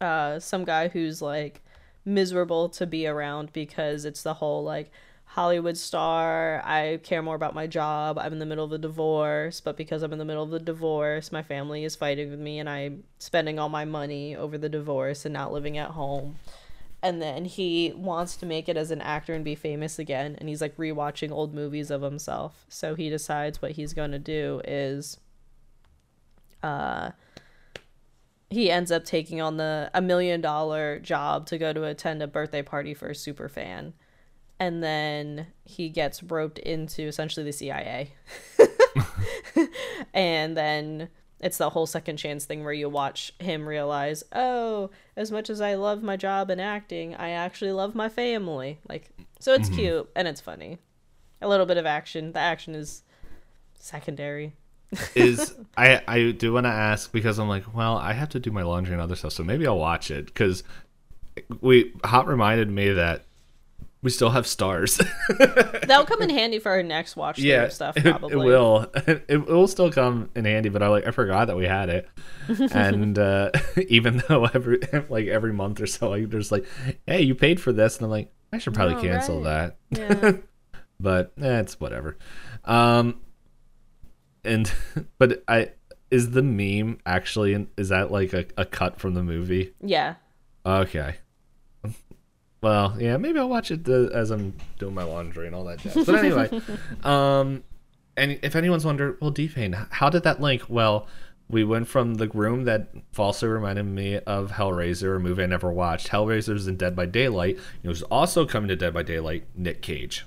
uh 0.00 0.38
some 0.38 0.64
guy 0.64 0.88
who's 0.88 1.22
like 1.22 1.62
miserable 2.04 2.68
to 2.68 2.86
be 2.86 3.06
around 3.06 3.52
because 3.52 4.04
it's 4.04 4.22
the 4.22 4.34
whole 4.34 4.64
like 4.64 4.90
Hollywood 5.32 5.78
star. 5.78 6.60
I 6.62 7.00
care 7.02 7.22
more 7.22 7.34
about 7.34 7.54
my 7.54 7.66
job. 7.66 8.18
I'm 8.18 8.34
in 8.34 8.38
the 8.38 8.44
middle 8.44 8.66
of 8.66 8.72
a 8.72 8.76
divorce, 8.76 9.62
but 9.62 9.78
because 9.78 10.02
I'm 10.02 10.12
in 10.12 10.18
the 10.18 10.26
middle 10.26 10.42
of 10.42 10.50
the 10.50 10.60
divorce, 10.60 11.32
my 11.32 11.42
family 11.42 11.84
is 11.84 11.96
fighting 11.96 12.30
with 12.30 12.38
me 12.38 12.58
and 12.58 12.68
I'm 12.68 13.04
spending 13.18 13.58
all 13.58 13.70
my 13.70 13.86
money 13.86 14.36
over 14.36 14.58
the 14.58 14.68
divorce 14.68 15.24
and 15.24 15.32
not 15.32 15.50
living 15.50 15.78
at 15.78 15.92
home. 15.92 16.36
And 17.02 17.22
then 17.22 17.46
he 17.46 17.94
wants 17.96 18.36
to 18.36 18.46
make 18.46 18.68
it 18.68 18.76
as 18.76 18.90
an 18.90 19.00
actor 19.00 19.32
and 19.32 19.42
be 19.42 19.54
famous 19.54 19.98
again. 19.98 20.36
And 20.38 20.50
he's 20.50 20.60
like 20.60 20.76
rewatching 20.76 21.30
old 21.30 21.54
movies 21.54 21.90
of 21.90 22.02
himself. 22.02 22.66
So 22.68 22.94
he 22.94 23.08
decides 23.08 23.62
what 23.62 23.70
he's 23.70 23.94
going 23.94 24.10
to 24.10 24.18
do 24.18 24.60
is 24.66 25.18
uh, 26.62 27.12
he 28.50 28.70
ends 28.70 28.92
up 28.92 29.06
taking 29.06 29.40
on 29.40 29.56
the 29.56 29.90
a 29.94 30.02
million 30.02 30.42
dollar 30.42 30.98
job 30.98 31.46
to 31.46 31.56
go 31.56 31.72
to 31.72 31.84
attend 31.84 32.22
a 32.22 32.26
birthday 32.26 32.60
party 32.60 32.92
for 32.92 33.08
a 33.08 33.14
super 33.14 33.48
fan 33.48 33.94
and 34.62 34.80
then 34.80 35.48
he 35.64 35.88
gets 35.88 36.22
roped 36.22 36.60
into 36.60 37.02
essentially 37.02 37.42
the 37.42 37.52
CIA 37.52 38.12
and 40.14 40.56
then 40.56 41.08
it's 41.40 41.58
the 41.58 41.70
whole 41.70 41.86
second 41.86 42.16
chance 42.16 42.44
thing 42.44 42.62
where 42.62 42.72
you 42.72 42.88
watch 42.88 43.34
him 43.40 43.66
realize 43.66 44.22
oh 44.32 44.88
as 45.16 45.32
much 45.32 45.50
as 45.50 45.60
I 45.60 45.74
love 45.74 46.04
my 46.04 46.16
job 46.16 46.48
and 46.48 46.60
acting 46.60 47.16
I 47.16 47.30
actually 47.30 47.72
love 47.72 47.96
my 47.96 48.08
family. 48.08 48.78
Like 48.88 49.10
so 49.40 49.52
it's 49.52 49.68
mm-hmm. 49.68 49.78
cute 49.78 50.10
and 50.14 50.28
it's 50.28 50.40
funny. 50.40 50.78
A 51.40 51.48
little 51.48 51.66
bit 51.66 51.76
of 51.76 51.84
action. 51.84 52.30
The 52.32 52.38
action 52.38 52.76
is 52.76 53.02
secondary. 53.74 54.54
is 55.16 55.56
I 55.76 56.02
I 56.06 56.30
do 56.30 56.52
want 56.52 56.66
to 56.66 56.70
ask 56.70 57.10
because 57.10 57.40
I'm 57.40 57.48
like, 57.48 57.74
well, 57.74 57.96
I 57.96 58.12
have 58.12 58.28
to 58.28 58.38
do 58.38 58.52
my 58.52 58.62
laundry 58.62 58.92
and 58.92 59.02
other 59.02 59.16
stuff, 59.16 59.32
so 59.32 59.42
maybe 59.42 59.66
I'll 59.66 59.78
watch 59.78 60.12
it. 60.12 60.26
Because 60.26 60.62
we 61.60 61.92
Hop 62.04 62.28
reminded 62.28 62.70
me 62.70 62.92
that 62.92 63.24
we 64.02 64.10
still 64.10 64.30
have 64.30 64.46
stars. 64.46 65.00
That'll 65.38 66.04
come 66.04 66.22
in 66.22 66.30
handy 66.40 66.58
for 66.58 66.70
our 66.72 66.82
next 66.82 67.14
watch 67.16 67.38
yeah, 67.38 67.68
stuff. 67.68 67.96
it, 67.96 68.02
Probably 68.04 68.32
it 68.32 68.36
will. 68.36 68.90
It, 69.06 69.24
it 69.28 69.46
will 69.48 69.68
still 69.68 69.90
come 69.92 70.30
in 70.34 70.44
handy, 70.44 70.68
but 70.68 70.82
I 70.82 70.88
like 70.88 71.06
I 71.06 71.10
forgot 71.12 71.46
that 71.46 71.56
we 71.56 71.64
had 71.66 71.88
it, 71.88 72.08
and 72.72 73.18
uh, 73.18 73.50
even 73.88 74.22
though 74.28 74.44
every 74.46 74.80
like 75.08 75.26
every 75.28 75.52
month 75.52 75.80
or 75.80 75.86
so, 75.86 76.10
like 76.10 76.30
there's 76.30 76.50
like, 76.52 76.66
hey, 77.06 77.22
you 77.22 77.34
paid 77.34 77.60
for 77.60 77.72
this, 77.72 77.96
and 77.96 78.04
I'm 78.04 78.10
like, 78.10 78.32
I 78.52 78.58
should 78.58 78.74
probably 78.74 78.96
Oh, 78.96 79.00
cancel 79.00 79.42
right. 79.42 79.72
that. 79.90 79.98
Yeah. 80.22 80.32
but 81.00 81.32
eh, 81.40 81.60
it's 81.60 81.78
whatever. 81.80 82.16
Um, 82.64 83.20
and 84.44 84.70
but 85.18 85.42
I 85.48 85.70
is 86.10 86.30
the 86.32 86.42
meme 86.42 86.98
actually 87.06 87.66
is 87.76 87.88
that 87.88 88.10
like 88.10 88.32
a, 88.34 88.44
a 88.56 88.64
cut 88.64 88.98
from 89.00 89.14
the 89.14 89.22
movie? 89.22 89.72
yeah. 89.80 90.14
Okay. 90.66 91.16
Well, 92.62 92.96
yeah, 92.98 93.16
maybe 93.16 93.38
I'll 93.38 93.48
watch 93.48 93.70
it 93.70 93.88
as 93.88 94.30
I'm 94.30 94.54
doing 94.78 94.94
my 94.94 95.02
laundry 95.02 95.46
and 95.46 95.54
all 95.54 95.64
that 95.64 95.80
jazz. 95.80 96.06
But 96.06 96.14
anyway, 96.14 96.48
um, 97.04 97.64
and 98.16 98.38
if 98.42 98.54
anyone's 98.54 98.84
wondering, 98.84 99.16
well, 99.20 99.30
D-Payne, 99.30 99.72
how 99.90 100.08
did 100.08 100.22
that 100.22 100.40
link? 100.40 100.62
Well, 100.68 101.08
we 101.48 101.64
went 101.64 101.88
from 101.88 102.14
the 102.14 102.28
room 102.28 102.64
that 102.64 102.88
falsely 103.12 103.48
reminded 103.48 103.84
me 103.84 104.18
of 104.18 104.52
Hellraiser, 104.52 105.16
a 105.16 105.18
movie 105.18 105.42
I 105.42 105.46
never 105.46 105.72
watched. 105.72 106.08
Hellraiser's 106.08 106.68
in 106.68 106.76
Dead 106.76 106.94
by 106.94 107.06
Daylight. 107.06 107.58
It 107.82 107.88
was 107.88 108.02
also 108.04 108.46
coming 108.46 108.68
to 108.68 108.76
Dead 108.76 108.94
by 108.94 109.02
Daylight, 109.02 109.48
Nick 109.56 109.82
Cage. 109.82 110.24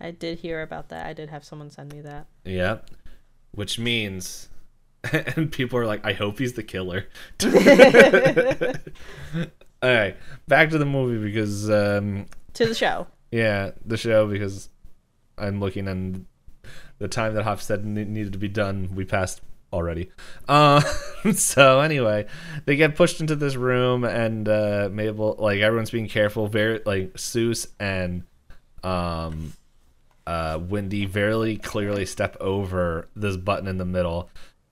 I 0.00 0.10
did 0.10 0.40
hear 0.40 0.60
about 0.60 0.90
that. 0.90 1.06
I 1.06 1.14
did 1.14 1.30
have 1.30 1.44
someone 1.44 1.70
send 1.70 1.92
me 1.92 2.02
that. 2.02 2.26
Yeah. 2.44 2.78
Which 3.52 3.78
means 3.78 4.48
and 5.36 5.50
people 5.50 5.78
are 5.78 5.86
like, 5.86 6.04
I 6.04 6.12
hope 6.12 6.38
he's 6.38 6.54
the 6.54 6.62
killer. 6.62 7.06
Alright, 9.84 10.16
back 10.48 10.70
to 10.70 10.78
the 10.78 10.86
movie 10.86 11.22
because 11.22 11.68
um 11.68 12.26
To 12.54 12.66
the 12.66 12.74
show. 12.74 13.06
yeah, 13.30 13.72
the 13.84 13.96
show 13.98 14.26
because 14.26 14.70
I'm 15.36 15.60
looking 15.60 15.88
and 15.88 16.24
the 16.98 17.08
time 17.08 17.34
that 17.34 17.42
Hop 17.42 17.60
said 17.60 17.84
needed 17.84 18.32
to 18.32 18.38
be 18.38 18.48
done, 18.48 18.94
we 18.94 19.04
passed 19.04 19.42
already. 19.72 20.10
Uh, 20.48 20.80
so 21.34 21.80
anyway, 21.80 22.24
they 22.64 22.76
get 22.76 22.94
pushed 22.96 23.20
into 23.20 23.34
this 23.36 23.56
room 23.56 24.04
and 24.04 24.48
uh, 24.48 24.88
Mabel, 24.90 25.36
like 25.38 25.60
everyone's 25.60 25.90
being 25.90 26.08
careful. 26.08 26.46
Very 26.46 26.80
like 26.86 27.14
Soos 27.14 27.66
and 27.78 28.22
um, 28.84 29.52
uh, 30.26 30.58
Wendy 30.62 31.04
very 31.04 31.56
clearly 31.56 32.06
step 32.06 32.36
over 32.40 33.08
this 33.16 33.36
button 33.36 33.66
in 33.66 33.76
the 33.78 33.84
middle 33.84 34.30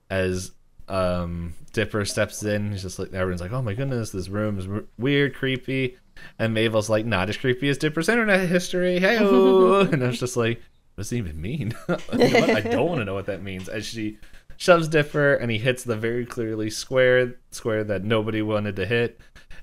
as 0.09 0.53
um, 0.87 1.53
Dipper 1.71 2.05
steps 2.05 2.43
in. 2.43 2.71
He's 2.71 2.81
just 2.83 2.99
like 2.99 3.13
everyone's 3.13 3.41
like, 3.41 3.51
"Oh 3.51 3.61
my 3.61 3.73
goodness, 3.73 4.11
this 4.11 4.29
room 4.29 4.59
is 4.59 4.65
w- 4.65 4.87
weird, 4.97 5.35
creepy," 5.35 5.97
and 6.39 6.53
Mabel's 6.53 6.89
like, 6.89 7.05
"Not 7.05 7.29
as 7.29 7.37
creepy 7.37 7.69
as 7.69 7.77
Dipper's 7.77 8.09
internet 8.09 8.47
history." 8.47 8.99
Hey, 8.99 9.17
and 9.17 10.03
I 10.03 10.07
was 10.07 10.19
just 10.19 10.37
like, 10.37 10.61
"What 10.95 11.03
does 11.03 11.11
it 11.11 11.17
even 11.17 11.41
mean?" 11.41 11.73
You 12.13 12.29
know? 12.29 12.55
I 12.55 12.61
don't 12.61 12.87
want 12.87 12.99
to 12.99 13.05
know 13.05 13.13
what 13.15 13.25
that 13.27 13.41
means. 13.43 13.69
As 13.69 13.85
she 13.85 14.17
shoves 14.57 14.87
Dipper 14.87 15.35
and 15.35 15.51
he 15.51 15.57
hits 15.57 15.83
the 15.83 15.95
very 15.95 16.25
clearly 16.25 16.69
square 16.69 17.35
square 17.51 17.83
that 17.83 18.03
nobody 18.03 18.41
wanted 18.41 18.75
to 18.77 18.85
hit. 18.85 19.19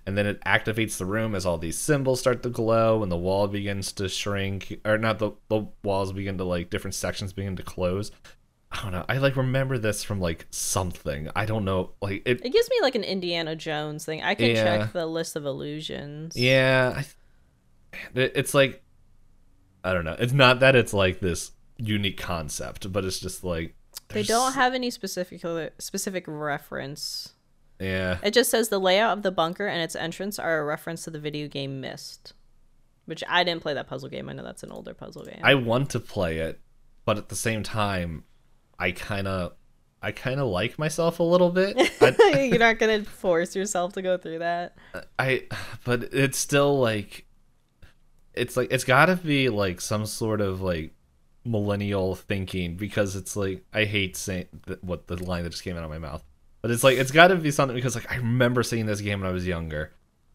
And 0.06 0.16
then 0.16 0.26
it 0.26 0.40
activates 0.44 0.96
the 0.96 1.04
room 1.04 1.34
as 1.34 1.44
all 1.46 1.58
these 1.58 1.78
symbols 1.78 2.20
start 2.20 2.42
to 2.42 2.48
glow 2.48 3.02
and 3.02 3.12
the 3.12 3.16
wall 3.16 3.46
begins 3.48 3.92
to 3.92 4.08
shrink 4.08 4.80
or 4.84 4.98
not 4.98 5.18
the, 5.18 5.32
the 5.48 5.66
walls 5.84 6.12
begin 6.12 6.38
to 6.38 6.44
like 6.44 6.70
different 6.70 6.94
sections 6.94 7.32
begin 7.32 7.54
to 7.56 7.62
close. 7.62 8.10
I 8.72 8.82
don't 8.82 8.92
know. 8.92 9.04
I 9.08 9.18
like 9.18 9.34
remember 9.36 9.78
this 9.78 10.04
from 10.04 10.20
like 10.20 10.46
something. 10.50 11.28
I 11.34 11.44
don't 11.44 11.64
know. 11.64 11.90
Like 12.00 12.22
it 12.24 12.40
It 12.44 12.50
gives 12.52 12.70
me 12.70 12.76
like 12.82 12.94
an 12.94 13.02
Indiana 13.04 13.56
Jones 13.56 14.04
thing. 14.04 14.22
I 14.22 14.34
could 14.34 14.48
Yeah. 14.48 14.62
check 14.78 14.92
the 14.92 15.06
list 15.06 15.34
of 15.36 15.44
illusions. 15.44 16.36
Yeah, 16.36 16.92
I 16.96 17.02
th- 17.02 18.30
it- 18.30 18.32
it's 18.36 18.54
like 18.54 18.82
I 19.82 19.92
don't 19.92 20.04
know. 20.04 20.16
It's 20.18 20.32
not 20.32 20.60
that 20.60 20.76
it's 20.76 20.92
like 20.92 21.20
this 21.20 21.52
unique 21.78 22.18
concept, 22.18 22.92
but 22.92 23.04
it's 23.04 23.18
just 23.18 23.42
like 23.42 23.74
They 24.08 24.22
don't 24.22 24.52
have 24.52 24.74
any 24.74 24.90
specific 24.90 25.42
specific 25.78 26.24
reference. 26.26 27.32
Yeah, 27.80 28.18
It 28.22 28.34
just 28.34 28.50
says 28.50 28.68
the 28.68 28.78
layout 28.78 29.16
of 29.16 29.22
the 29.22 29.30
bunker 29.32 29.66
and 29.66 29.80
its 29.82 29.96
entrance 29.96 30.38
are 30.38 30.58
a 30.60 30.64
reference 30.64 31.02
to 31.04 31.10
the 31.10 31.18
video 31.18 31.48
game 31.48 31.80
Myst. 31.80 32.34
Which 33.06 33.24
I 33.26 33.42
didn't 33.42 33.62
play 33.62 33.72
that 33.74 33.88
puzzle 33.88 34.10
game. 34.10 34.28
I 34.28 34.34
know 34.34 34.44
that's 34.44 34.62
an 34.62 34.70
older 34.70 34.92
puzzle 34.94 35.24
game. 35.24 35.40
I 35.42 35.54
want 35.54 35.88
to 35.90 35.98
play 36.00 36.38
it, 36.38 36.60
but 37.06 37.16
at 37.16 37.30
the 37.30 37.34
same 37.36 37.62
time, 37.62 38.24
I 38.80 38.92
kind 38.92 39.28
of 39.28 39.52
I 40.02 40.12
kind 40.12 40.40
of 40.40 40.48
like 40.48 40.78
myself 40.78 41.20
a 41.20 41.22
little 41.22 41.50
bit. 41.50 41.76
I, 42.00 42.48
You're 42.50 42.58
not 42.58 42.78
gonna 42.78 43.04
force 43.04 43.54
yourself 43.54 43.92
to 43.92 44.02
go 44.02 44.16
through 44.16 44.38
that. 44.38 44.76
I 45.18 45.44
but 45.84 46.04
it's 46.14 46.38
still 46.38 46.80
like 46.80 47.26
it's 48.34 48.56
like 48.56 48.72
it's 48.72 48.84
got 48.84 49.06
to 49.06 49.16
be 49.16 49.48
like 49.50 49.80
some 49.80 50.06
sort 50.06 50.40
of 50.40 50.62
like 50.62 50.92
millennial 51.44 52.14
thinking 52.14 52.76
because 52.76 53.16
it's 53.16 53.36
like 53.36 53.64
I 53.74 53.84
hate 53.84 54.16
saying 54.16 54.46
th- 54.66 54.78
what 54.82 55.06
the 55.06 55.22
line 55.22 55.44
that 55.44 55.50
just 55.50 55.62
came 55.62 55.76
out 55.76 55.84
of 55.84 55.90
my 55.90 55.98
mouth. 55.98 56.24
But 56.62 56.70
it's 56.70 56.84
like 56.84 56.96
it's 56.96 57.10
got 57.10 57.28
to 57.28 57.36
be 57.36 57.50
something 57.50 57.74
because 57.74 57.94
like 57.94 58.10
I 58.10 58.16
remember 58.16 58.62
seeing 58.62 58.86
this 58.86 59.00
game 59.02 59.20
when 59.20 59.28
I 59.28 59.32
was 59.32 59.46
younger. 59.46 59.92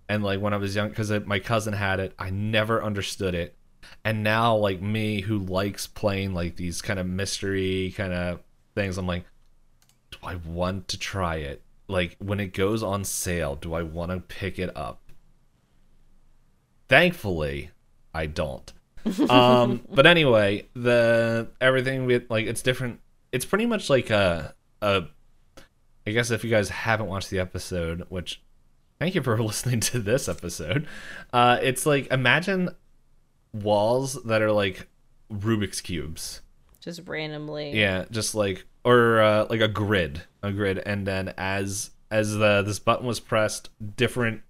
And 0.08 0.24
like 0.24 0.40
when 0.40 0.54
I 0.54 0.58
was 0.58 0.76
young 0.76 0.92
cuz 0.92 1.10
my 1.26 1.40
cousin 1.40 1.74
had 1.74 2.00
it, 2.00 2.14
I 2.20 2.30
never 2.30 2.84
understood 2.84 3.34
it. 3.34 3.56
And 4.04 4.24
now 4.24 4.56
like 4.56 4.82
me 4.82 5.22
who 5.22 5.40
likes 5.40 5.88
playing 5.88 6.34
like 6.34 6.56
these 6.56 6.82
kind 6.82 7.00
of 7.00 7.08
mystery 7.08 7.94
kind 7.96 8.14
of 8.14 8.42
things, 8.76 8.98
I'm 8.98 9.08
like 9.08 9.26
do 10.22 10.28
I 10.28 10.36
want 10.36 10.88
to 10.90 11.00
try 11.00 11.38
it? 11.38 11.62
Like 11.88 12.16
when 12.20 12.40
it 12.40 12.54
goes 12.54 12.82
on 12.84 13.04
sale, 13.04 13.56
do 13.56 13.74
I 13.74 13.84
want 13.84 14.12
to 14.12 14.20
pick 14.20 14.60
it 14.60 14.76
up? 14.76 15.02
Thankfully, 16.88 17.72
I 18.14 18.26
don't. 18.28 18.72
um, 19.30 19.82
but 19.92 20.08
anyway, 20.08 20.68
the 20.74 21.50
everything 21.62 22.06
we 22.06 22.26
like 22.30 22.48
it's 22.48 22.62
different. 22.62 23.02
It's 23.32 23.46
pretty 23.46 23.66
much 23.66 23.90
like 23.90 24.10
a 24.10 24.56
a. 24.82 25.04
I 26.08 26.12
guess 26.12 26.30
if 26.30 26.44
you 26.44 26.52
guys 26.52 26.70
haven't 26.70 27.08
watched 27.08 27.30
the 27.30 27.40
episode, 27.40 28.06
which 28.10 28.42
thank 29.00 29.16
you 29.16 29.22
for 29.22 29.38
listening 29.44 29.80
to 29.82 30.00
this 30.00 30.28
episode, 30.28 30.88
uh, 31.34 31.60
it's 31.62 31.86
like 31.86 32.12
imagine 32.12 32.70
walls 33.64 34.22
that 34.24 34.42
are 34.42 34.52
like 34.52 34.88
Rubik's 35.32 35.82
cubes. 35.82 36.42
Just 36.80 37.02
randomly. 37.08 37.72
Yeah, 37.80 38.06
just 38.12 38.36
like 38.36 38.66
or 38.84 39.22
uh, 39.22 39.48
like 39.50 39.62
a 39.62 39.68
grid, 39.68 40.22
a 40.44 40.52
grid, 40.52 40.80
and 40.80 41.08
then 41.08 41.34
as 41.38 41.92
as 42.12 42.34
the 42.36 42.62
this 42.62 42.80
button 42.80 43.08
was 43.08 43.20
pressed, 43.20 43.70
different 43.98 44.42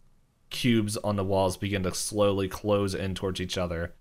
cubes 0.50 0.98
on 0.98 1.16
the 1.16 1.24
walls 1.24 1.58
begin 1.58 1.84
to 1.84 1.94
slowly 1.94 2.48
close 2.48 2.94
in 2.94 3.16
towards 3.16 3.40
each 3.40 3.58
other. 3.58 3.94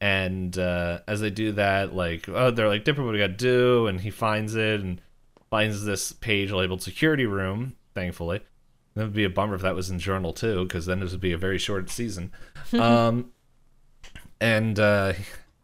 And 0.00 0.56
uh, 0.58 1.00
as 1.08 1.20
they 1.20 1.30
do 1.30 1.52
that, 1.52 1.94
like 1.94 2.28
oh, 2.28 2.50
they're 2.50 2.68
like, 2.68 2.84
different 2.84 3.06
what 3.06 3.12
do 3.12 3.18
we 3.18 3.24
got 3.24 3.38
to 3.38 3.44
do?" 3.44 3.86
And 3.86 4.00
he 4.00 4.10
finds 4.10 4.54
it 4.54 4.80
and 4.80 5.00
finds 5.50 5.84
this 5.84 6.12
page 6.12 6.52
labeled 6.52 6.82
"Security 6.82 7.26
Room." 7.26 7.74
Thankfully, 7.94 8.42
that 8.94 9.04
would 9.04 9.12
be 9.14 9.24
a 9.24 9.30
bummer 9.30 9.54
if 9.54 9.62
that 9.62 9.74
was 9.74 9.90
in 9.90 9.98
Journal 9.98 10.32
too, 10.32 10.64
because 10.64 10.86
then 10.86 11.00
this 11.00 11.12
would 11.12 11.20
be 11.20 11.32
a 11.32 11.38
very 11.38 11.58
short 11.58 11.90
season. 11.90 12.30
um, 12.78 13.32
and 14.40 14.78
uh, 14.78 15.12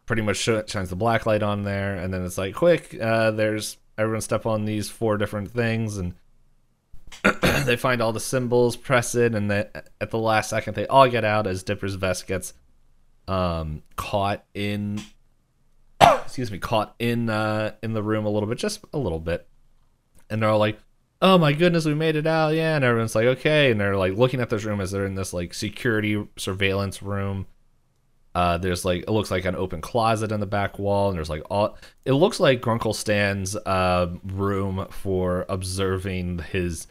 pretty 0.05 0.21
much 0.21 0.37
sh- 0.37 0.67
shines 0.67 0.89
the 0.89 0.95
black 0.95 1.25
light 1.25 1.43
on 1.43 1.63
there 1.63 1.95
and 1.95 2.13
then 2.13 2.25
it's 2.25 2.37
like 2.37 2.55
quick 2.55 2.97
uh, 2.99 3.31
there's 3.31 3.77
everyone 3.97 4.21
step 4.21 4.45
on 4.45 4.65
these 4.65 4.89
four 4.89 5.17
different 5.17 5.51
things 5.51 5.97
and 5.97 6.13
they 7.65 7.75
find 7.75 8.01
all 8.01 8.11
the 8.11 8.19
symbols 8.19 8.75
press 8.75 9.15
it 9.15 9.35
and 9.35 9.49
they, 9.49 9.67
at 10.01 10.09
the 10.09 10.17
last 10.17 10.49
second 10.49 10.73
they 10.75 10.87
all 10.87 11.07
get 11.07 11.23
out 11.23 11.47
as 11.47 11.63
dipper's 11.63 11.95
vest 11.95 12.27
gets 12.27 12.53
um, 13.27 13.83
caught 13.95 14.43
in 14.53 14.99
excuse 16.01 16.51
me 16.51 16.57
caught 16.57 16.95
in 16.99 17.29
uh, 17.29 17.73
in 17.81 17.93
the 17.93 18.03
room 18.03 18.25
a 18.25 18.29
little 18.29 18.49
bit 18.49 18.57
just 18.57 18.83
a 18.93 18.97
little 18.97 19.19
bit. 19.19 19.47
And 20.29 20.41
they're 20.41 20.49
all 20.49 20.59
like 20.59 20.79
oh 21.21 21.37
my 21.37 21.53
goodness 21.53 21.85
we 21.85 21.93
made 21.93 22.15
it 22.15 22.27
out 22.27 22.53
yeah 22.53 22.75
and 22.75 22.83
everyone's 22.83 23.15
like 23.15 23.25
okay 23.25 23.71
and 23.71 23.79
they're 23.79 23.95
like 23.95 24.17
looking 24.17 24.41
at 24.41 24.49
this 24.49 24.65
room 24.65 24.81
as 24.81 24.91
they're 24.91 25.05
in 25.05 25.15
this 25.15 25.31
like 25.31 25.53
security 25.53 26.27
surveillance 26.37 27.01
room 27.01 27.45
uh, 28.35 28.57
there's 28.57 28.83
like 28.85 29.03
it 29.03 29.09
looks 29.11 29.29
like 29.31 29.45
an 29.45 29.55
open 29.55 29.81
closet 29.81 30.31
in 30.31 30.39
the 30.39 30.45
back 30.45 30.79
wall, 30.79 31.09
and 31.09 31.17
there's 31.17 31.29
like 31.29 31.43
all. 31.49 31.77
It 32.05 32.13
looks 32.13 32.39
like 32.39 32.61
Grunkle 32.61 32.95
Stan's 32.95 33.55
uh, 33.55 34.11
room 34.25 34.87
for 34.89 35.45
observing 35.49 36.39
his 36.39 36.87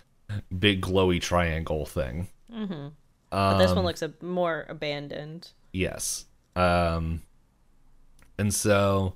big 0.58 0.82
glowy 0.82 1.20
triangle 1.20 1.84
thing. 1.86 2.28
Mm-hmm. 2.52 2.88
But 3.30 3.58
this 3.58 3.70
one 3.70 3.78
Um, 3.78 3.84
looks 3.84 4.02
a, 4.02 4.12
more 4.20 4.66
abandoned. 4.68 5.50
Yes. 5.72 6.26
Um, 6.54 7.22
and 8.38 8.52
so 8.52 9.14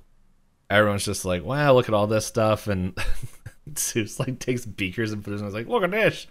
everyone's 0.69 1.05
just 1.05 1.23
like, 1.23 1.43
"Wow, 1.45 1.73
look 1.75 1.87
at 1.87 1.93
all 1.93 2.07
this 2.07 2.25
stuff," 2.25 2.67
and 2.67 2.95
Soos 3.73 4.19
like 4.19 4.39
takes 4.39 4.65
beakers 4.65 5.11
and 5.11 5.23
puts 5.23 5.39
in. 5.41 5.53
Like, 5.53 5.67
look 5.67 5.83
at 5.83 5.91
this. 5.91 6.25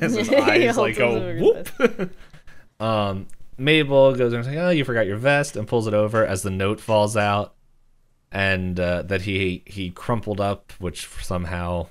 As 0.00 0.14
his 0.16 0.28
eyes 0.30 0.76
like 0.76 0.96
go 0.96 1.34
whoop. 1.40 2.12
um, 2.80 3.26
Mabel 3.62 4.14
goes 4.14 4.32
and 4.32 4.44
like, 4.46 4.56
"Oh, 4.56 4.70
you 4.70 4.84
forgot 4.84 5.06
your 5.06 5.16
vest," 5.16 5.56
and 5.56 5.66
pulls 5.68 5.86
it 5.86 5.94
over 5.94 6.24
as 6.26 6.42
the 6.42 6.50
note 6.50 6.80
falls 6.80 7.16
out. 7.16 7.54
and 8.30 8.80
uh, 8.80 9.02
that 9.02 9.22
he 9.22 9.62
he 9.66 9.90
crumpled 9.90 10.40
up, 10.40 10.72
which 10.78 11.06
somehow 11.06 11.88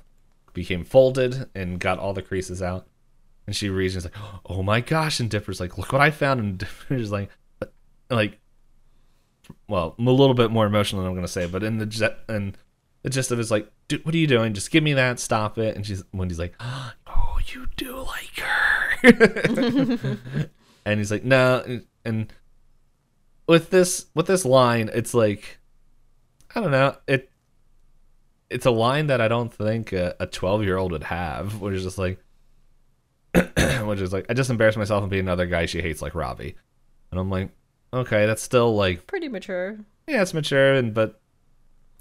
became 0.53 0.83
folded 0.83 1.47
and 1.55 1.79
got 1.79 1.99
all 1.99 2.13
the 2.13 2.21
creases 2.21 2.61
out. 2.61 2.87
And 3.47 3.55
she 3.55 3.69
reads 3.69 3.95
and 3.95 4.05
is 4.05 4.11
like, 4.11 4.23
"Oh 4.45 4.63
my 4.63 4.81
gosh!" 4.81 5.19
And 5.19 5.29
Dipper's 5.29 5.59
like, 5.59 5.77
"Look 5.77 5.91
what 5.91 6.01
I 6.01 6.11
found!" 6.11 6.39
And 6.39 6.57
Dipper's 6.59 7.11
like, 7.11 7.29
like, 8.09 8.39
well, 9.67 9.95
I'm 9.97 10.07
a 10.07 10.11
little 10.11 10.33
bit 10.35 10.51
more 10.51 10.65
emotional 10.65 11.01
than 11.01 11.09
I'm 11.09 11.15
gonna 11.15 11.27
say, 11.27 11.45
but 11.47 11.63
in 11.63 11.77
the 11.77 11.85
jet 11.85 12.19
and 12.27 12.57
the 13.03 13.09
gist 13.09 13.31
of 13.31 13.39
it 13.39 13.41
is 13.41 13.51
like, 13.51 13.71
Dude, 13.87 14.05
what 14.05 14.13
are 14.15 14.17
you 14.17 14.27
doing? 14.27 14.53
Just 14.53 14.71
give 14.71 14.83
me 14.83 14.93
that. 14.93 15.19
Stop 15.19 15.57
it. 15.57 15.75
And 15.75 15.85
she's 15.85 16.03
Wendy's 16.13 16.39
like, 16.39 16.53
oh, 16.59 17.39
you 17.47 17.67
do 17.75 17.97
like 17.97 18.39
her. 18.39 20.17
and 20.85 20.99
he's 20.99 21.11
like, 21.11 21.23
no. 21.23 21.63
And, 21.65 21.85
and 22.05 22.33
with 23.47 23.69
this 23.69 24.07
with 24.15 24.27
this 24.27 24.45
line, 24.45 24.89
it's 24.93 25.13
like, 25.13 25.59
I 26.55 26.61
don't 26.61 26.71
know. 26.71 26.95
It 27.07 27.29
it's 28.49 28.65
a 28.65 28.71
line 28.71 29.07
that 29.07 29.21
I 29.21 29.27
don't 29.27 29.53
think 29.53 29.93
a 29.93 30.27
12 30.29 30.63
year 30.63 30.77
old 30.77 30.91
would 30.91 31.03
have, 31.03 31.61
which 31.61 31.75
is 31.75 31.83
just 31.83 31.97
like, 31.97 32.19
which 33.33 34.01
is 34.01 34.11
like, 34.11 34.25
I 34.29 34.33
just 34.33 34.49
embarrassed 34.49 34.77
myself 34.77 35.01
and 35.01 35.09
be 35.09 35.19
another 35.19 35.45
guy 35.45 35.65
she 35.65 35.81
hates 35.81 36.01
like 36.01 36.15
Robbie. 36.15 36.55
And 37.11 37.19
I'm 37.19 37.29
like, 37.29 37.49
okay, 37.93 38.25
that's 38.25 38.41
still 38.41 38.75
like 38.75 39.07
pretty 39.07 39.29
mature. 39.29 39.77
Yeah, 40.07 40.21
it's 40.21 40.33
mature, 40.33 40.73
and 40.73 40.93
but 40.93 41.21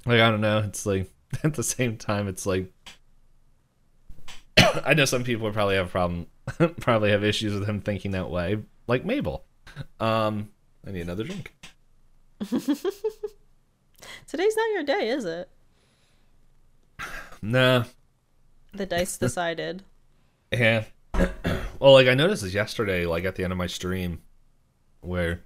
like 0.06 0.20
I 0.20 0.30
don't 0.30 0.40
know, 0.40 0.58
it's 0.58 0.86
like 0.86 1.10
at 1.44 1.54
the 1.54 1.62
same 1.62 1.96
time, 1.96 2.28
it's 2.28 2.46
like 2.46 2.72
I 4.84 4.94
know 4.94 5.04
some 5.04 5.24
people 5.24 5.44
would 5.44 5.54
probably 5.54 5.76
have 5.76 5.86
a 5.86 5.90
problem, 5.90 6.26
probably 6.80 7.11
have 7.11 7.24
issues 7.24 7.55
with 7.55 7.68
him 7.68 7.80
thinking 7.80 8.12
that 8.12 8.30
way, 8.30 8.59
like 8.86 9.05
Mabel. 9.05 9.45
Um, 9.99 10.51
I 10.86 10.91
need 10.91 11.03
another 11.03 11.24
drink. 11.24 11.55
Today's 14.26 14.57
not 14.57 14.70
your 14.72 14.82
day, 14.82 15.09
is 15.11 15.24
it? 15.24 15.49
Nah. 17.43 17.84
The 18.72 18.86
dice 18.86 19.16
decided. 19.18 19.82
yeah. 20.53 20.84
well, 21.78 21.93
like 21.93 22.07
I 22.07 22.14
noticed 22.14 22.43
this 22.43 22.55
yesterday, 22.55 23.05
like 23.07 23.24
at 23.24 23.34
the 23.34 23.45
end 23.45 23.53
of 23.53 23.59
my 23.59 23.66
stream, 23.66 24.20
where 25.01 25.41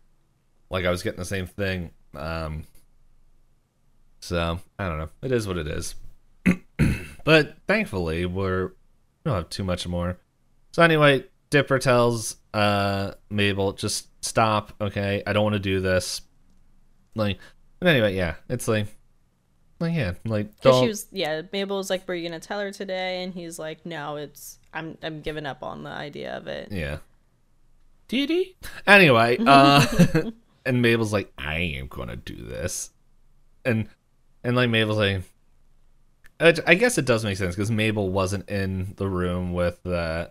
like 0.70 0.84
I 0.84 0.90
was 0.90 1.02
getting 1.02 1.18
the 1.18 1.24
same 1.24 1.46
thing. 1.46 1.90
Um, 2.14 2.64
so 4.20 4.60
I 4.78 4.88
don't 4.88 4.98
know. 4.98 5.08
It 5.22 5.32
is 5.32 5.48
what 5.48 5.56
it 5.58 5.66
is. 5.66 5.94
but 7.24 7.56
thankfully, 7.66 8.26
we're 8.26 8.66
we 8.68 9.30
don't 9.30 9.34
have 9.36 9.48
too 9.48 9.64
much 9.64 9.86
more. 9.88 10.18
So 10.74 10.82
anyway, 10.82 11.22
Dipper 11.50 11.78
tells 11.78 12.34
uh 12.52 13.12
Mabel, 13.30 13.74
just 13.74 14.08
stop, 14.24 14.72
okay? 14.80 15.22
I 15.24 15.32
don't 15.32 15.44
want 15.44 15.52
to 15.52 15.60
do 15.60 15.78
this. 15.78 16.20
Like, 17.14 17.38
but 17.78 17.90
anyway, 17.90 18.16
yeah, 18.16 18.34
it's 18.48 18.66
like, 18.66 18.88
like 19.78 19.94
yeah, 19.94 20.14
like 20.24 20.60
don't. 20.62 20.82
She 20.82 20.88
was 20.88 21.06
yeah. 21.12 21.42
Mabel 21.52 21.76
was 21.76 21.90
like, 21.90 22.08
"Were 22.08 22.14
you 22.16 22.28
gonna 22.28 22.40
tell 22.40 22.58
her 22.58 22.72
today?" 22.72 23.22
And 23.22 23.32
he's 23.32 23.56
like, 23.56 23.86
"No, 23.86 24.16
it's 24.16 24.58
I'm 24.72 24.98
I'm 25.00 25.20
giving 25.20 25.46
up 25.46 25.62
on 25.62 25.84
the 25.84 25.90
idea 25.90 26.36
of 26.36 26.48
it." 26.48 26.72
Yeah. 26.72 26.98
Dee 28.08 28.56
Anyway, 28.84 29.36
uh, 29.46 29.86
and 30.66 30.82
Mabel's 30.82 31.12
like, 31.12 31.32
"I 31.38 31.58
am 31.58 31.86
gonna 31.86 32.16
do 32.16 32.34
this," 32.34 32.90
and 33.64 33.88
and 34.42 34.56
like 34.56 34.70
Mabel's 34.70 34.98
like, 34.98 35.22
I 36.40 36.74
guess 36.74 36.98
it 36.98 37.04
does 37.04 37.24
make 37.24 37.36
sense 37.36 37.54
because 37.54 37.70
Mabel 37.70 38.10
wasn't 38.10 38.50
in 38.50 38.94
the 38.96 39.08
room 39.08 39.52
with 39.52 39.86
uh, 39.86 40.30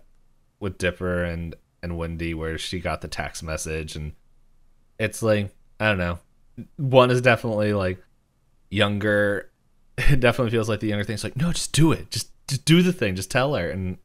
with 0.63 0.77
Dipper 0.79 1.23
and 1.23 1.55
and 1.83 1.97
Wendy 1.97 2.33
where 2.33 2.57
she 2.57 2.79
got 2.79 3.01
the 3.01 3.07
text 3.07 3.43
message, 3.43 3.95
and 3.95 4.13
it's 4.97 5.21
like 5.21 5.53
I 5.79 5.89
don't 5.89 5.99
know. 5.99 6.19
One 6.77 7.11
is 7.11 7.21
definitely 7.21 7.73
like 7.73 8.01
younger. 8.71 9.51
It 9.95 10.19
definitely 10.19 10.49
feels 10.49 10.67
like 10.67 10.79
the 10.79 10.87
younger 10.87 11.03
thing. 11.03 11.13
It's 11.13 11.23
like, 11.23 11.37
no, 11.37 11.51
just 11.51 11.71
do 11.71 11.91
it. 11.91 12.09
Just 12.09 12.31
just 12.47 12.65
do 12.65 12.81
the 12.81 12.91
thing. 12.91 13.15
Just 13.15 13.29
tell 13.29 13.53
her. 13.53 13.69
And 13.69 13.99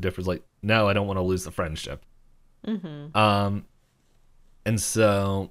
Dipper's 0.00 0.28
like, 0.28 0.44
no, 0.62 0.88
I 0.88 0.92
don't 0.92 1.08
want 1.08 1.16
to 1.16 1.22
lose 1.22 1.42
the 1.42 1.50
friendship. 1.50 2.04
Mm-hmm. 2.64 3.16
Um, 3.16 3.64
and 4.64 4.80
so, 4.80 5.50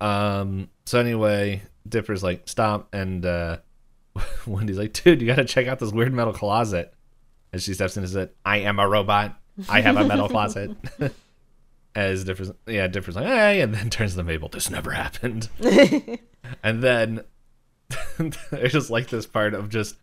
um, 0.00 0.70
so 0.86 0.98
anyway, 0.98 1.60
Dipper's 1.86 2.22
like, 2.22 2.48
stop. 2.48 2.88
And 2.94 3.26
uh, 3.26 3.58
Wendy's 4.46 4.78
like, 4.78 4.94
dude, 4.94 5.20
you 5.20 5.26
got 5.26 5.36
to 5.36 5.44
check 5.44 5.66
out 5.66 5.78
this 5.78 5.92
weird 5.92 6.14
metal 6.14 6.32
closet. 6.32 6.94
And 7.52 7.60
she 7.60 7.74
steps 7.74 7.98
in 7.98 8.02
and 8.02 8.10
says, 8.10 8.28
I 8.46 8.58
am 8.60 8.78
a 8.78 8.88
robot. 8.88 9.38
I 9.68 9.80
have 9.80 9.96
a 9.96 10.04
metal 10.04 10.28
closet. 10.30 10.70
As 11.94 12.24
different, 12.24 12.56
yeah, 12.66 12.88
different. 12.88 13.16
like, 13.16 13.26
hey, 13.26 13.60
and 13.62 13.74
then 13.74 13.88
turns 13.88 14.16
to 14.16 14.22
Mabel, 14.22 14.50
this 14.50 14.68
never 14.68 14.90
happened. 14.90 15.48
and 16.62 16.82
then 16.82 17.22
there's 18.50 18.72
just 18.72 18.90
like 18.90 19.08
this 19.08 19.24
part 19.24 19.54
of 19.54 19.70
just 19.70 19.96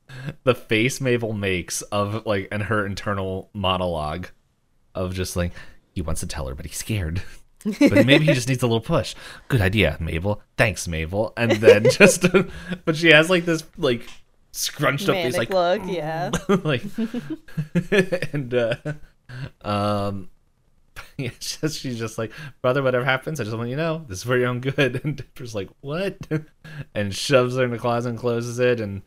the 0.43 0.55
face 0.55 0.99
Mabel 0.99 1.33
makes 1.33 1.83
of 1.83 2.25
like, 2.25 2.47
and 2.51 2.63
her 2.63 2.83
internal 2.83 3.51
monologue 3.53 4.29
of 4.95 5.13
just 5.13 5.35
like, 5.35 5.51
he 5.91 6.01
wants 6.01 6.21
to 6.21 6.27
tell 6.27 6.47
her, 6.47 6.55
but 6.55 6.65
he's 6.65 6.77
scared 6.77 7.21
but 7.63 8.05
maybe 8.05 8.25
he 8.25 8.33
just 8.33 8.47
needs 8.47 8.63
a 8.63 8.67
little 8.67 8.81
push. 8.81 9.15
Good 9.47 9.61
idea, 9.61 9.97
Mabel. 9.99 10.41
Thanks, 10.57 10.87
Mabel. 10.87 11.33
And 11.37 11.51
then 11.53 11.89
just, 11.89 12.25
but 12.85 12.95
she 12.95 13.09
has 13.09 13.29
like 13.29 13.45
this 13.45 13.63
like 13.77 14.07
scrunched 14.51 15.09
up 15.09 15.15
face, 15.15 15.37
like 15.37 15.49
look, 15.49 15.81
yeah, 15.85 16.31
like, 16.63 16.83
and 18.33 18.53
uh, 18.53 18.75
um, 19.61 20.29
yeah, 21.17 21.31
just, 21.39 21.79
she's 21.79 21.97
just 21.97 22.17
like, 22.17 22.31
brother, 22.61 22.83
whatever 22.83 23.05
happens, 23.05 23.39
I 23.39 23.43
just 23.43 23.55
want 23.55 23.69
you 23.69 23.75
know 23.75 24.05
this 24.07 24.19
is 24.19 24.23
for 24.23 24.37
your 24.37 24.47
own 24.47 24.59
good. 24.59 25.01
And 25.03 25.17
Dipper's 25.17 25.55
like, 25.55 25.69
what? 25.81 26.17
And 26.95 27.13
shoves 27.13 27.55
her 27.55 27.63
in 27.63 27.71
the 27.71 27.77
closet 27.77 28.09
and 28.09 28.19
closes 28.19 28.59
it, 28.59 28.79
and 28.79 29.01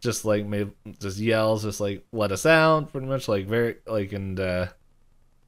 just 0.00 0.24
like 0.24 0.46
maybe 0.46 0.70
just 1.00 1.18
yells, 1.18 1.64
just 1.64 1.80
like 1.80 2.04
let 2.12 2.32
us 2.32 2.46
out, 2.46 2.92
pretty 2.92 3.06
much 3.06 3.28
like 3.28 3.46
very 3.46 3.76
like 3.86 4.12
and. 4.12 4.38
uh 4.40 4.66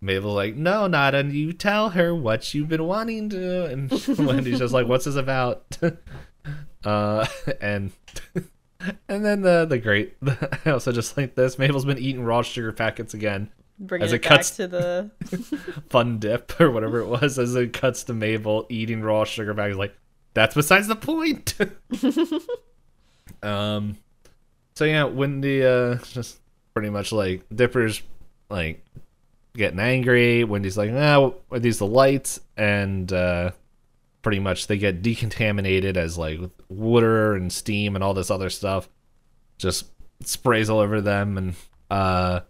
Mabel's 0.03 0.35
like, 0.35 0.55
no, 0.55 0.87
Nada, 0.87 1.25
you 1.25 1.55
tell 1.55 1.89
her 1.91 2.15
what 2.15 2.53
you've 2.53 2.69
been 2.69 2.85
wanting 2.85 3.31
to. 3.31 3.65
And 3.65 3.91
Wendy's 4.19 4.59
just 4.59 4.75
like, 4.75 4.87
what's 4.87 5.07
this 5.07 5.17
about? 5.17 5.65
uh, 6.85 7.27
and 7.63 7.93
and 9.09 9.25
then 9.25 9.41
the 9.41 9.65
the 9.69 9.79
great, 9.79 10.17
I 10.67 10.71
also 10.71 10.93
just 10.93 11.17
like 11.17 11.35
this. 11.35 11.59
Mabel's 11.59 11.87
been 11.87 11.99
eating 11.99 12.23
raw 12.23 12.43
sugar 12.43 12.73
packets 12.73 13.15
again. 13.15 13.51
Bringing 13.79 14.07
as 14.07 14.13
it, 14.13 14.17
it 14.17 14.23
cuts 14.23 14.57
to 14.57 14.67
the 14.67 15.11
fun 15.91 16.19
dip 16.19 16.59
or 16.61 16.71
whatever 16.71 17.01
it 17.01 17.09
was, 17.09 17.39
as 17.39 17.55
it 17.55 17.73
cuts 17.73 18.05
to 18.05 18.15
Mabel 18.15 18.67
eating 18.69 19.03
raw 19.03 19.25
sugar 19.25 19.55
packets. 19.55 19.79
Like, 19.79 19.95
that's 20.35 20.55
besides 20.55 20.89
the 20.89 20.97
point. 20.97 21.55
um, 23.43 23.97
so 24.75 24.85
yeah, 24.85 25.05
Wendy 25.05 25.65
uh 25.65 25.97
just 25.97 26.39
pretty 26.75 26.91
much 26.91 27.13
like 27.13 27.43
Dipper's 27.55 28.03
like 28.51 28.85
getting 29.55 29.81
angry. 29.81 30.45
Wendy's 30.45 30.77
like, 30.77 30.91
"Ah, 30.93 31.33
are 31.51 31.59
these 31.59 31.79
the 31.79 31.87
lights?" 31.87 32.41
And 32.57 33.13
uh, 33.13 33.51
pretty 34.23 34.39
much 34.39 34.67
they 34.67 34.79
get 34.79 35.03
decontaminated 35.03 35.97
as 35.97 36.19
like 36.19 36.41
water 36.69 37.35
and 37.35 37.53
steam 37.53 37.95
and 37.95 38.05
all 38.05 38.15
this 38.15 38.31
other 38.31 38.51
stuff 38.51 38.89
just 39.59 39.87
sprays 40.23 40.69
all 40.69 40.81
over 40.81 41.01
them, 41.01 41.39
and 41.39 41.55
uh, 41.91 42.41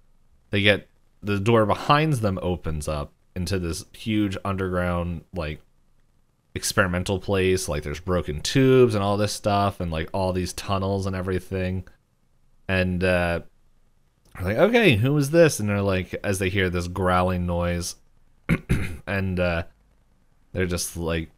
they 0.51 0.63
get 0.63 0.89
the 1.27 1.41
door 1.41 1.67
behind 1.67 2.15
them 2.15 2.39
opens 2.41 2.89
up 2.89 3.13
into 3.35 3.59
this 3.59 3.85
huge 3.93 4.37
underground 4.45 5.25
like 5.35 5.61
experimental 6.55 7.19
place. 7.19 7.69
Like 7.69 7.83
there's 7.83 8.01
broken 8.01 8.41
tubes 8.41 8.95
and 8.95 9.05
all 9.05 9.17
this 9.17 9.33
stuff, 9.33 9.81
and 9.81 9.91
like 9.91 10.09
all 10.13 10.33
these 10.33 10.53
tunnels 10.53 11.07
and 11.07 11.15
everything. 11.15 11.87
And 12.69 13.05
uh, 13.05 13.41
like, 14.41 14.57
okay, 14.57 14.97
who 14.97 15.17
is 15.17 15.31
this? 15.31 15.61
And 15.61 15.69
they're 15.69 15.83
like, 15.83 16.15
as 16.25 16.39
they 16.39 16.49
hear 16.49 16.71
this 16.71 16.89
growling 16.89 17.47
noise, 17.47 17.97
and 19.07 19.39
uh, 19.39 19.65
they're 20.53 20.67
just 20.67 20.97
like, 20.97 21.31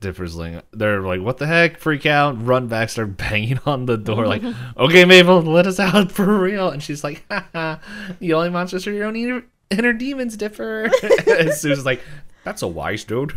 Dipper's 0.00 0.36
like, 0.36 0.64
they're 0.72 1.00
like, 1.00 1.20
what 1.20 1.38
the 1.38 1.46
heck? 1.46 1.78
Freak 1.78 2.06
out, 2.06 2.44
run 2.44 2.68
back, 2.68 2.90
start 2.90 3.16
banging 3.16 3.58
on 3.66 3.86
the 3.86 3.96
door, 3.96 4.26
like, 4.26 4.42
okay, 4.76 5.04
Mabel, 5.04 5.42
let 5.42 5.66
us 5.66 5.80
out 5.80 6.12
for 6.12 6.38
real. 6.38 6.70
And 6.70 6.82
she's 6.82 7.02
like, 7.02 7.24
haha, 7.30 7.76
the 8.18 8.34
only 8.34 8.50
monsters 8.50 8.86
are 8.86 8.92
your 8.92 9.06
own 9.06 9.16
inner, 9.16 9.44
inner 9.70 9.92
demons, 9.92 10.36
Dipper. 10.36 10.84
and 11.26 11.52
Susan's 11.52 11.86
like, 11.86 12.02
that's 12.44 12.62
a 12.62 12.68
wise 12.68 13.04
dude. 13.04 13.34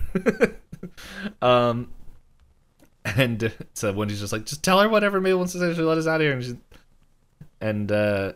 um, 1.41 1.91
and 3.05 3.51
so 3.73 3.91
Wendy's 3.91 4.19
just 4.19 4.33
like, 4.33 4.45
just 4.45 4.63
tell 4.63 4.79
her 4.79 4.89
whatever 4.89 5.19
Mabel 5.19 5.39
wants 5.39 5.53
to 5.53 5.59
say. 5.59 5.73
She'll 5.73 5.85
let 5.85 5.97
us 5.97 6.07
out 6.07 6.21
here. 6.21 6.33
And, 6.33 6.43
she, 6.43 6.55
and 7.59 7.91
uh, 7.91 8.33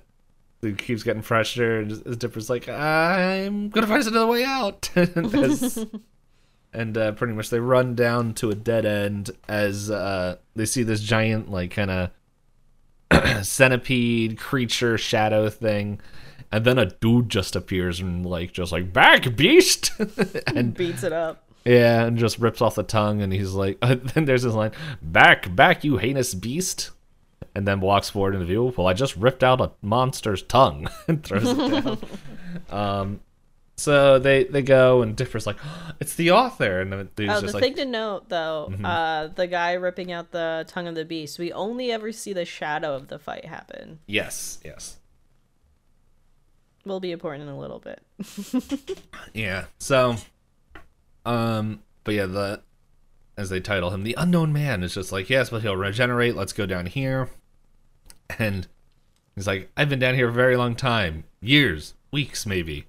it 0.62 0.78
keeps 0.78 1.04
getting 1.04 1.22
fresher. 1.22 1.80
And 1.80 2.20
Dipper's 2.20 2.50
like, 2.50 2.68
I'm 2.68 3.70
gonna 3.70 3.88
find 3.88 4.06
another 4.06 4.28
way 4.28 4.44
out. 4.44 4.90
And 6.74 6.98
uh, 6.98 7.12
pretty 7.14 7.34
much 7.34 7.50
they 7.50 7.60
run 7.60 7.96
down 7.96 8.34
to 8.36 8.50
a 8.50 8.56
dead 8.56 8.86
end 8.86 9.32
as 9.48 9.90
uh, 9.90 10.38
they 10.56 10.66
see 10.66 10.84
this 10.84 11.02
giant, 11.02 11.50
like, 11.50 11.72
kind 11.72 11.92
of 11.92 12.10
centipede 13.46 14.38
creature 14.38 14.98
shadow 14.98 15.50
thing. 15.50 16.00
And 16.52 16.64
then 16.64 16.78
a 16.78 16.86
dude 16.86 17.30
just 17.30 17.56
appears 17.56 18.00
and 18.00 18.26
like 18.26 18.54
just 18.54 18.72
like 18.72 18.94
back 18.94 19.36
beast 19.36 19.92
and 20.48 20.74
beats 20.74 21.04
it 21.04 21.12
up. 21.12 21.44
Yeah, 21.66 22.06
and 22.06 22.18
just 22.18 22.40
rips 22.40 22.62
off 22.62 22.76
the 22.76 22.84
tongue, 22.84 23.22
and 23.22 23.34
he's 23.34 23.52
like, 23.52 23.78
then 23.82 24.24
there's 24.24 24.44
this 24.44 24.54
line, 24.54 24.72
"Back, 25.02 25.54
back, 25.54 25.84
you 25.84 25.98
heinous 25.98 26.34
beast," 26.34 26.92
and 27.54 27.68
then 27.68 27.82
walks 27.82 28.10
forward 28.10 28.36
in 28.36 28.40
the 28.40 28.46
view. 28.46 28.74
Well, 28.78 28.88
I 28.88 28.94
just 28.94 29.18
ripped 29.18 29.44
out 29.44 29.60
a 29.60 29.72
monster's 29.82 30.42
tongue 30.44 30.88
and 31.10 31.22
throws 31.22 31.50
it 31.50 31.84
down. 31.84 32.00
um, 32.70 33.20
so 33.78 34.18
they 34.20 34.44
they 34.46 34.62
go, 34.64 35.02
and 35.04 35.16
Dipper's 35.16 35.46
like, 35.48 35.58
"It's 36.00 36.16
the 36.16 36.32
author," 36.32 36.82
and 36.82 36.92
the 36.92 37.04
dude's 37.16 37.32
Oh, 37.34 37.42
just 37.42 37.54
the 37.54 37.54
like, 37.54 37.64
thing 37.64 37.76
to 37.76 37.86
note 37.86 38.28
though, 38.30 38.74
uh, 38.84 39.28
the 39.28 39.48
guy 39.48 39.74
ripping 39.74 40.12
out 40.12 40.32
the 40.32 40.66
tongue 40.68 40.88
of 40.88 40.96
the 40.96 41.06
beast, 41.06 41.38
we 41.40 41.54
only 41.54 41.92
ever 41.92 42.12
see 42.12 42.34
the 42.34 42.46
shadow 42.46 42.96
of 42.96 43.08
the 43.08 43.20
fight 43.20 43.46
happen. 43.46 44.00
"Yes, 44.08 44.60
yes." 44.66 44.98
Will 46.86 47.00
be 47.02 47.12
important 47.12 47.44
in 47.44 47.50
a 47.50 47.60
little 47.60 47.80
bit. 47.80 48.02
Yeah. 49.34 49.66
So, 49.78 50.16
um, 51.26 51.82
but 52.06 52.14
yeah, 52.14 52.26
the 52.28 52.62
as 53.38 53.50
they 53.50 53.60
title 53.60 53.92
him, 53.92 54.04
the 54.04 54.16
unknown 54.18 54.52
man 54.54 54.82
is 54.84 54.94
just 54.96 55.12
like, 55.12 55.30
yes, 55.30 55.50
but 55.50 55.62
he'll 55.62 55.76
regenerate. 55.76 56.36
Let's 56.36 56.54
go 56.54 56.66
down 56.66 56.86
here, 56.88 57.30
and 58.40 58.66
he's 59.36 59.46
like, 59.46 59.70
I've 59.78 59.90
been 59.90 60.00
down 60.00 60.16
here 60.16 60.30
a 60.30 60.32
very 60.32 60.56
long 60.56 60.76
time, 60.76 61.26
years, 61.42 61.94
weeks, 62.12 62.46
maybe. 62.46 62.86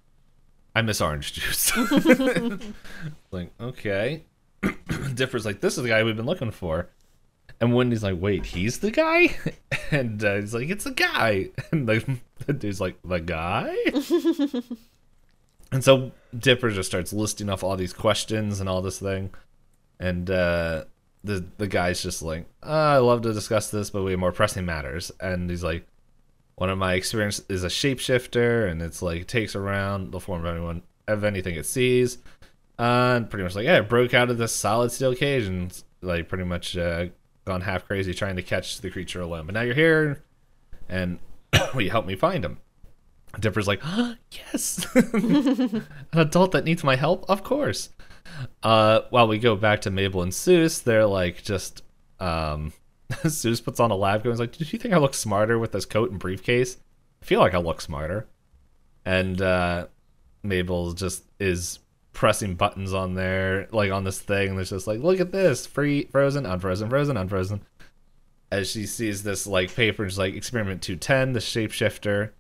I 0.79 0.83
miss 0.83 1.01
orange 1.01 1.33
juice. 1.33 1.77
like, 3.33 3.51
okay. 3.61 4.23
Dipper's 5.15 5.45
like, 5.45 5.61
this 5.61 5.77
is 5.77 5.83
the 5.83 5.89
guy 5.89 6.05
we've 6.05 6.17
been 6.17 6.25
looking 6.25 6.53
for. 6.53 6.89
And 7.61 7.75
Wendy's 7.75 8.05
like, 8.05 8.21
wait, 8.21 8.47
he's 8.47 8.79
the 8.79 8.93
guy? 8.93 9.37
And 9.91 10.23
uh, 10.23 10.35
he's 10.35 10.53
like, 10.53 10.69
it's 10.69 10.85
the 10.85 10.91
guy. 10.91 11.49
And 11.73 11.89
the, 11.89 12.19
the 12.45 12.53
dude's 12.53 12.79
like, 12.79 12.99
the 13.03 13.21
guy? 13.21 13.75
And 15.73 15.83
so 15.83 16.13
Dipper 16.39 16.71
just 16.71 16.91
starts 16.91 17.13
listing 17.13 17.49
off 17.49 17.65
all 17.65 17.75
these 17.75 17.95
questions 17.95 18.61
and 18.61 18.69
all 18.69 18.83
this 18.83 18.99
thing. 18.99 19.31
And 19.99 20.31
uh, 20.31 20.85
the 21.25 21.45
the 21.57 21.67
guy's 21.67 22.03
just 22.03 22.21
like, 22.21 22.47
oh, 22.63 22.71
I 22.71 22.99
love 22.99 23.23
to 23.23 23.33
discuss 23.33 23.71
this, 23.71 23.89
but 23.89 24.03
we 24.03 24.11
have 24.11 24.21
more 24.21 24.31
pressing 24.31 24.67
matters. 24.67 25.11
And 25.21 25.49
he's 25.49 25.65
like, 25.65 25.87
one 26.59 26.71
of 26.71 26.77
my 26.77 26.95
experience 26.95 27.41
is 27.49 27.63
a 27.63 27.69
shapeshifter, 27.69 28.69
and 28.69 28.83
it's 28.83 29.01
like 29.01 29.29
takes 29.29 29.55
around 29.55 30.11
the 30.11 30.19
form 30.19 30.45
of 30.45 30.53
anyone 30.53 30.83
of 31.07 31.23
anything 31.23 31.55
it 31.55 31.67
sees. 31.67 32.19
And 32.81 33.31
pretty 33.31 33.45
much 33.45 33.55
like, 33.55 33.65
yeah, 33.65 33.79
it 33.79 33.89
broke 33.89 34.13
out 34.13 34.29
of 34.29 34.39
this 34.39 34.53
solid 34.53 34.91
steel 34.91 35.15
cage 35.15 35.45
and 35.45 35.83
like 36.03 36.29
pretty 36.29 36.43
much 36.43 36.77
uh, 36.77 37.07
gone 37.45 37.61
half 37.61 37.87
crazy 37.87 38.13
trying 38.13 38.37
to 38.37 38.43
catch 38.43 38.81
the 38.81 38.91
creature 38.91 39.21
alone. 39.21 39.47
But 39.47 39.55
now 39.55 39.61
you're 39.61 39.75
here, 39.75 40.25
and 40.89 41.21
will 41.75 41.83
you 41.83 41.91
help 41.91 42.07
me 42.07 42.17
find 42.17 42.45
him? 42.45 42.59
Dipper's 43.39 43.69
like, 43.69 43.81
yes, 44.33 44.85
an 44.95 45.85
adult 46.13 46.53
that 46.53 46.65
needs 46.65 46.83
my 46.83 46.97
help, 46.97 47.25
of 47.29 47.45
course. 47.45 47.91
Uh, 48.65 49.03
while 49.11 49.29
we 49.29 49.39
go 49.39 49.55
back 49.55 49.83
to 49.83 49.93
Mabel 49.93 50.23
and 50.23 50.33
Soos, 50.33 50.83
they're 50.83 51.07
like 51.07 51.41
just 51.45 51.83
um, 52.19 52.73
Soos 53.25 53.65
puts 53.65 53.81
on 53.81 53.91
a 53.91 53.97
lab 53.97 54.23
coat 54.23 54.31
and 54.31 54.35
is 54.35 54.41
like, 54.41 54.57
"Did 54.57 54.73
you 54.73 54.79
think 54.79 54.95
I 54.95 54.99
look 54.99 55.15
smarter 55.15 55.59
with 55.59 55.73
this 55.73 55.87
coat 55.87 56.11
and 56.11 56.19
briefcase? 56.19 56.77
I 57.23 57.25
feel 57.25 57.41
like 57.41 57.55
I 57.55 57.59
look 57.59 57.81
smarter." 57.81 58.27
And 59.05 59.41
uh, 59.41 59.87
Mabel 60.43 60.93
just 60.93 61.25
is 61.41 61.79
pressing 62.13 62.55
buttons 62.55 62.93
on 62.93 63.15
there, 63.15 63.69
like 63.73 63.91
on 63.93 64.05
this 64.05 64.21
thing, 64.21 64.51
and 64.51 64.61
it's 64.61 64.71
just 64.71 64.87
like, 64.87 65.01
"Look 65.01 65.21
at 65.21 65.33
this, 65.33 65.67
free, 65.67 66.05
frozen, 66.05 66.45
unfrozen, 66.45 66.91
frozen, 66.91 67.17
unfrozen." 67.17 67.63
As 68.51 68.71
she 68.71 68.87
sees 68.87 69.23
this 69.23 69.47
like 69.47 69.75
paper, 69.75 70.05
it's 70.05 70.19
like 70.19 70.35
experiment 70.35 70.83
two 70.83 70.97
ten, 70.97 71.33
the 71.33 71.41
shapeshifter, 71.41 72.31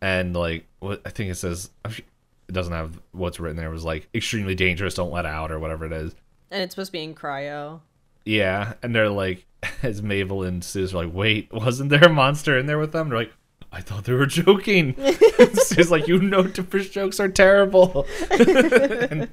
and 0.00 0.36
like 0.36 0.66
what 0.80 1.00
I 1.06 1.10
think 1.10 1.30
it 1.30 1.36
says, 1.36 1.70
it 1.84 2.04
doesn't 2.52 2.72
have 2.72 3.00
what's 3.12 3.40
written 3.40 3.56
there. 3.56 3.68
It 3.68 3.72
was 3.72 3.84
like 3.84 4.08
extremely 4.14 4.54
dangerous, 4.54 4.94
don't 4.94 5.12
let 5.12 5.26
out 5.26 5.50
or 5.50 5.58
whatever 5.58 5.86
it 5.86 5.92
is. 5.92 6.14
And 6.50 6.62
it's 6.62 6.74
supposed 6.74 6.88
to 6.88 6.92
be 6.92 7.02
in 7.02 7.14
cryo. 7.14 7.80
Yeah, 8.24 8.74
and 8.82 8.94
they're 8.94 9.08
like, 9.08 9.46
as 9.82 10.02
Mabel 10.02 10.42
and 10.42 10.62
Soos 10.62 10.92
are 10.92 11.04
like, 11.04 11.14
wait, 11.14 11.52
wasn't 11.52 11.90
there 11.90 12.04
a 12.04 12.08
monster 12.08 12.58
in 12.58 12.66
there 12.66 12.78
with 12.78 12.92
them? 12.92 13.08
They're 13.08 13.18
like, 13.18 13.32
I 13.72 13.80
thought 13.80 14.04
they 14.04 14.12
were 14.12 14.26
joking. 14.26 14.94
Soos 14.94 15.90
like, 15.90 16.08
you 16.08 16.18
know, 16.18 16.44
Dipper's 16.44 16.88
jokes 16.88 17.20
are 17.20 17.28
terrible. 17.28 18.06
and, 18.30 19.28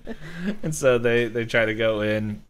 and 0.61 0.75
so 0.75 0.97
they 0.97 1.27
they 1.27 1.45
try 1.45 1.65
to 1.65 1.73
go 1.73 2.01
in 2.01 2.43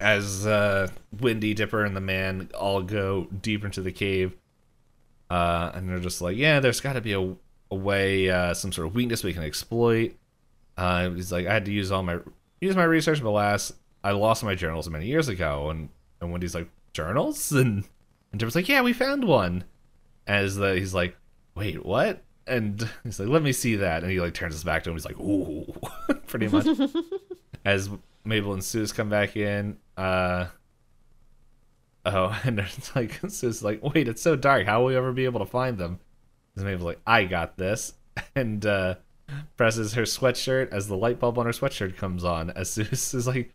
as 0.00 0.46
uh, 0.46 0.88
Wendy, 1.20 1.54
Dipper, 1.54 1.84
and 1.84 1.96
the 1.96 2.00
man 2.00 2.50
all 2.58 2.82
go 2.82 3.28
deep 3.42 3.64
into 3.64 3.80
the 3.80 3.92
cave. 3.92 4.34
Uh, 5.30 5.72
and 5.74 5.88
they're 5.88 5.98
just 5.98 6.20
like, 6.20 6.36
yeah, 6.36 6.60
there's 6.60 6.80
got 6.80 6.94
to 6.94 7.00
be 7.00 7.12
a, 7.12 7.36
a 7.70 7.74
way, 7.74 8.30
uh, 8.30 8.54
some 8.54 8.72
sort 8.72 8.86
of 8.86 8.94
weakness 8.94 9.24
we 9.24 9.32
can 9.32 9.42
exploit. 9.42 10.14
Uh, 10.76 11.10
he's 11.10 11.32
like, 11.32 11.46
I 11.46 11.52
had 11.52 11.64
to 11.66 11.72
use 11.72 11.90
all 11.90 12.02
my 12.02 12.18
use 12.60 12.76
my 12.76 12.84
research, 12.84 13.22
but 13.22 13.30
last 13.30 13.72
I 14.02 14.12
lost 14.12 14.42
my 14.42 14.54
journals 14.54 14.88
many 14.88 15.06
years 15.06 15.28
ago. 15.28 15.70
And 15.70 15.88
and 16.20 16.32
Wendy's 16.32 16.54
like, 16.54 16.68
journals? 16.94 17.52
And 17.64 17.84
and 18.32 18.40
Dipper's 18.40 18.56
like, 18.56 18.68
yeah, 18.68 18.82
we 18.82 18.92
found 18.92 19.24
one. 19.24 19.62
As 20.26 20.56
the 20.56 20.74
he's 20.74 20.94
like, 20.94 21.16
wait, 21.54 21.84
what? 21.84 22.24
And 22.46 22.88
he's 23.04 23.20
like, 23.20 23.28
let 23.28 23.42
me 23.42 23.52
see 23.52 23.76
that. 23.76 24.02
And 24.02 24.10
he 24.10 24.20
like 24.20 24.34
turns 24.34 24.54
his 24.54 24.64
back 24.64 24.82
to 24.84 24.90
him. 24.90 24.96
He's 24.96 25.04
like, 25.04 25.18
ooh, 25.20 25.72
pretty 26.26 26.48
much. 26.48 26.66
As 27.64 27.90
Mabel 28.24 28.52
and 28.52 28.62
Soos 28.62 28.94
come 28.94 29.08
back 29.08 29.36
in, 29.36 29.76
uh, 29.96 30.46
oh, 32.04 32.40
and 32.44 32.58
it's 32.58 32.94
like 32.96 33.20
Soos 33.22 33.62
like, 33.62 33.82
wait, 33.82 34.08
it's 34.08 34.20
so 34.22 34.36
dark. 34.36 34.66
How 34.66 34.80
will 34.80 34.86
we 34.86 34.96
ever 34.96 35.12
be 35.12 35.24
able 35.24 35.40
to 35.40 35.46
find 35.46 35.78
them? 35.78 36.00
And 36.56 36.64
Mabel's 36.64 36.84
like, 36.84 37.00
I 37.06 37.24
got 37.24 37.56
this, 37.56 37.94
and 38.34 38.64
uh, 38.66 38.96
presses 39.56 39.94
her 39.94 40.02
sweatshirt 40.02 40.72
as 40.72 40.88
the 40.88 40.96
light 40.96 41.18
bulb 41.18 41.38
on 41.38 41.46
her 41.46 41.52
sweatshirt 41.52 41.96
comes 41.96 42.24
on. 42.24 42.50
As 42.50 42.70
Soos 42.70 43.14
is 43.14 43.26
like 43.26 43.54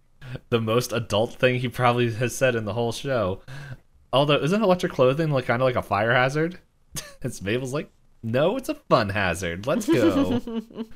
the 0.49 0.61
most 0.61 0.91
adult 0.93 1.33
thing 1.33 1.59
he 1.59 1.67
probably 1.67 2.11
has 2.13 2.35
said 2.35 2.55
in 2.55 2.65
the 2.65 2.73
whole 2.73 2.91
show. 2.91 3.41
Although, 4.11 4.37
isn't 4.37 4.61
electric 4.61 4.91
clothing 4.91 5.31
like 5.31 5.45
kind 5.45 5.61
of 5.61 5.65
like 5.65 5.75
a 5.75 5.81
fire 5.81 6.13
hazard? 6.13 6.59
it's 7.21 7.41
Mabel's 7.41 7.73
like, 7.73 7.91
no, 8.23 8.57
it's 8.57 8.69
a 8.69 8.75
fun 8.75 9.09
hazard. 9.09 9.67
Let's 9.67 9.85
go. 9.85 10.41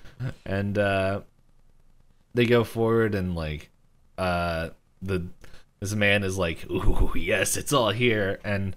and 0.45 0.77
uh, 0.77 1.21
they 2.34 2.45
go 2.45 2.63
forward 2.63 3.15
and 3.15 3.36
like 3.36 3.69
uh, 4.17 4.69
the 5.01 5.27
this 5.79 5.93
man 5.93 6.23
is 6.23 6.38
like, 6.38 6.69
ooh, 6.69 7.11
yes, 7.15 7.57
it's 7.57 7.73
all 7.73 7.91
here, 7.91 8.39
and 8.43 8.75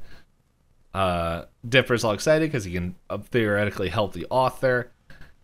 uh, 0.93 1.45
Dipper's 1.67 2.03
all 2.03 2.13
excited 2.13 2.51
because 2.51 2.65
he 2.65 2.73
can 2.73 2.97
uh, 3.09 3.19
theoretically 3.19 3.89
help 3.89 4.13
the 4.13 4.27
author. 4.31 4.91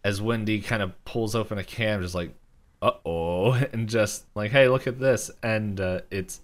As 0.05 0.21
Wendy 0.21 0.61
kind 0.61 0.83
of 0.83 1.05
pulls 1.05 1.37
open 1.37 1.59
a 1.59 1.65
can, 1.65 2.03
just 2.03 2.17
like, 2.17 2.35
uh 2.83 2.91
oh, 3.07 3.53
and 3.73 3.89
just 3.89 4.27
like, 4.35 4.51
hey, 4.51 4.69
look 4.69 4.87
at 4.87 4.99
this, 4.99 5.31
and 5.43 5.81
uh, 5.81 6.01
it's 6.11 6.41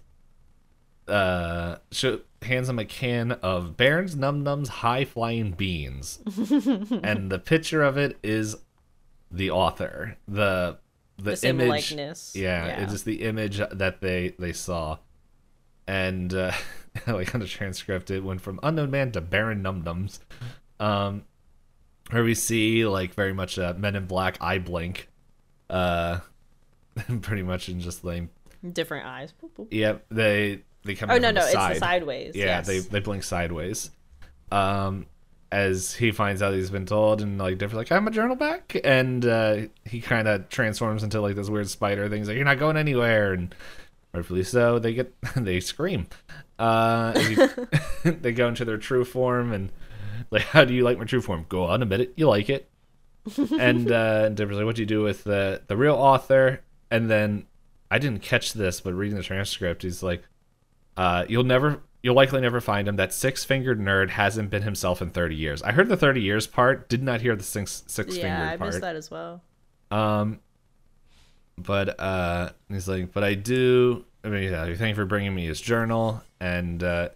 uh, 1.07 1.77
sh- 1.91 2.05
hands 2.41 2.69
him 2.69 2.79
a 2.79 2.85
can 2.85 3.31
of 3.33 3.75
Baron's 3.77 4.15
Num 4.15 4.43
Nums 4.43 4.67
High 4.67 5.05
Flying 5.05 5.51
Beans, 5.51 6.19
and 7.03 7.31
the 7.31 7.39
picture 7.43 7.83
of 7.83 7.97
it 7.97 8.17
is 8.23 8.55
the 9.31 9.51
author, 9.51 10.17
the 10.27 10.77
the, 11.17 11.35
The 11.35 11.49
image, 11.49 11.67
likeness. 11.67 12.33
yeah, 12.35 12.65
Yeah. 12.67 12.81
it's 12.83 12.93
just 12.93 13.05
the 13.05 13.23
image 13.23 13.57
that 13.57 13.99
they 14.01 14.33
they 14.39 14.53
saw, 14.53 14.99
and 15.87 16.33
uh, 16.33 16.51
like 17.07 17.33
on 17.35 17.41
the 17.41 17.47
transcript, 17.47 18.09
it 18.11 18.23
went 18.23 18.41
from 18.41 18.59
unknown 18.63 18.91
man 18.91 19.11
to 19.11 19.21
Baron 19.21 19.61
Num 19.61 19.83
Nums, 19.83 20.19
um, 20.79 21.23
where 22.11 22.23
we 22.23 22.35
see 22.35 22.85
like 22.85 23.13
very 23.15 23.33
much 23.33 23.57
a 23.57 23.73
Men 23.73 23.95
in 23.95 24.05
Black 24.05 24.37
eye 24.41 24.59
blink, 24.59 25.09
uh, 25.69 26.19
pretty 27.21 27.43
much 27.43 27.69
in 27.69 27.79
just 27.79 28.03
like 28.03 28.23
Different 28.73 29.05
eyes. 29.05 29.33
Boop, 29.41 29.51
boop. 29.57 29.67
Yep, 29.71 30.05
they 30.11 30.61
they 30.83 30.95
come. 30.95 31.09
Oh 31.09 31.17
no 31.17 31.31
no, 31.31 31.41
the 31.41 31.47
it's 31.47 31.53
the 31.53 31.75
sideways. 31.75 32.35
Yeah, 32.35 32.45
yes. 32.45 32.67
they 32.67 32.79
they 32.79 32.99
blink 32.99 33.23
sideways. 33.23 33.91
Um, 34.51 35.05
as 35.51 35.93
he 35.93 36.11
finds 36.11 36.41
out 36.41 36.53
he's 36.53 36.69
been 36.69 36.85
told, 36.85 37.21
and 37.21 37.37
like 37.37 37.57
different, 37.57 37.77
like, 37.89 37.91
"I'm 37.91 38.07
a 38.07 38.11
journal 38.11 38.35
back," 38.35 38.75
and 38.83 39.25
uh, 39.25 39.57
he 39.85 40.01
kind 40.01 40.27
of 40.27 40.49
transforms 40.49 41.03
into 41.03 41.21
like 41.21 41.35
this 41.35 41.49
weird 41.49 41.69
spider 41.69 42.07
thing. 42.09 42.19
He's 42.19 42.27
like, 42.27 42.35
"You're 42.35 42.45
not 42.45 42.59
going 42.59 42.77
anywhere," 42.77 43.33
and 43.33 43.55
rightfully 44.13 44.43
so. 44.43 44.77
They 44.79 44.93
get 44.93 45.13
they 45.35 45.59
scream. 45.59 46.07
Uh, 46.57 47.17
he- 47.17 47.47
they 48.09 48.31
go 48.33 48.47
into 48.49 48.65
their 48.65 48.77
true 48.77 49.05
form, 49.05 49.53
and 49.53 49.71
like, 50.31 50.43
"How 50.43 50.65
do 50.65 50.73
you 50.73 50.83
like 50.83 50.97
my 50.99 51.05
true 51.05 51.21
form?" 51.21 51.45
Go 51.49 51.63
on, 51.63 51.81
admit 51.81 52.01
it, 52.01 52.13
you 52.15 52.27
like 52.27 52.49
it. 52.49 52.68
And 53.37 53.91
uh, 53.91 54.29
like, 54.37 54.65
"What 54.65 54.75
do 54.75 54.81
you 54.81 54.85
do 54.85 55.01
with 55.01 55.23
the 55.23 55.61
the 55.67 55.77
real 55.77 55.95
author?" 55.95 56.61
And 56.91 57.09
then 57.09 57.45
I 57.91 57.99
didn't 57.99 58.21
catch 58.21 58.53
this, 58.53 58.81
but 58.81 58.93
reading 58.93 59.17
the 59.17 59.23
transcript, 59.23 59.83
he's 59.83 60.03
like, 60.03 60.23
uh, 60.97 61.25
"You'll 61.27 61.43
never, 61.43 61.81
you'll 62.01 62.15
likely 62.15 62.41
never 62.41 62.61
find 62.61 62.87
him. 62.87 62.95
That 62.95 63.13
six 63.13 63.43
fingered 63.43 63.79
nerd 63.79 64.09
hasn't 64.09 64.49
been 64.49 64.63
himself 64.63 65.01
in 65.01 65.09
thirty 65.09 65.35
years." 65.35 65.61
I 65.61 65.71
heard 65.71 65.89
the 65.89 65.97
thirty 65.97 66.21
years 66.21 66.47
part, 66.47 66.89
did 66.89 67.03
not 67.03 67.21
hear 67.21 67.35
the 67.35 67.43
six 67.43 67.83
six 67.87 68.15
fingered 68.15 68.29
yeah, 68.29 68.45
I 68.45 68.57
fingered 68.57 68.65
missed 68.65 68.81
that 68.81 68.95
as 68.95 69.11
well. 69.11 69.41
Um, 69.91 70.39
but 71.57 71.99
uh, 71.99 72.51
he's 72.69 72.87
like, 72.87 73.11
"But 73.11 73.23
I 73.23 73.33
do." 73.33 74.05
I 74.23 74.29
mean, 74.29 74.51
yeah, 74.51 74.65
thank 74.65 74.81
you 74.81 74.95
for 74.95 75.05
bringing 75.05 75.33
me 75.33 75.45
his 75.45 75.61
journal, 75.61 76.21
and 76.39 76.83
uh, 76.83 77.09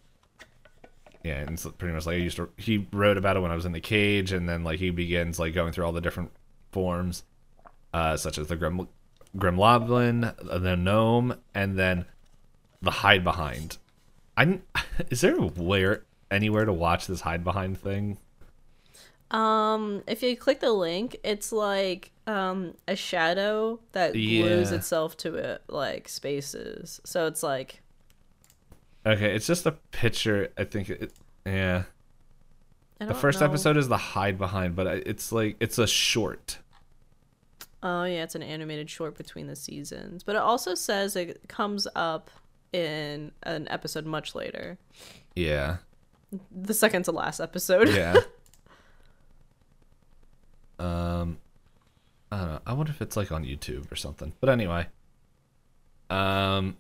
yeah, 1.24 1.38
and 1.38 1.52
it's 1.52 1.66
pretty 1.78 1.94
much 1.94 2.06
like 2.06 2.16
I 2.16 2.20
used 2.20 2.36
to. 2.36 2.50
He 2.58 2.88
wrote 2.92 3.18
about 3.18 3.38
it 3.38 3.40
when 3.40 3.52
I 3.52 3.56
was 3.56 3.66
in 3.66 3.72
the 3.72 3.80
cage, 3.80 4.34
and 4.34 4.48
then 4.48 4.64
like 4.64 4.80
he 4.80 4.90
begins 4.90 5.40
like 5.40 5.54
going 5.54 5.72
through 5.72 5.86
all 5.86 5.94
the 5.94 6.02
different 6.02 6.32
forms, 6.72 7.24
uh, 7.94 8.18
such 8.18 8.38
as 8.38 8.48
the 8.48 8.58
grim 8.58 8.88
Gremloblin, 9.38 10.34
the 10.44 10.76
gnome, 10.76 11.40
and 11.56 11.80
then 11.80 12.06
the 12.82 12.92
hide 12.92 13.24
behind. 13.24 13.78
I 14.36 14.60
is 15.10 15.22
there 15.22 15.36
where 15.38 16.04
anywhere 16.30 16.66
to 16.66 16.74
watch 16.74 17.08
this 17.08 17.22
hide 17.22 17.44
behind 17.44 17.78
thing? 17.78 18.18
Um, 19.32 20.04
if 20.06 20.22
you 20.22 20.36
click 20.38 20.60
the 20.60 20.74
link, 20.74 21.16
it's 21.24 21.54
like 21.54 22.12
um 22.28 22.74
a 22.88 22.98
shadow 22.98 23.80
that 23.94 24.12
glues 24.12 24.72
itself 24.72 25.16
to 25.18 25.36
it 25.36 25.62
like 25.70 26.10
spaces. 26.10 27.00
So 27.06 27.28
it's 27.28 27.44
like 27.44 27.82
Okay, 29.06 29.36
it's 29.36 29.48
just 29.48 29.66
a 29.66 29.74
picture. 29.92 30.50
I 30.58 30.64
think 30.64 30.90
it. 30.90 31.12
Yeah, 31.46 31.84
the 33.00 33.14
first 33.14 33.42
know. 33.42 33.48
episode 33.48 33.78
is 33.78 33.90
the 33.90 33.98
hide 33.98 34.38
behind, 34.38 34.76
but 34.76 34.88
it's 34.88 35.32
like 35.32 35.58
it's 35.60 35.78
a 35.78 35.88
short. 35.88 36.60
Oh 37.82 38.06
yeah, 38.06 38.24
it's 38.24 38.36
an 38.36 38.44
animated 38.44 38.90
short 38.90 39.18
between 39.18 39.48
the 39.48 39.58
seasons, 39.58 40.24
but 40.24 40.36
it 40.36 40.42
also 40.42 40.74
says 40.74 41.18
it 41.18 41.42
comes 41.50 41.86
up 41.96 42.32
in 42.72 43.32
an 43.44 43.68
episode 43.70 44.06
much 44.06 44.36
later, 44.36 44.78
Yeah, 45.36 45.78
the 46.50 46.74
second 46.74 47.04
to 47.04 47.12
last 47.12 47.42
episode. 47.42 47.90
yeah. 47.90 48.16
um, 50.80 51.38
I 52.32 52.38
don't 52.38 52.48
know. 52.48 52.60
I 52.66 52.74
wonder 52.74 52.92
if 52.92 53.02
it's 53.02 53.18
like 53.18 53.32
on 53.32 53.44
YouTube 53.44 53.92
or 53.92 53.96
something. 53.96 54.34
But 54.40 54.50
anyway, 54.50 54.88
um, 56.10 56.78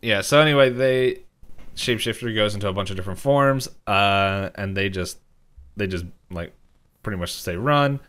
yeah. 0.00 0.20
So 0.20 0.40
anyway, 0.40 0.70
they 0.70 1.20
shapeshifter 1.76 2.34
goes 2.34 2.54
into 2.54 2.68
a 2.68 2.72
bunch 2.72 2.90
of 2.90 2.96
different 2.96 3.18
forms, 3.18 3.68
uh, 3.86 4.50
and 4.54 4.76
they 4.76 4.88
just 4.88 5.18
they 5.76 5.86
just 5.86 6.04
like 6.30 6.52
pretty 7.02 7.18
much 7.18 7.32
say 7.32 7.56
run. 7.56 8.00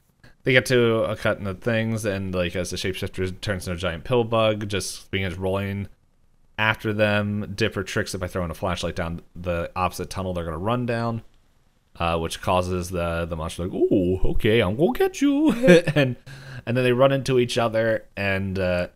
They 0.44 0.52
get 0.52 0.66
to 0.68 1.04
a 1.04 1.16
cut 1.16 1.38
in 1.38 1.46
the 1.46 1.54
things, 1.54 2.06
and 2.06 2.34
like 2.34 2.56
as 2.56 2.70
the 2.70 2.78
shapeshifter 2.78 3.40
turns 3.42 3.68
into 3.68 3.78
a 3.78 3.80
giant 3.80 4.04
pill 4.04 4.24
bug, 4.24 4.68
just 4.68 5.10
begins 5.12 5.38
rolling 5.38 5.88
after 6.58 6.94
them. 6.94 7.54
Dipper 7.56 7.84
tricks 7.84 8.14
it 8.14 8.20
by 8.20 8.28
throwing 8.28 8.52
a 8.52 8.56
flashlight 8.56 8.96
down 8.96 9.22
the 9.36 9.72
opposite 9.76 10.10
tunnel 10.10 10.34
they're 10.34 10.46
gonna 10.46 10.58
run 10.58 10.86
down, 10.86 11.24
uh, 11.98 12.18
which 12.20 12.42
causes 12.42 12.90
the 12.90 13.26
the 13.26 13.36
monster 13.36 13.68
like, 13.68 13.74
oh, 13.74 14.20
okay, 14.32 14.60
I'm 14.60 14.76
gonna 14.76 14.92
get 14.92 15.22
you, 15.22 15.52
and 15.96 16.18
and 16.66 16.78
then 16.78 16.84
they 16.84 16.94
run 16.94 17.14
into 17.14 17.40
each 17.40 17.58
other, 17.58 18.06
and 18.18 18.60
uh, 18.60 18.88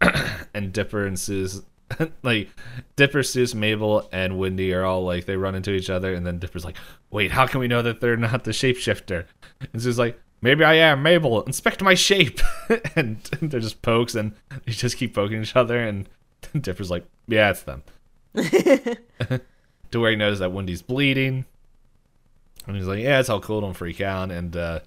and 0.54 0.72
Dipper 0.72 1.04
and 1.04 1.16
Soos 1.16 1.64
like 2.22 2.50
Dipper, 2.96 3.20
Soos, 3.20 3.54
Mabel, 3.54 4.08
and 4.12 4.38
Wendy 4.38 4.72
are 4.72 4.84
all 4.84 5.04
like 5.04 5.26
they 5.26 5.36
run 5.36 5.54
into 5.54 5.72
each 5.72 5.90
other, 5.90 6.14
and 6.14 6.26
then 6.26 6.38
Dipper's 6.38 6.64
like, 6.64 6.76
"Wait, 7.10 7.30
how 7.30 7.46
can 7.46 7.60
we 7.60 7.68
know 7.68 7.82
that 7.82 8.00
they're 8.00 8.16
not 8.16 8.44
the 8.44 8.50
shapeshifter?" 8.50 9.26
And 9.72 9.82
Soos 9.82 9.98
like, 9.98 10.20
"Maybe 10.40 10.64
I 10.64 10.74
am, 10.74 11.02
Mabel. 11.02 11.42
Inspect 11.42 11.82
my 11.82 11.94
shape." 11.94 12.40
and 12.96 13.22
they're 13.40 13.60
just 13.60 13.82
pokes, 13.82 14.14
and 14.14 14.34
they 14.64 14.72
just 14.72 14.96
keep 14.96 15.14
poking 15.14 15.42
each 15.42 15.56
other, 15.56 15.78
and 15.78 16.08
Dipper's 16.60 16.90
like, 16.90 17.04
"Yeah, 17.26 17.50
it's 17.50 17.62
them." 17.62 17.82
to 18.34 20.00
where 20.00 20.10
he 20.10 20.16
knows 20.16 20.38
that 20.38 20.52
Wendy's 20.52 20.82
bleeding, 20.82 21.44
and 22.66 22.76
he's 22.76 22.86
like, 22.86 23.00
"Yeah, 23.00 23.20
it's 23.20 23.28
all 23.28 23.40
cool. 23.40 23.60
Don't 23.60 23.74
freak 23.74 24.00
out." 24.00 24.30
And 24.30 24.56
uh, 24.56 24.80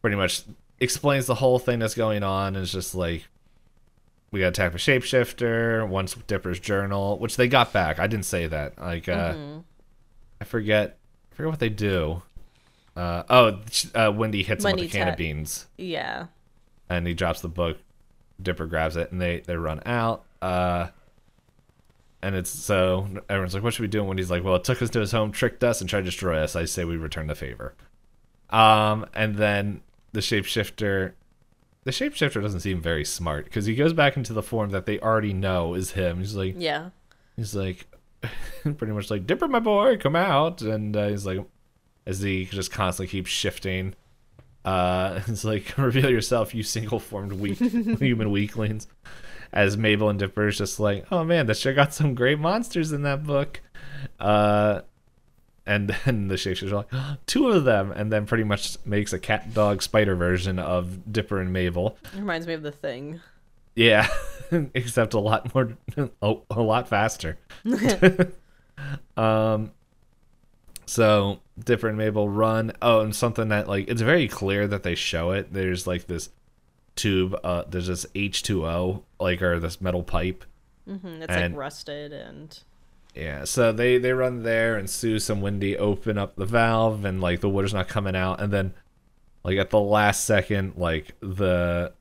pretty 0.00 0.16
much 0.16 0.44
explains 0.80 1.26
the 1.26 1.34
whole 1.34 1.58
thing 1.58 1.78
that's 1.78 1.94
going 1.94 2.22
on. 2.22 2.54
And 2.54 2.62
it's 2.62 2.72
just 2.72 2.94
like 2.94 3.28
we 4.30 4.40
got 4.40 4.48
attacked 4.48 4.72
by 4.74 4.78
shapeshifter 4.78 5.86
once 5.88 6.14
dipper's 6.26 6.58
journal 6.60 7.18
which 7.18 7.36
they 7.36 7.48
got 7.48 7.72
back. 7.72 7.98
I 7.98 8.06
didn't 8.06 8.24
say 8.26 8.46
that. 8.46 8.78
Like 8.78 9.08
uh 9.08 9.32
Mm-hmm. 9.34 9.58
i 10.40 10.44
forget 10.44 10.98
i 11.32 11.34
forget 11.34 11.50
what 11.50 11.60
they 11.60 11.68
do. 11.68 12.22
Uh 12.96 13.22
oh 13.28 13.60
uh, 13.94 14.12
wendy 14.14 14.42
hits 14.42 14.64
him 14.64 14.72
with 14.76 14.84
a 14.84 14.88
can 14.88 15.08
of 15.08 15.16
beans. 15.16 15.66
Yeah. 15.76 16.26
and 16.88 17.06
he 17.06 17.14
drops 17.14 17.40
the 17.40 17.48
book. 17.48 17.78
Dipper 18.42 18.66
grabs 18.66 18.96
it 18.96 19.12
and 19.12 19.20
they 19.20 19.40
they 19.40 19.56
run 19.56 19.80
out. 19.86 20.24
Uh 20.42 20.88
and 22.22 22.34
it's 22.34 22.50
so 22.50 23.06
everyone's 23.28 23.54
like 23.54 23.62
what 23.62 23.74
should 23.74 23.82
we 23.82 23.88
do? 23.88 23.98
And 24.00 24.08
wendy's 24.08 24.30
like 24.30 24.42
well 24.44 24.56
it 24.56 24.64
took 24.64 24.82
us 24.82 24.90
to 24.90 25.00
his 25.00 25.12
home 25.12 25.30
tricked 25.32 25.62
us 25.62 25.80
and 25.80 25.88
tried 25.88 26.00
to 26.00 26.06
destroy 26.06 26.38
us. 26.38 26.56
I 26.56 26.64
say 26.64 26.84
we 26.84 26.96
return 26.96 27.26
the 27.28 27.34
favor. 27.34 27.74
Um 28.50 29.06
and 29.14 29.36
then 29.36 29.82
the 30.12 30.20
shapeshifter 30.20 31.12
the 31.86 31.92
shapeshifter 31.92 32.42
doesn't 32.42 32.60
seem 32.60 32.80
very 32.82 33.04
smart 33.04 33.44
because 33.44 33.64
he 33.64 33.74
goes 33.76 33.92
back 33.92 34.16
into 34.16 34.32
the 34.32 34.42
form 34.42 34.70
that 34.70 34.86
they 34.86 34.98
already 34.98 35.32
know 35.32 35.74
is 35.74 35.92
him. 35.92 36.18
He's 36.18 36.34
like, 36.34 36.56
Yeah. 36.58 36.90
he's 37.36 37.54
like, 37.54 37.86
pretty 38.62 38.92
much 38.92 39.08
like, 39.08 39.24
Dipper, 39.24 39.46
my 39.46 39.60
boy, 39.60 39.96
come 39.96 40.16
out, 40.16 40.62
and 40.62 40.96
uh, 40.96 41.08
he's 41.08 41.24
like, 41.24 41.38
as 42.04 42.18
he 42.20 42.44
just 42.46 42.72
constantly 42.72 43.08
keeps 43.10 43.30
shifting. 43.30 43.94
Uh, 44.64 45.20
it's 45.28 45.44
like, 45.44 45.72
reveal 45.78 46.10
yourself, 46.10 46.56
you 46.56 46.64
single-formed 46.64 47.32
weak 47.34 47.58
human 47.58 48.32
weaklings. 48.32 48.88
As 49.52 49.76
Mabel 49.76 50.10
and 50.10 50.18
Dipper's 50.18 50.58
just 50.58 50.80
like, 50.80 51.06
oh 51.12 51.22
man, 51.22 51.46
that 51.46 51.56
sure 51.56 51.72
got 51.72 51.94
some 51.94 52.16
great 52.16 52.40
monsters 52.40 52.90
in 52.90 53.02
that 53.02 53.22
book. 53.22 53.60
Uh, 54.18 54.80
and 55.66 55.88
then 56.04 56.28
the 56.28 56.36
shapeshifters 56.36 56.70
are 56.72 56.76
like, 56.76 56.88
"Oh, 56.92 57.16
two 57.26 57.48
of 57.48 57.64
them, 57.64 57.92
and 57.92 58.12
then 58.12 58.26
pretty 58.26 58.44
much 58.44 58.76
makes 58.84 59.12
a 59.12 59.18
cat 59.18 59.52
dog 59.54 59.82
spider 59.82 60.14
version 60.16 60.58
of 60.58 61.12
Dipper 61.12 61.40
and 61.40 61.52
Mabel. 61.52 61.98
It 62.14 62.18
reminds 62.18 62.46
me 62.46 62.54
of 62.54 62.62
the 62.62 62.72
thing. 62.72 63.20
Yeah, 63.74 64.08
except 64.74 65.12
a 65.14 65.20
lot 65.20 65.54
more, 65.54 65.76
a, 65.96 66.08
a 66.50 66.62
lot 66.62 66.88
faster. 66.88 67.36
um, 69.16 69.72
so 70.86 71.40
Dipper 71.62 71.88
and 71.88 71.98
Mabel 71.98 72.28
run. 72.28 72.72
Oh, 72.80 73.00
and 73.00 73.14
something 73.14 73.48
that 73.48 73.68
like 73.68 73.88
it's 73.88 74.02
very 74.02 74.28
clear 74.28 74.66
that 74.68 74.82
they 74.82 74.94
show 74.94 75.32
it. 75.32 75.52
There's 75.52 75.86
like 75.86 76.06
this 76.06 76.30
tube. 76.94 77.38
Uh, 77.44 77.64
there's 77.68 77.88
this 77.88 78.06
H 78.14 78.42
two 78.42 78.66
O 78.66 79.02
like 79.20 79.42
or 79.42 79.58
this 79.58 79.80
metal 79.80 80.02
pipe. 80.02 80.44
mm-hmm, 80.88 81.22
It's 81.22 81.26
And- 81.32 81.54
like 81.54 81.58
rusted 81.60 82.12
and 82.12 82.58
Yeah, 83.16 83.44
so 83.44 83.72
they 83.72 83.98
they 83.98 84.12
run 84.12 84.42
there, 84.42 84.76
and 84.76 84.88
Soos 84.88 85.30
and 85.30 85.40
Wendy 85.40 85.76
open 85.76 86.18
up 86.18 86.36
the 86.36 86.44
valve, 86.44 87.04
and 87.04 87.20
like 87.20 87.40
the 87.40 87.48
water's 87.48 87.72
not 87.72 87.88
coming 87.88 88.14
out, 88.14 88.40
and 88.40 88.52
then 88.52 88.74
like 89.42 89.58
at 89.58 89.70
the 89.70 89.80
last 89.80 90.24
second, 90.24 90.74
like 90.76 91.12
the 91.20 91.92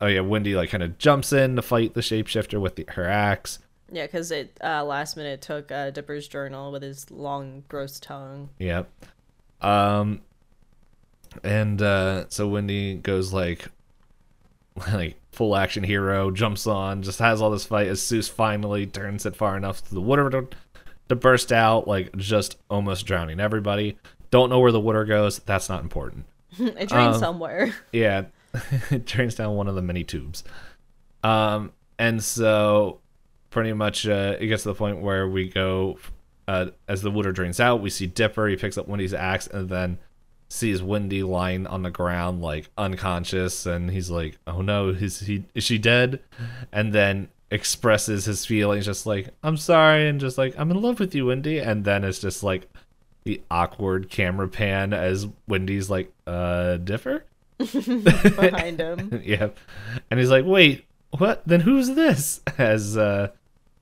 oh 0.00 0.06
yeah, 0.06 0.20
Wendy 0.20 0.54
like 0.56 0.70
kind 0.70 0.82
of 0.82 0.98
jumps 0.98 1.32
in 1.32 1.54
to 1.56 1.62
fight 1.62 1.94
the 1.94 2.00
shapeshifter 2.00 2.60
with 2.60 2.76
the, 2.76 2.84
her 2.88 3.04
axe. 3.04 3.60
yeah, 3.92 4.06
because 4.06 4.32
it 4.32 4.58
uh, 4.62 4.84
last 4.84 5.16
minute 5.16 5.40
took 5.40 5.70
uh, 5.70 5.90
Dipper's 5.90 6.26
journal 6.26 6.72
with 6.72 6.82
his 6.82 7.08
long, 7.10 7.62
gross 7.68 8.00
tongue. 8.00 8.48
Yep. 8.58 8.90
Um, 9.60 10.22
and 11.44 11.80
uh, 11.80 12.24
so 12.28 12.48
Wendy 12.48 12.94
goes 12.94 13.32
like 13.32 13.68
like 14.92 15.16
full 15.32 15.54
action 15.56 15.84
hero, 15.84 16.30
jumps 16.30 16.66
on, 16.66 17.02
just 17.02 17.18
has 17.18 17.40
all 17.40 17.50
this 17.50 17.64
fight 17.64 17.86
as 17.88 18.00
Soos 18.00 18.30
finally 18.30 18.86
turns 18.86 19.26
it 19.26 19.36
far 19.36 19.56
enough 19.56 19.86
to 19.88 19.94
the 19.94 20.00
water 20.00 20.28
to, 20.30 20.48
to 21.08 21.14
burst 21.16 21.52
out, 21.52 21.86
like 21.86 22.16
just 22.16 22.56
almost 22.70 23.06
drowning 23.06 23.40
everybody. 23.40 23.98
Don't 24.30 24.50
know 24.50 24.60
where 24.60 24.72
the 24.72 24.80
water 24.80 25.04
goes. 25.04 25.38
That's 25.40 25.68
not 25.68 25.82
important. 25.82 26.24
it 26.58 26.88
drains 26.88 27.16
Um, 27.16 27.20
somewhere. 27.20 27.74
Yeah, 27.92 28.24
it 28.90 29.04
drains 29.04 29.34
down 29.36 29.54
one 29.54 29.68
of 29.68 29.74
the 29.74 29.82
many 29.82 30.04
tubes. 30.04 30.44
Um, 31.22 31.72
and 31.98 32.22
so 32.22 33.00
pretty 33.50 33.72
much 33.72 34.06
uh, 34.06 34.36
it 34.38 34.46
gets 34.46 34.62
to 34.64 34.68
the 34.70 34.74
point 34.74 35.00
where 35.00 35.28
we 35.28 35.48
go 35.48 35.98
uh, 36.46 36.66
as 36.86 37.02
the 37.02 37.10
water 37.10 37.32
drains 37.32 37.60
out. 37.60 37.80
We 37.82 37.90
see 37.90 38.06
Dipper. 38.06 38.46
He 38.48 38.56
picks 38.56 38.78
up 38.78 38.88
Wendy's 38.88 39.14
axe 39.14 39.46
and 39.46 39.68
then 39.68 39.98
sees 40.48 40.82
Wendy 40.82 41.22
lying 41.22 41.66
on 41.66 41.82
the 41.82 41.90
ground 41.90 42.42
like 42.42 42.68
unconscious, 42.76 43.66
and 43.66 43.90
he's 43.90 44.10
like, 44.10 44.38
"Oh 44.46 44.62
no, 44.62 44.88
is 44.88 45.20
he? 45.20 45.44
Is 45.54 45.64
she 45.64 45.78
dead?" 45.78 46.20
And 46.72 46.92
then 46.92 47.28
expresses 47.50 48.24
his 48.24 48.44
feelings 48.44 48.86
just 48.86 49.06
like, 49.06 49.28
"I'm 49.42 49.56
sorry," 49.56 50.08
and 50.08 50.20
just 50.20 50.38
like, 50.38 50.54
"I'm 50.58 50.70
in 50.70 50.80
love 50.80 51.00
with 51.00 51.14
you, 51.14 51.26
Wendy." 51.26 51.58
And 51.58 51.84
then 51.84 52.04
it's 52.04 52.18
just 52.18 52.42
like 52.42 52.68
the 53.24 53.40
awkward 53.50 54.10
camera 54.10 54.48
pan 54.48 54.92
as 54.92 55.26
Wendy's 55.46 55.90
like, 55.90 56.12
"Uh, 56.26 56.76
Dipper?" 56.78 57.24
behind 57.58 58.80
him. 58.80 59.20
yep. 59.24 59.58
And 60.10 60.20
he's 60.20 60.30
like, 60.30 60.44
wait, 60.44 60.84
what? 61.18 61.42
Then 61.46 61.60
who's 61.60 61.88
this? 61.90 62.40
As 62.58 62.96
uh, 62.96 63.30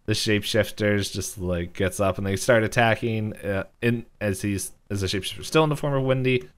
the 0.07 0.13
shapeshifters 0.13 1.13
just 1.13 1.39
like 1.39 1.75
gets 1.75 2.01
up 2.01 2.19
and 2.19 2.27
they 2.27 2.37
start 2.37 2.63
attacking. 2.63 3.37
Uh, 3.37 3.65
in 3.83 4.07
as 4.21 4.43
he's 4.43 4.73
as 4.91 5.01
the 5.01 5.07
shapeshifter 5.07 5.45
still 5.45 5.65
in 5.65 5.71
the 5.71 5.77
form 5.77 5.95
of 5.95 6.05
Wendy. 6.05 6.49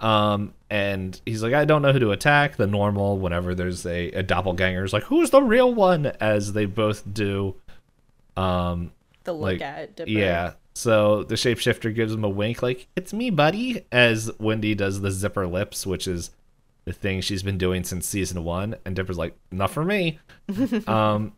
Um, 0.00 0.54
and 0.70 1.18
he's 1.24 1.42
like, 1.42 1.54
I 1.54 1.64
don't 1.64 1.82
know 1.82 1.92
who 1.92 1.98
to 2.00 2.10
attack. 2.10 2.56
The 2.56 2.66
normal, 2.66 3.18
whenever 3.18 3.54
there's 3.54 3.86
a, 3.86 4.08
a 4.10 4.22
doppelganger, 4.22 4.84
is 4.84 4.92
like, 4.92 5.04
who's 5.04 5.30
the 5.30 5.42
real 5.42 5.72
one? 5.74 6.06
As 6.20 6.52
they 6.52 6.66
both 6.66 7.02
do. 7.12 7.54
Um, 8.36 8.92
The 9.24 9.32
look 9.32 9.42
Like, 9.52 9.60
at 9.62 9.96
Dipper. 9.96 10.10
yeah. 10.10 10.52
So 10.74 11.22
the 11.22 11.36
shapeshifter 11.36 11.94
gives 11.94 12.12
him 12.12 12.24
a 12.24 12.28
wink, 12.28 12.60
like, 12.60 12.88
it's 12.96 13.12
me, 13.12 13.30
buddy, 13.30 13.84
as 13.92 14.30
Wendy 14.40 14.74
does 14.74 15.00
the 15.00 15.12
zipper 15.12 15.46
lips, 15.46 15.86
which 15.86 16.08
is 16.08 16.30
the 16.84 16.92
thing 16.92 17.20
she's 17.20 17.44
been 17.44 17.56
doing 17.58 17.84
since 17.84 18.08
season 18.08 18.42
one. 18.42 18.74
And 18.84 18.96
Dipper's 18.96 19.16
like, 19.16 19.36
not 19.52 19.70
for 19.70 19.84
me. 19.84 20.18
um, 20.88 21.32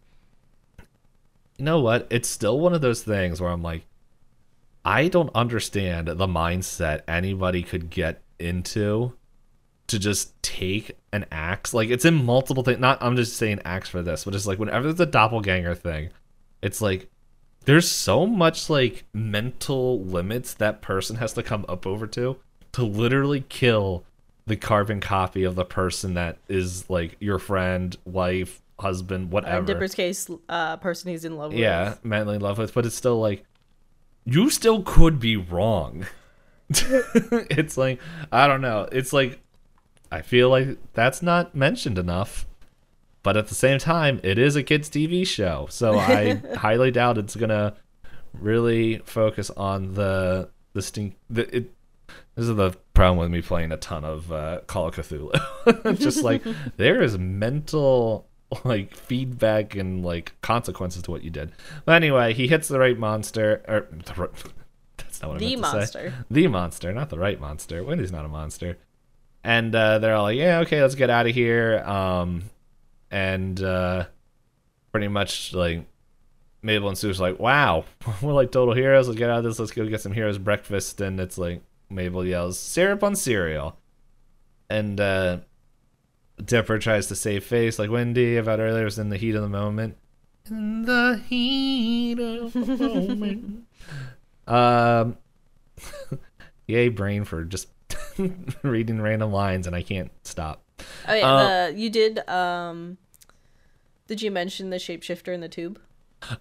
you 1.58 1.64
know 1.66 1.80
what? 1.80 2.06
It's 2.10 2.28
still 2.30 2.58
one 2.58 2.72
of 2.72 2.80
those 2.80 3.02
things 3.02 3.40
where 3.40 3.50
I'm 3.50 3.62
like, 3.62 3.84
I 4.84 5.08
don't 5.08 5.30
understand 5.34 6.08
the 6.08 6.26
mindset 6.26 7.02
anybody 7.06 7.62
could 7.62 7.90
get 7.90 8.22
into 8.38 9.12
to 9.88 9.98
just 9.98 10.40
take 10.42 10.96
an 11.12 11.26
axe. 11.30 11.72
Like 11.72 11.90
it's 11.90 12.04
in 12.04 12.24
multiple 12.24 12.62
things. 12.62 12.78
Not 12.80 13.02
I'm 13.02 13.16
just 13.16 13.36
saying 13.36 13.60
axe 13.64 13.88
for 13.88 14.02
this, 14.02 14.24
but 14.24 14.34
it's 14.34 14.46
like 14.46 14.58
whenever 14.58 14.84
there's 14.92 15.00
a 15.00 15.10
doppelganger 15.10 15.74
thing, 15.74 16.10
it's 16.62 16.80
like 16.80 17.08
there's 17.64 17.90
so 17.90 18.26
much 18.26 18.70
like 18.70 19.04
mental 19.12 20.00
limits 20.02 20.54
that 20.54 20.82
person 20.82 21.16
has 21.16 21.32
to 21.34 21.42
come 21.42 21.64
up 21.68 21.86
over 21.86 22.06
to 22.08 22.36
to 22.72 22.84
literally 22.84 23.44
kill 23.48 24.04
the 24.46 24.56
carbon 24.56 25.00
copy 25.00 25.44
of 25.44 25.56
the 25.56 25.64
person 25.64 26.14
that 26.14 26.38
is 26.48 26.88
like 26.88 27.16
your 27.18 27.38
friend, 27.38 27.96
wife, 28.04 28.62
husband, 28.78 29.24
In 29.24 29.30
whatever. 29.30 29.66
Dipper's 29.66 29.94
case, 29.94 30.30
uh, 30.48 30.76
person 30.76 31.10
he's 31.10 31.24
in 31.24 31.36
love 31.36 31.52
with. 31.52 31.60
yeah, 31.60 31.94
madly 32.04 32.36
in 32.36 32.42
love 32.42 32.58
with, 32.58 32.72
but 32.74 32.86
it's 32.86 32.94
still 32.94 33.18
like 33.20 33.44
you 34.24 34.50
still 34.50 34.82
could 34.82 35.18
be 35.18 35.36
wrong. 35.36 36.06
it's 36.70 37.76
like 37.76 38.00
I 38.32 38.46
don't 38.46 38.60
know. 38.60 38.88
It's 38.90 39.12
like 39.12 39.40
I 40.10 40.22
feel 40.22 40.48
like 40.48 40.78
that's 40.92 41.22
not 41.22 41.54
mentioned 41.54 41.98
enough. 41.98 42.46
But 43.22 43.36
at 43.36 43.48
the 43.48 43.56
same 43.56 43.80
time, 43.80 44.20
it 44.22 44.38
is 44.38 44.54
a 44.54 44.62
kids 44.62 44.88
TV 44.88 45.26
show, 45.26 45.66
so 45.68 45.98
I 45.98 46.40
highly 46.56 46.92
doubt 46.92 47.18
it's 47.18 47.34
gonna 47.34 47.74
really 48.32 48.98
focus 48.98 49.50
on 49.50 49.94
the 49.94 50.48
the 50.74 50.82
stink. 50.82 51.16
The, 51.28 51.56
it, 51.56 51.72
this 52.36 52.48
is 52.48 52.54
the 52.54 52.72
problem 52.94 53.18
with 53.18 53.30
me 53.30 53.42
playing 53.42 53.72
a 53.72 53.76
ton 53.78 54.04
of 54.04 54.30
uh, 54.30 54.60
Call 54.66 54.86
of 54.86 54.94
Cthulhu. 54.94 55.98
Just 55.98 56.22
like 56.22 56.44
there 56.76 57.02
is 57.02 57.18
mental 57.18 58.28
like 58.64 58.94
feedback 58.94 59.74
and 59.74 60.04
like 60.04 60.40
consequences 60.40 61.02
to 61.02 61.10
what 61.10 61.24
you 61.24 61.30
did. 61.30 61.52
But 61.84 61.96
anyway, 61.96 62.32
he 62.32 62.46
hits 62.46 62.68
the 62.68 62.78
right 62.78 62.96
monster. 62.96 63.62
Or 63.66 63.88
the, 63.90 64.14
ri- 64.22 64.52
that's 65.18 65.22
not 65.22 65.28
what 65.32 65.36
I 65.36 65.38
The 65.46 65.56
meant 65.56 65.64
to 65.64 65.86
say. 65.86 66.04
monster. 66.04 66.14
The 66.30 66.46
monster, 66.48 66.92
not 66.92 67.10
the 67.10 67.18
right 67.18 67.40
monster. 67.40 67.82
Wendy's 67.84 68.12
not 68.12 68.24
a 68.24 68.28
monster. 68.28 68.78
And 69.44 69.74
uh, 69.74 69.98
they're 69.98 70.14
all 70.14 70.24
like, 70.24 70.36
"Yeah, 70.38 70.60
okay, 70.60 70.82
let's 70.82 70.94
get 70.96 71.08
out 71.10 71.26
of 71.26 71.34
here." 71.34 71.78
Um, 71.80 72.42
and 73.10 73.60
uh, 73.62 74.06
pretty 74.92 75.08
much 75.08 75.54
like 75.54 75.84
Mabel 76.62 76.88
and 76.88 76.96
Soos 76.96 77.20
like, 77.20 77.38
"Wow, 77.38 77.84
we're 78.22 78.32
like 78.32 78.50
total 78.50 78.74
heroes. 78.74 79.06
Let's 79.06 79.18
get 79.18 79.30
out 79.30 79.38
of 79.38 79.44
this. 79.44 79.58
Let's 79.58 79.70
go 79.72 79.86
get 79.88 80.00
some 80.00 80.12
heroes 80.12 80.38
breakfast." 80.38 81.00
And 81.00 81.20
it's 81.20 81.38
like 81.38 81.62
Mabel 81.88 82.24
yells, 82.26 82.58
"Syrup 82.58 83.04
on 83.04 83.14
cereal," 83.14 83.76
and 84.68 85.00
uh, 85.00 85.38
Dipper 86.44 86.78
tries 86.80 87.06
to 87.06 87.14
save 87.14 87.44
face, 87.44 87.78
like 87.78 87.88
Wendy 87.90 88.36
about 88.38 88.58
earlier 88.58 88.84
was 88.84 88.98
in 88.98 89.10
the 89.10 89.16
heat 89.16 89.36
of 89.36 89.42
the 89.42 89.48
moment. 89.48 89.96
In 90.50 90.82
the 90.82 91.22
heat 91.28 92.18
of 92.18 92.52
the 92.52 92.76
moment. 92.76 93.64
um, 94.46 95.16
yay, 96.66 96.88
brain 96.88 97.24
for 97.24 97.44
just 97.44 97.68
reading 98.62 99.00
random 99.00 99.32
lines, 99.32 99.66
and 99.66 99.74
I 99.76 99.82
can't 99.82 100.10
stop. 100.22 100.62
Oh 101.08 101.14
yeah, 101.14 101.26
Uh, 101.26 101.66
the, 101.70 101.78
you 101.78 101.90
did. 101.90 102.28
Um, 102.28 102.98
did 104.06 104.22
you 104.22 104.30
mention 104.30 104.70
the 104.70 104.76
shapeshifter 104.76 105.32
in 105.34 105.40
the 105.40 105.48
tube? 105.48 105.80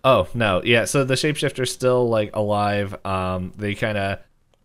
Oh 0.04 0.28
no, 0.34 0.62
yeah. 0.64 0.86
So 0.86 1.04
the 1.04 1.16
shapeshifter's 1.16 1.72
still 1.72 2.08
like 2.08 2.36
alive. 2.36 2.96
Um, 3.06 3.54
they 3.58 3.76
kind 3.76 3.98
of 3.98 4.20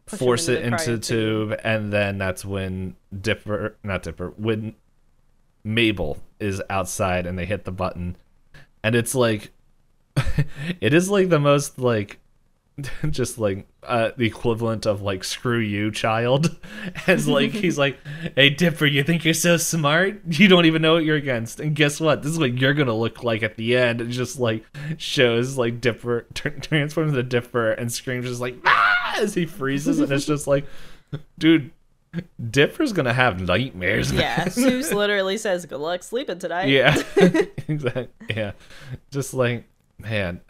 force 0.06 0.48
into 0.48 0.60
it 0.60 0.64
into 0.66 0.96
the 0.96 0.98
cryo 0.98 1.06
tube, 1.06 1.60
and 1.64 1.92
then 1.92 2.18
that's 2.18 2.44
when 2.44 2.96
Dipper, 3.18 3.76
not 3.82 4.02
Dipper, 4.02 4.32
when 4.36 4.74
Mabel 5.64 6.18
is 6.38 6.62
outside, 6.70 7.26
and 7.26 7.38
they 7.38 7.44
hit 7.44 7.64
the 7.64 7.72
button, 7.72 8.16
and 8.82 8.94
it's 8.94 9.14
like, 9.14 9.50
it 10.80 10.94
is 10.94 11.10
like 11.10 11.28
the 11.28 11.40
most 11.40 11.78
like. 11.78 12.18
just 13.10 13.38
like 13.38 13.66
uh 13.82 14.10
the 14.16 14.26
equivalent 14.26 14.86
of 14.86 15.02
like 15.02 15.22
screw 15.22 15.58
you 15.58 15.90
child 15.90 16.56
as 17.06 17.28
like 17.28 17.50
he's 17.50 17.76
like 17.76 17.98
hey 18.36 18.48
dipper 18.48 18.86
you 18.86 19.02
think 19.02 19.24
you're 19.24 19.34
so 19.34 19.56
smart 19.56 20.20
you 20.26 20.48
don't 20.48 20.64
even 20.64 20.80
know 20.80 20.94
what 20.94 21.04
you're 21.04 21.16
against 21.16 21.60
and 21.60 21.74
guess 21.74 22.00
what 22.00 22.22
this 22.22 22.32
is 22.32 22.38
what 22.38 22.56
you're 22.56 22.74
gonna 22.74 22.94
look 22.94 23.22
like 23.22 23.42
at 23.42 23.56
the 23.56 23.76
end 23.76 24.00
it 24.00 24.08
just 24.08 24.38
like 24.38 24.64
shows 24.96 25.58
like 25.58 25.80
dipper 25.80 26.26
tr- 26.32 26.48
transforms 26.48 27.12
the 27.12 27.22
dipper 27.22 27.72
and 27.72 27.92
screams 27.92 28.26
just 28.26 28.40
like 28.40 28.56
ah! 28.64 29.14
as 29.18 29.34
he 29.34 29.44
freezes 29.44 29.98
and 29.98 30.10
it's 30.10 30.26
just 30.26 30.46
like 30.46 30.64
dude 31.38 31.70
dipper's 32.50 32.92
gonna 32.92 33.12
have 33.12 33.40
nightmares. 33.40 34.12
Yeah, 34.12 34.46
Soos 34.46 34.92
literally 34.94 35.38
says, 35.38 35.66
"Good 35.66 35.78
luck 35.78 36.02
sleeping 36.02 36.38
tonight." 36.38 36.68
Yeah, 36.68 37.00
exactly. 37.68 38.08
Yeah, 38.28 38.52
just 39.10 39.34
like 39.34 39.64
man, 39.98 40.40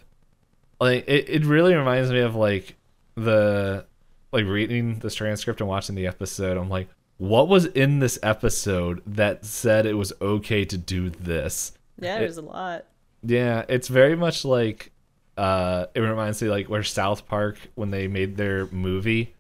like 0.81 1.07
it, 1.09 1.29
it 1.29 1.45
really 1.45 1.75
reminds 1.75 2.11
me 2.11 2.21
of 2.21 2.35
like 2.35 2.75
the 3.17 3.85
like 4.33 4.45
reading 4.47 4.99
this 5.01 5.15
transcript 5.15 5.61
and 5.61 5.69
watching 5.69 5.95
the 5.95 6.07
episode. 6.07 6.57
I'm 6.57 6.69
like, 6.71 6.89
what 7.19 7.49
was 7.49 7.67
in 7.67 7.99
this 7.99 8.19
episode 8.23 9.03
that 9.07 9.45
said 9.45 9.87
it 9.87 9.95
was 9.95 10.13
okay 10.23 10.65
to 10.65 10.79
do 10.79 11.11
this? 11.11 11.73
yeah. 11.99 12.17
It- 12.17 12.21
There's 12.21 12.37
a 12.39 12.43
lot. 12.43 12.85
Yeah, 13.23 13.65
it's 13.69 13.89
very 13.89 14.17
much 14.17 14.45
like 14.45 14.93
uh 15.37 15.87
it 15.95 16.01
reminds 16.01 16.43
me 16.43 16.49
like 16.49 16.69
where 16.69 16.83
South 16.83 17.27
Park 17.29 17.59
when 17.75 17.91
they 17.91 18.09
made 18.09 18.37
their 18.37 18.67
movie, 18.69 19.35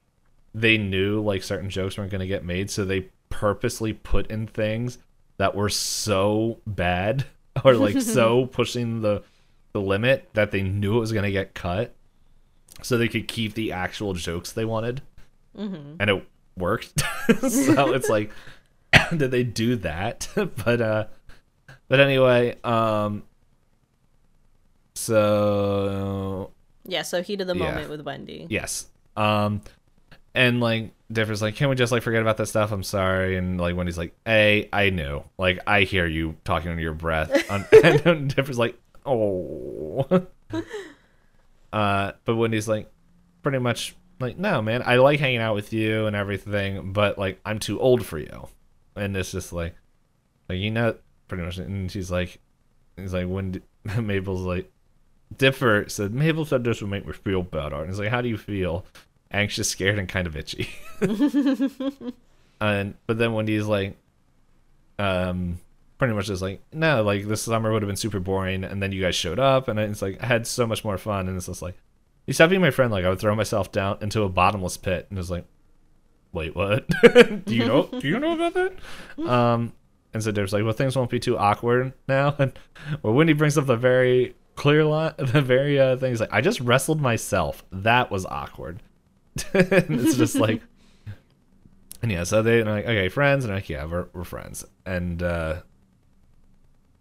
they 0.54 0.76
knew 0.76 1.20
like 1.22 1.42
certain 1.42 1.70
jokes 1.70 1.96
weren't 1.96 2.10
going 2.10 2.20
to 2.20 2.26
get 2.26 2.44
made, 2.44 2.70
so 2.70 2.84
they 2.84 3.06
purposely 3.30 3.92
put 3.94 4.30
in 4.30 4.46
things 4.46 4.98
that 5.38 5.54
were 5.54 5.68
so 5.70 6.58
bad 6.66 7.24
or 7.64 7.74
like 7.74 8.00
so 8.02 8.44
pushing 8.52 9.00
the 9.00 9.22
the 9.72 9.80
limit 9.80 10.28
that 10.34 10.50
they 10.50 10.62
knew 10.62 10.96
it 10.96 11.00
was 11.00 11.12
going 11.12 11.24
to 11.24 11.30
get 11.30 11.54
cut 11.54 11.94
so 12.82 12.96
they 12.98 13.08
could 13.08 13.28
keep 13.28 13.54
the 13.54 13.72
actual 13.72 14.14
jokes 14.14 14.52
they 14.52 14.64
wanted. 14.64 15.02
And 15.56 16.00
it 16.08 16.26
worked. 16.56 17.00
so 17.48 17.92
it's 17.92 18.08
like 18.08 18.30
did 19.16 19.30
they 19.30 19.42
do 19.44 19.76
that? 19.76 20.28
but 20.64 20.80
uh 20.80 21.06
but 21.88 22.00
anyway, 22.00 22.56
um 22.64 23.24
so 24.94 26.50
Yeah. 26.84 27.02
So 27.02 27.22
heat 27.22 27.40
of 27.40 27.46
the 27.46 27.56
Yeah. 27.56 27.70
moment 27.70 27.90
with 27.90 28.00
Wendy. 28.02 28.46
yes. 28.48 28.86
Um 29.16 29.62
and 30.34 30.60
like 30.60 30.92
Dipper's 31.12 31.42
like, 31.42 31.56
Can 31.56 31.68
we 31.68 31.74
just 31.74 31.90
like 31.92 32.02
forget 32.02 32.22
about 32.22 32.36
that 32.38 32.46
stuff? 32.46 32.70
I'm 32.72 32.82
sorry. 32.84 33.36
And 33.36 33.60
like 33.60 33.74
Wendy's 33.76 33.98
like, 33.98 34.14
Hey, 34.24 34.68
I 34.72 34.90
knew. 34.90 35.24
Like 35.38 35.58
I 35.66 35.82
hear 35.82 36.06
you 36.06 36.36
talking 36.44 36.70
under 36.70 36.82
your 36.82 36.94
breath. 36.94 37.30
And 38.04 38.34
Dipper's 38.34 38.58
like, 38.58 38.78
Oh 39.06 40.06
Uh 41.72 42.12
but 42.24 42.36
Wendy's 42.36 42.68
like 42.68 42.90
pretty 43.42 43.58
much 43.58 43.94
like, 44.18 44.38
No, 44.38 44.60
man, 44.60 44.82
I 44.84 44.96
like 44.96 45.20
hanging 45.20 45.40
out 45.40 45.54
with 45.54 45.72
you 45.72 46.06
and 46.06 46.14
everything, 46.14 46.92
but 46.92 47.18
like 47.18 47.40
I'm 47.44 47.58
too 47.58 47.80
old 47.80 48.04
for 48.04 48.18
you. 48.18 48.48
And 48.96 49.16
it's 49.16 49.32
just 49.32 49.52
like 49.52 49.74
like 50.48 50.58
you 50.58 50.70
know 50.70 50.96
pretty 51.28 51.44
much 51.44 51.58
and 51.58 51.90
she's 51.90 52.10
like 52.10 52.38
he's 52.96 53.14
like 53.14 53.26
when 53.26 53.62
Mabel's 54.00 54.42
like 54.42 54.70
Dipper 55.36 55.84
said 55.88 56.12
Mabel 56.12 56.44
said 56.44 56.64
this 56.64 56.80
would 56.80 56.90
make 56.90 57.06
me 57.06 57.12
feel 57.12 57.42
better. 57.42 57.76
And 57.76 57.88
he's 57.88 57.98
like, 57.98 58.10
How 58.10 58.20
do 58.20 58.28
you 58.28 58.38
feel? 58.38 58.84
Anxious, 59.32 59.70
scared, 59.70 59.96
and 59.96 60.08
kind 60.08 60.26
of 60.26 60.36
itchy. 60.36 60.68
and 62.60 62.94
but 63.06 63.16
then 63.16 63.32
when 63.32 63.46
he's 63.46 63.66
like 63.66 63.96
um 64.98 65.60
pretty 66.00 66.14
much 66.14 66.28
just 66.28 66.40
like, 66.40 66.62
no, 66.72 67.02
like 67.02 67.28
this 67.28 67.42
summer 67.42 67.70
would 67.70 67.82
have 67.82 67.86
been 67.86 67.94
super 67.94 68.20
boring 68.20 68.64
and 68.64 68.82
then 68.82 68.90
you 68.90 69.02
guys 69.02 69.14
showed 69.14 69.38
up 69.38 69.68
and 69.68 69.78
it's 69.78 70.00
like 70.00 70.16
I 70.22 70.26
had 70.26 70.46
so 70.46 70.66
much 70.66 70.82
more 70.82 70.96
fun 70.96 71.28
and 71.28 71.36
it's 71.36 71.44
just 71.44 71.60
like 71.60 71.76
you 72.26 72.32
stopped 72.32 72.48
being 72.48 72.62
my 72.62 72.70
friend, 72.70 72.90
like 72.90 73.04
I 73.04 73.10
would 73.10 73.20
throw 73.20 73.34
myself 73.34 73.70
down 73.70 73.98
into 74.00 74.22
a 74.22 74.30
bottomless 74.30 74.78
pit 74.78 75.06
and 75.10 75.18
it's 75.18 75.28
like 75.28 75.44
Wait, 76.32 76.56
what? 76.56 76.88
do 77.44 77.54
you 77.54 77.66
know 77.66 77.90
do 77.98 78.08
you 78.08 78.18
know 78.18 78.32
about 78.32 78.54
that? 78.54 78.72
Um 79.30 79.74
and 80.14 80.22
so 80.24 80.32
Dipper's 80.32 80.54
like, 80.54 80.64
well, 80.64 80.72
things 80.72 80.96
won't 80.96 81.10
be 81.10 81.20
too 81.20 81.36
awkward 81.36 81.92
now. 82.08 82.34
And 82.38 82.58
well, 83.02 83.12
Wendy 83.12 83.34
brings 83.34 83.58
up 83.58 83.66
the 83.66 83.76
very 83.76 84.34
clear 84.56 84.86
line, 84.86 85.12
the 85.18 85.42
very 85.42 85.78
uh, 85.78 85.98
thing. 85.98 86.12
He's 86.12 86.20
like, 86.20 86.32
I 86.32 86.40
just 86.40 86.60
wrestled 86.60 87.00
myself. 87.00 87.62
That 87.70 88.10
was 88.10 88.24
awkward. 88.24 88.82
and 89.52 90.00
it's 90.00 90.16
just 90.16 90.36
like, 90.36 90.62
and 92.02 92.10
yeah, 92.10 92.24
so 92.24 92.42
they're 92.42 92.64
like, 92.64 92.86
okay, 92.86 93.08
friends, 93.10 93.44
and 93.44 93.54
like, 93.54 93.68
yeah, 93.68 93.84
we're, 93.84 94.08
we're 94.12 94.24
friends. 94.24 94.64
And 94.84 95.22
uh, 95.22 95.60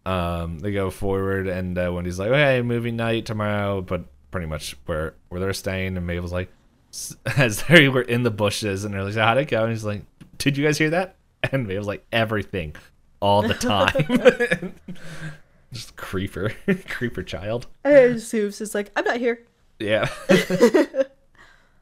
um, 0.06 0.60
they 0.60 0.72
go 0.72 0.90
forward, 0.90 1.48
and 1.48 1.78
uh, 1.78 1.92
Wendy's 1.94 2.20
like, 2.20 2.30
okay, 2.30 2.62
movie 2.62 2.92
night 2.92 3.26
tomorrow, 3.26 3.82
but 3.82 4.06
pretty 4.32 4.48
much 4.48 4.76
where 4.86 5.14
where 5.30 5.40
they're 5.42 5.54
staying. 5.54 5.98
And 5.98 6.06
Mabel's 6.08 6.32
like, 6.32 6.50
as 7.38 7.64
they 7.64 7.90
were 7.90 8.02
in 8.02 8.24
the 8.24 8.32
bushes, 8.32 8.86
and 8.86 8.94
they're 8.94 9.04
like, 9.04 9.16
how'd 9.16 9.38
it 9.38 9.48
go? 9.48 9.64
And 9.64 9.72
he's 9.72 9.86
like, 9.86 10.04
did 10.38 10.58
you 10.58 10.66
guys 10.66 10.78
hear 10.78 10.90
that? 10.92 11.16
And 11.52 11.68
Mabel's 11.68 11.88
like, 11.88 12.06
everything, 12.12 12.76
all 13.22 13.42
the 13.42 13.54
time. 13.54 14.76
Just 15.74 15.96
creeper, 15.96 16.52
creeper 16.88 17.24
child. 17.24 17.68
And 17.84 18.16
Soos 18.16 18.60
is 18.60 18.74
like, 18.74 18.92
"I'm 18.96 19.06
not 19.06 19.18
here." 19.18 19.44
Yeah. 19.80 20.10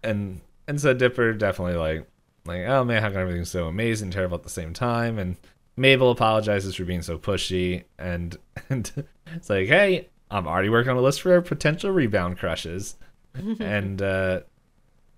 and 0.04 0.42
and 0.68 0.82
so 0.82 0.94
Dipper 0.94 1.34
definitely 1.34 1.78
like 1.78 2.06
like, 2.46 2.66
oh 2.68 2.84
man, 2.84 3.02
how 3.02 3.10
come 3.10 3.22
everything's 3.22 3.50
so 3.50 3.68
amazing, 3.68 4.12
terrible 4.12 4.38
at 4.38 4.44
the 4.44 4.50
same 4.50 4.74
time? 4.74 5.18
And 5.18 5.38
Mabel 5.78 6.12
apologizes 6.12 6.76
for 6.76 6.84
being 6.84 7.04
so 7.04 7.18
pushy 7.18 7.84
and 7.98 8.36
and 8.70 8.92
it's 9.34 9.50
like, 9.50 9.68
hey, 9.68 10.10
I'm 10.30 10.48
already 10.48 10.70
working 10.70 10.92
on 10.92 10.98
a 10.98 11.02
list 11.02 11.22
for 11.22 11.40
potential 11.42 11.92
rebound 11.92 12.38
crushes. 12.38 12.96
and 13.60 14.02
uh 14.02 14.42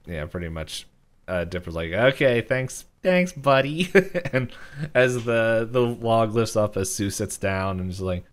yeah, 0.05 0.26
pretty 0.26 0.49
much 0.49 0.88
uh 1.28 1.45
Dipper's 1.45 1.76
like, 1.76 1.91
okay, 1.91 2.41
thanks 2.41 2.86
thanks, 3.01 3.32
buddy. 3.32 3.89
and 4.34 4.51
as 4.93 5.24
the 5.24 5.68
the 5.70 5.82
log 5.82 6.34
lifts 6.34 6.55
up, 6.55 6.78
as 6.78 6.89
Soos 6.89 7.14
sits 7.14 7.38
down 7.38 7.80
and 7.80 7.89
just 7.89 8.01
like 8.01 8.26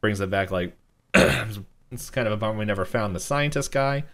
brings 0.00 0.20
it 0.20 0.30
back, 0.30 0.50
like 0.50 0.76
it's 1.14 2.10
kind 2.10 2.26
of 2.26 2.32
a 2.32 2.36
bummer 2.36 2.58
we 2.58 2.64
never 2.64 2.84
found 2.84 3.14
the 3.14 3.20
scientist 3.20 3.72
guy. 3.72 4.04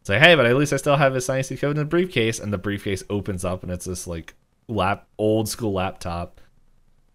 It's 0.00 0.08
like, 0.08 0.22
hey, 0.22 0.34
but 0.34 0.46
at 0.46 0.56
least 0.56 0.72
I 0.72 0.76
still 0.76 0.96
have 0.96 1.14
his 1.14 1.24
science 1.24 1.48
code 1.48 1.72
in 1.72 1.76
the 1.76 1.84
briefcase, 1.84 2.38
and 2.38 2.52
the 2.52 2.58
briefcase 2.58 3.04
opens 3.10 3.44
up 3.44 3.62
and 3.62 3.72
it's 3.72 3.86
this 3.86 4.06
like 4.06 4.34
lap 4.68 5.06
old 5.18 5.48
school 5.48 5.72
laptop. 5.72 6.40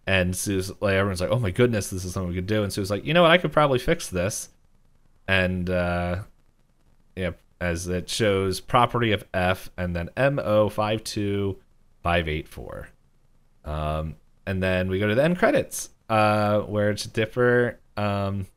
And 0.06 0.34
Soos 0.34 0.70
like 0.82 0.94
everyone's 0.96 1.22
like, 1.22 1.32
Oh 1.32 1.40
my 1.40 1.52
goodness, 1.52 1.90
this 1.90 2.04
is 2.04 2.14
something 2.14 2.30
we 2.30 2.36
could 2.36 2.48
do. 2.48 2.64
And 2.64 2.72
Soos 2.72 2.90
like, 2.90 3.06
you 3.06 3.14
know 3.14 3.22
what, 3.22 3.32
I 3.32 3.38
could 3.38 3.52
probably 3.52 3.80
fix 3.80 4.10
this. 4.10 4.50
And 5.28 5.70
uh 5.70 6.24
yeah, 7.16 7.32
as 7.62 7.88
it 7.88 8.10
shows 8.10 8.60
property 8.60 9.12
of 9.12 9.24
F 9.34 9.70
and 9.78 9.96
then 9.96 10.10
MO 10.18 10.70
five 10.70 11.04
two 11.04 11.58
five 12.02 12.28
eight 12.28 12.48
four. 12.48 12.90
Um 13.64 14.16
and 14.46 14.62
then 14.62 14.90
we 14.90 15.00
go 15.00 15.08
to 15.08 15.16
the 15.16 15.24
end 15.24 15.40
credits, 15.40 15.90
uh, 16.10 16.60
where 16.62 16.90
it's 16.90 17.06
Dipper, 17.06 17.80
um 17.96 18.48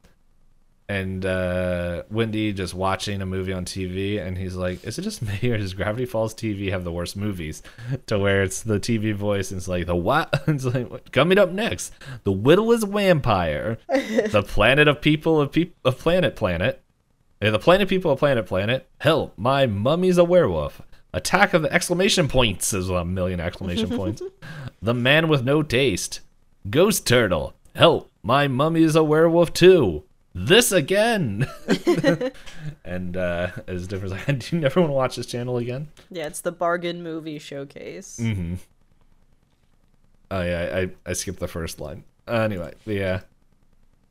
and 0.89 1.27
uh, 1.27 2.05
Wendy 2.11 2.53
just 2.53 2.73
watching 2.73 3.21
a 3.21 3.27
movie 3.27 3.53
on 3.53 3.65
TV, 3.65 4.25
and 4.25 4.39
he's 4.39 4.55
like, 4.55 4.85
"Is 4.85 4.99
it 4.99 5.03
just 5.03 5.23
me, 5.23 5.51
or 5.51 5.59
does 5.59 5.75
Gravity 5.75 6.07
Falls 6.07 6.35
TV 6.35 6.71
have 6.71 6.85
the 6.85 6.93
worst 6.93 7.17
movies?" 7.17 7.63
To 8.07 8.19
where 8.19 8.43
it's 8.43 8.63
the 8.63 8.79
TV 8.79 9.15
voice, 9.15 9.51
and 9.51 9.59
it's 9.59 9.69
like 9.69 9.87
the 9.87 9.97
what? 9.97 10.43
it's 10.47 10.65
like 10.65 11.11
coming 11.13 11.39
up 11.39 11.51
next, 11.51 11.93
the 12.25 12.33
Whittle 12.33 12.67
Whittlest 12.67 12.93
Vampire, 12.93 13.79
the 13.89 14.45
planet 14.47 14.87
of 14.87 15.01
people 15.01 15.41
of 15.41 15.53
people 15.53 15.77
of 15.85 15.99
planet 15.99 16.37
planet, 16.37 16.83
the 17.41 17.59
planet 17.59 17.89
people 17.89 18.13
of 18.13 18.19
planet 18.19 18.47
planet. 18.47 18.89
Hell, 18.99 19.33
my 19.37 19.67
mummy's 19.67 20.19
a 20.19 20.25
werewolf. 20.25 20.83
Attack 21.13 21.55
of 21.55 21.63
the 21.63 21.73
exclamation 21.73 22.29
points 22.29 22.73
is 22.73 22.91
a 22.91 23.05
million 23.05 23.41
exclamation 23.41 23.89
points. 23.97 24.23
The 24.83 24.95
man 24.95 25.29
with 25.29 25.45
no 25.45 25.63
taste. 25.63 26.21
Ghost 26.69 27.07
turtle. 27.07 27.55
Help, 27.75 28.11
my 28.23 28.49
mummy's 28.49 28.97
a 28.97 29.05
werewolf 29.05 29.53
too 29.53 30.05
this 30.37 30.71
again. 30.71 31.49
And 32.85 33.17
uh 33.17 33.51
as 33.67 33.87
different 33.89 34.13
like 34.13 34.39
do 34.39 34.57
you 34.57 34.61
never 34.63 34.81
want 34.81 34.91
to 34.91 34.95
watch 34.95 35.17
this 35.17 35.27
channel 35.27 35.57
again? 35.57 35.89
Yeah, 36.11 36.27
it's 36.27 36.41
the 36.41 36.53
bargain 36.53 37.03
movie 37.03 37.39
showcase. 37.39 38.19
mm-hmm. 38.21 38.55
Oh 40.31 40.43
yeah 40.43 40.89
i 41.07 41.11
i 41.11 41.13
skipped 41.15 41.41
the 41.41 41.49
first 41.49 41.81
line. 41.81 42.05
Uh, 42.29 42.41
anyway 42.43 42.75
yeah. 42.85 43.21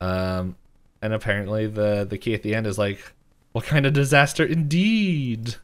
Um 0.00 0.56
and 1.00 1.12
apparently 1.14 1.66
the 1.66 2.06
the 2.08 2.18
key 2.18 2.34
at 2.34 2.42
the 2.42 2.54
end 2.54 2.66
is 2.66 2.76
like 2.78 3.12
what 3.52 3.64
kind 3.64 3.86
of 3.86 3.92
disaster 3.92 4.44
indeed? 4.44 5.56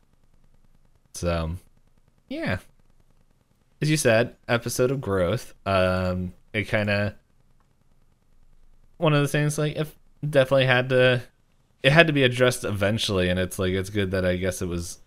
So 1.14 1.52
yeah. 2.28 2.58
As 3.80 3.90
you 3.90 3.96
said 3.96 4.36
episode 4.48 4.90
of 4.90 5.00
growth 5.00 5.54
um 5.66 6.32
it 6.52 6.64
kind 6.64 6.88
of 6.90 7.14
one 8.98 9.12
of 9.12 9.22
the 9.22 9.28
things 9.28 9.58
like 9.58 9.76
if 9.76 9.94
definitely 10.28 10.66
had 10.66 10.88
to 10.88 11.22
it 11.82 11.92
had 11.92 12.06
to 12.06 12.12
be 12.12 12.22
addressed 12.22 12.64
eventually 12.64 13.28
and 13.28 13.38
it's 13.38 13.58
like 13.58 13.72
it's 13.72 13.90
good 13.90 14.12
that 14.12 14.24
i 14.24 14.36
guess 14.36 14.62
it 14.62 14.66
was 14.66 14.98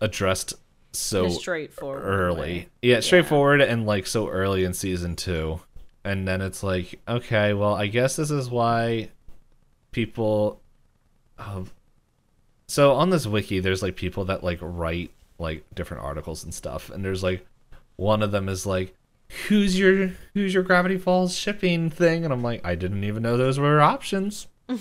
addressed 0.00 0.54
so 0.94 1.30
straightforward. 1.30 2.02
early. 2.04 2.40
Way. 2.40 2.68
yeah 2.82 3.00
straightforward 3.00 3.62
and 3.62 3.86
like 3.86 4.06
so 4.06 4.28
early 4.28 4.64
in 4.64 4.74
season 4.74 5.16
two. 5.16 5.60
And 6.04 6.26
then 6.28 6.42
it's 6.42 6.62
like 6.62 7.00
okay 7.08 7.54
well 7.54 7.74
i 7.74 7.86
guess 7.86 8.16
this 8.16 8.30
is 8.30 8.50
why 8.50 9.08
people 9.92 10.60
oh, 11.38 11.66
so 12.66 12.92
on 12.92 13.10
this 13.10 13.26
wiki 13.26 13.60
there's 13.60 13.82
like 13.82 13.96
people 13.96 14.26
that 14.26 14.42
like 14.44 14.58
write 14.60 15.12
like 15.42 15.64
different 15.74 16.02
articles 16.04 16.44
and 16.44 16.54
stuff. 16.54 16.88
And 16.88 17.04
there's 17.04 17.22
like 17.22 17.44
one 17.96 18.22
of 18.22 18.30
them 18.30 18.48
is 18.48 18.64
like 18.64 18.94
who's 19.48 19.78
your 19.78 20.12
who's 20.34 20.52
your 20.54 20.62
gravity 20.62 20.98
falls 20.98 21.36
shipping 21.36 21.90
thing? 21.90 22.24
And 22.24 22.32
i'm 22.32 22.42
like 22.42 22.64
i 22.64 22.74
didn't 22.74 23.04
even 23.04 23.22
know 23.22 23.36
those 23.36 23.58
were 23.58 23.80
options. 23.80 24.46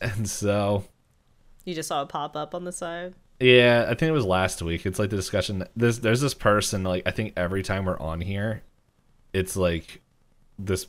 And 0.00 0.28
so 0.30 0.84
You 1.64 1.74
just 1.74 1.88
saw 1.88 2.02
it 2.02 2.08
pop 2.08 2.36
up 2.36 2.54
on 2.54 2.62
the 2.64 2.70
side. 2.72 3.14
yeah 3.40 3.84
i 3.88 3.94
think 3.94 4.08
it 4.08 4.12
was 4.12 4.24
last 4.24 4.62
week. 4.62 4.86
It's 4.86 4.98
like 4.98 5.10
the 5.10 5.16
discussion 5.16 5.64
this 5.76 5.98
there's 5.98 6.20
this 6.20 6.34
person 6.34 6.84
like 6.84 7.02
i 7.06 7.10
think 7.10 7.32
every 7.36 7.62
time 7.64 7.84
we're 7.84 7.98
on 7.98 8.20
here 8.20 8.62
it's 9.32 9.56
like 9.56 10.00
this 10.58 10.86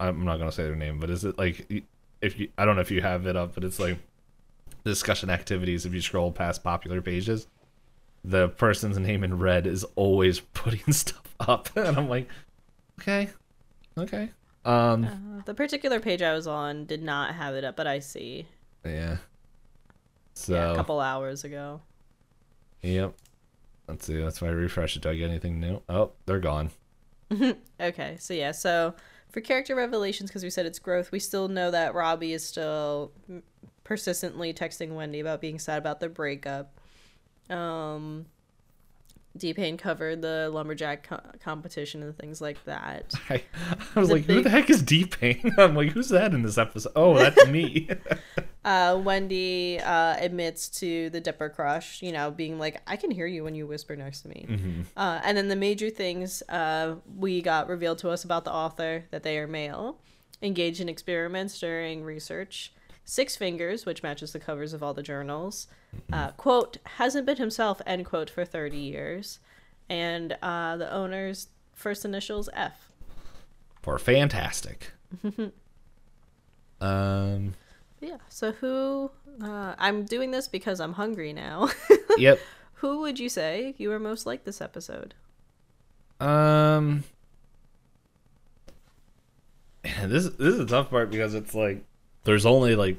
i'm 0.00 0.24
not 0.24 0.38
gonna 0.38 0.50
say 0.52 0.62
their 0.64 0.74
name 0.76 0.98
but 0.98 1.10
is 1.10 1.24
it 1.24 1.36
like 1.38 1.66
if 2.22 2.38
you 2.38 2.48
i 2.56 2.64
don't 2.64 2.74
know 2.76 2.80
if 2.82 2.90
you 2.90 3.02
have 3.02 3.26
it 3.26 3.36
up 3.36 3.54
but 3.54 3.64
it's 3.64 3.78
like 3.78 3.98
discussion 4.84 5.30
activities. 5.30 5.86
If 5.86 5.94
you 5.94 6.00
scroll 6.00 6.32
past 6.32 6.64
popular 6.64 7.00
pages 7.02 7.46
the 8.24 8.48
person's 8.48 8.98
name 8.98 9.22
in 9.24 9.38
red 9.38 9.66
is 9.66 9.84
always 9.94 10.40
putting 10.54 10.92
stuff 10.92 11.21
up. 11.48 11.68
And 11.76 11.96
i'm 11.96 12.08
like 12.08 12.28
okay 13.00 13.28
okay. 13.98 14.30
Um 14.64 15.04
Uh, 15.04 15.42
the 15.44 15.54
particular 15.54 15.98
page 16.00 16.22
I 16.22 16.32
was 16.32 16.46
on 16.46 16.86
did 16.86 17.02
not 17.02 17.34
have 17.34 17.54
it 17.54 17.64
up, 17.64 17.76
but 17.76 17.86
I 17.86 17.98
see. 17.98 18.46
yeah. 18.84 19.16
So 20.34 20.54
Yeah, 20.54 20.72
a 20.72 20.76
couple 20.76 21.00
hours 21.00 21.44
ago. 21.44 21.80
yep. 22.80 23.14
Let's 23.88 24.06
see 24.06 24.16
that's 24.16 24.40
why 24.40 24.48
i 24.48 24.52
refresh 24.52 24.96
it. 24.96 25.02
Do 25.02 25.10
i 25.10 25.14
get 25.14 25.28
anything 25.30 25.60
new? 25.60 25.82
Oh 25.88 26.12
they're 26.26 26.40
gone. 26.40 26.70
Okay, 27.80 28.16
so 28.20 28.34
yeah, 28.34 28.52
so 28.52 28.94
for 29.30 29.40
character 29.40 29.74
revelations, 29.74 30.30
because 30.30 30.44
we 30.44 30.50
said 30.50 30.66
it's 30.66 30.78
growth, 30.78 31.10
we 31.10 31.18
still 31.18 31.48
know 31.48 31.70
that 31.70 31.94
Robbie 31.94 32.32
is 32.34 32.44
still 32.46 33.12
persistently 33.84 34.52
texting 34.52 34.94
Wendy 34.94 35.18
about 35.20 35.40
being 35.40 35.58
sad 35.58 35.78
about 35.78 35.98
their 36.00 36.10
breakup. 36.10 36.78
Um, 37.50 38.26
D 39.36 39.54
Payne 39.54 39.76
covered 39.78 40.20
the 40.20 40.50
lumberjack 40.52 41.08
co- 41.08 41.20
competition 41.42 42.02
and 42.02 42.16
things 42.16 42.40
like 42.40 42.62
that. 42.64 43.14
I, 43.30 43.42
I 43.96 44.00
was 44.00 44.08
The 44.08 44.14
like, 44.16 44.24
who 44.24 44.42
the 44.42 44.50
heck 44.50 44.68
is 44.68 44.82
D 44.82 45.04
Payne? 45.06 45.52
I'm 45.58 45.74
like, 45.74 45.90
who's 45.92 46.10
that 46.10 46.34
in 46.34 46.42
this 46.42 46.58
episode? 46.58 46.92
Oh, 46.94 47.16
that's 47.16 47.46
me. 47.48 47.88
Uh, 48.64 49.00
Wendy 49.02 49.80
uh, 49.80 50.16
admits 50.18 50.68
to 50.80 51.10
the 51.10 51.20
Dipper 51.20 51.48
crush, 51.48 52.02
you 52.02 52.12
know, 52.12 52.30
being 52.30 52.58
like, 52.58 52.80
I 52.86 52.96
can 52.96 53.10
hear 53.10 53.26
you 53.26 53.42
when 53.42 53.54
you 53.54 53.66
whisper 53.66 53.96
next 53.96 54.20
to 54.22 54.28
me. 54.28 54.84
Uh, 54.96 55.20
and 55.24 55.36
then 55.36 55.48
the 55.48 55.56
major 55.56 55.90
things 55.90 56.42
uh, 56.48 56.96
we 57.16 57.42
got 57.42 57.68
revealed 57.68 57.98
to 57.98 58.10
us 58.10 58.22
about 58.24 58.44
the 58.44 58.52
author 58.52 59.04
that 59.10 59.22
they 59.22 59.38
are 59.38 59.48
male, 59.48 59.98
engaged 60.42 60.80
in 60.80 60.88
experiments 60.88 61.58
during 61.58 62.04
research, 62.04 62.72
six 63.04 63.36
fingers, 63.36 63.84
which 63.86 64.02
matches 64.02 64.32
the 64.32 64.38
covers 64.38 64.72
of 64.72 64.82
all 64.82 64.94
the 64.94 65.02
journals, 65.02 65.68
uh, 66.12 66.30
quote, 66.32 66.78
hasn't 66.84 67.26
been 67.26 67.36
himself, 67.36 67.80
end 67.86 68.06
quote, 68.06 68.30
for 68.30 68.44
30 68.44 68.76
years, 68.76 69.38
and 69.88 70.36
uh, 70.42 70.76
the 70.76 70.92
owner's 70.92 71.48
first 71.74 72.04
initials 72.04 72.48
F. 72.54 72.90
For 73.82 73.98
fantastic. 73.98 74.92
um. 76.80 77.54
Yeah, 78.00 78.16
so 78.28 78.50
who, 78.52 79.10
uh, 79.40 79.74
I'm 79.78 80.04
doing 80.04 80.32
this 80.32 80.48
because 80.48 80.80
I'm 80.80 80.94
hungry 80.94 81.32
now. 81.32 81.68
Yep. 82.18 82.40
Who 82.74 83.00
would 83.00 83.18
you 83.18 83.30
say 83.30 83.74
you 83.78 83.88
were 83.88 83.98
most 83.98 84.26
like 84.26 84.44
this 84.44 84.60
episode? 84.60 85.14
Um. 86.20 87.04
This 90.04 90.28
this 90.28 90.54
is 90.54 90.60
a 90.60 90.66
tough 90.66 90.90
part 90.90 91.10
because 91.10 91.34
it's 91.34 91.54
like 91.54 91.84
there's 92.24 92.46
only 92.46 92.74
like 92.76 92.96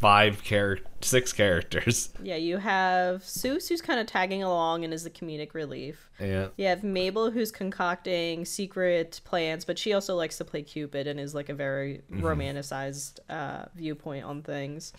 five 0.00 0.42
character, 0.44 0.86
six 1.00 1.32
characters. 1.32 2.10
Yeah, 2.22 2.36
you 2.36 2.56
have 2.56 3.22
Sue, 3.24 3.58
who's 3.68 3.82
kind 3.82 4.00
of 4.00 4.06
tagging 4.06 4.42
along 4.42 4.84
and 4.84 4.94
is 4.94 5.04
the 5.04 5.10
comedic 5.10 5.52
relief. 5.52 6.08
Yeah. 6.18 6.48
You 6.56 6.66
have 6.66 6.82
Mabel, 6.82 7.30
who's 7.30 7.50
concocting 7.50 8.44
secret 8.46 9.20
plans, 9.24 9.64
but 9.64 9.78
she 9.78 9.92
also 9.92 10.16
likes 10.16 10.38
to 10.38 10.44
play 10.44 10.62
Cupid 10.62 11.06
and 11.06 11.20
is 11.20 11.34
like 11.34 11.50
a 11.50 11.54
very 11.54 12.02
romanticized 12.10 13.20
uh, 13.28 13.66
viewpoint 13.74 14.24
on 14.24 14.42
things. 14.42 14.94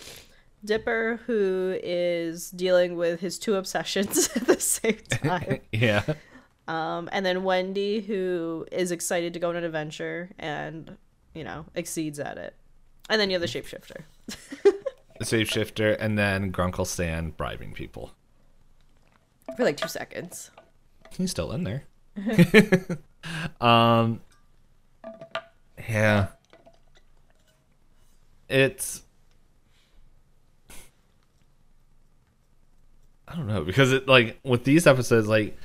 Dipper, 0.63 1.19
who 1.25 1.77
is 1.83 2.51
dealing 2.51 2.95
with 2.95 3.19
his 3.19 3.39
two 3.39 3.55
obsessions 3.55 4.29
at 4.35 4.45
the 4.47 4.59
same 4.59 4.97
time. 5.09 5.59
Yeah. 5.71 6.03
Um, 6.67 7.09
and 7.11 7.25
then 7.25 7.43
Wendy, 7.43 8.01
who 8.01 8.65
is 8.71 8.91
excited 8.91 9.33
to 9.33 9.39
go 9.39 9.49
on 9.49 9.55
an 9.55 9.63
adventure 9.63 10.31
and, 10.39 10.97
you 11.33 11.43
know, 11.43 11.65
exceeds 11.75 12.19
at 12.19 12.37
it. 12.37 12.55
And 13.09 13.21
then 13.21 13.29
you 13.29 13.39
have 13.39 13.41
the 13.41 13.47
shapeshifter. 13.47 14.03
The 15.17 15.23
shapeshifter, 15.23 15.95
and 15.97 16.17
then 16.17 16.51
Grunkle 16.51 16.85
Stan 16.85 17.29
bribing 17.29 17.73
people. 17.73 18.11
For 19.55 19.63
like 19.63 19.77
two 19.77 19.87
seconds. 19.87 20.51
He's 21.11 21.31
still 21.31 21.53
in 21.53 21.63
there. 21.63 21.83
um. 23.61 24.19
Yeah. 25.87 26.27
It's. 28.49 29.03
I 33.27 33.35
don't 33.35 33.47
know 33.47 33.63
because 33.63 33.93
it 33.93 34.07
like 34.07 34.39
with 34.43 34.65
these 34.65 34.85
episodes 34.85 35.27
like 35.27 35.57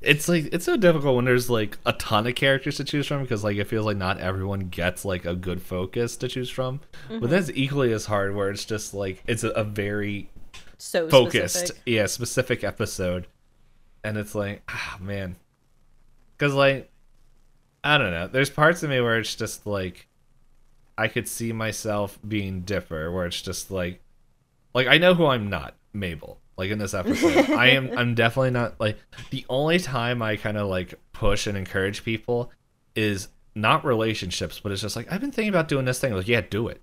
it's 0.00 0.28
like 0.28 0.48
it's 0.52 0.64
so 0.64 0.76
difficult 0.76 1.16
when 1.16 1.24
there's 1.24 1.50
like 1.50 1.76
a 1.84 1.92
ton 1.94 2.26
of 2.26 2.34
characters 2.34 2.76
to 2.76 2.84
choose 2.84 3.06
from 3.06 3.22
because 3.22 3.42
like 3.42 3.56
it 3.56 3.64
feels 3.66 3.84
like 3.86 3.96
not 3.96 4.18
everyone 4.18 4.60
gets 4.68 5.04
like 5.04 5.24
a 5.24 5.34
good 5.34 5.60
focus 5.60 6.16
to 6.16 6.28
choose 6.28 6.48
from 6.50 6.80
but 7.08 7.28
that's 7.30 7.50
equally 7.54 7.92
as 7.92 8.06
hard 8.06 8.34
where 8.34 8.50
it's 8.50 8.64
just 8.64 8.94
like 8.94 9.22
it's 9.26 9.42
a, 9.44 9.48
a 9.50 9.64
very 9.64 10.30
So 10.78 11.08
focused 11.08 11.56
specific. 11.56 11.82
yeah 11.86 12.06
specific 12.06 12.62
episode 12.64 13.26
and 14.04 14.16
it's 14.16 14.34
like 14.34 14.62
ah 14.68 14.96
man 15.00 15.36
because 16.36 16.54
like 16.54 16.90
I 17.84 17.96
don't 17.96 18.10
know. 18.10 18.26
There's 18.26 18.50
parts 18.50 18.82
of 18.82 18.90
me 18.90 19.00
where 19.00 19.18
it's 19.18 19.36
just 19.36 19.64
like 19.66 20.08
I 20.98 21.06
could 21.06 21.28
see 21.28 21.52
myself 21.52 22.18
being 22.26 22.62
Dipper, 22.62 23.12
where 23.12 23.24
it's 23.24 23.40
just 23.40 23.70
like 23.70 24.00
like 24.74 24.88
I 24.88 24.98
know 24.98 25.14
who 25.14 25.26
I'm 25.26 25.48
not, 25.48 25.74
Mabel. 25.92 26.40
Like 26.58 26.70
in 26.70 26.78
this 26.78 26.92
episode, 26.94 27.50
I 27.50 27.68
am 27.68 27.96
I'm 27.96 28.14
definitely 28.14 28.50
not 28.50 28.78
like 28.80 28.98
the 29.30 29.46
only 29.48 29.78
time 29.78 30.20
I 30.20 30.36
kind 30.36 30.58
of 30.58 30.68
like 30.68 30.94
push 31.12 31.46
and 31.46 31.56
encourage 31.56 32.04
people 32.04 32.50
is 32.94 33.28
not 33.54 33.84
relationships, 33.84 34.60
but 34.60 34.72
it's 34.72 34.82
just 34.82 34.96
like 34.96 35.10
I've 35.10 35.20
been 35.20 35.30
thinking 35.30 35.50
about 35.50 35.68
doing 35.68 35.84
this 35.84 36.00
thing. 36.00 36.12
Like, 36.14 36.28
yeah, 36.28 36.40
do 36.40 36.66
it. 36.68 36.82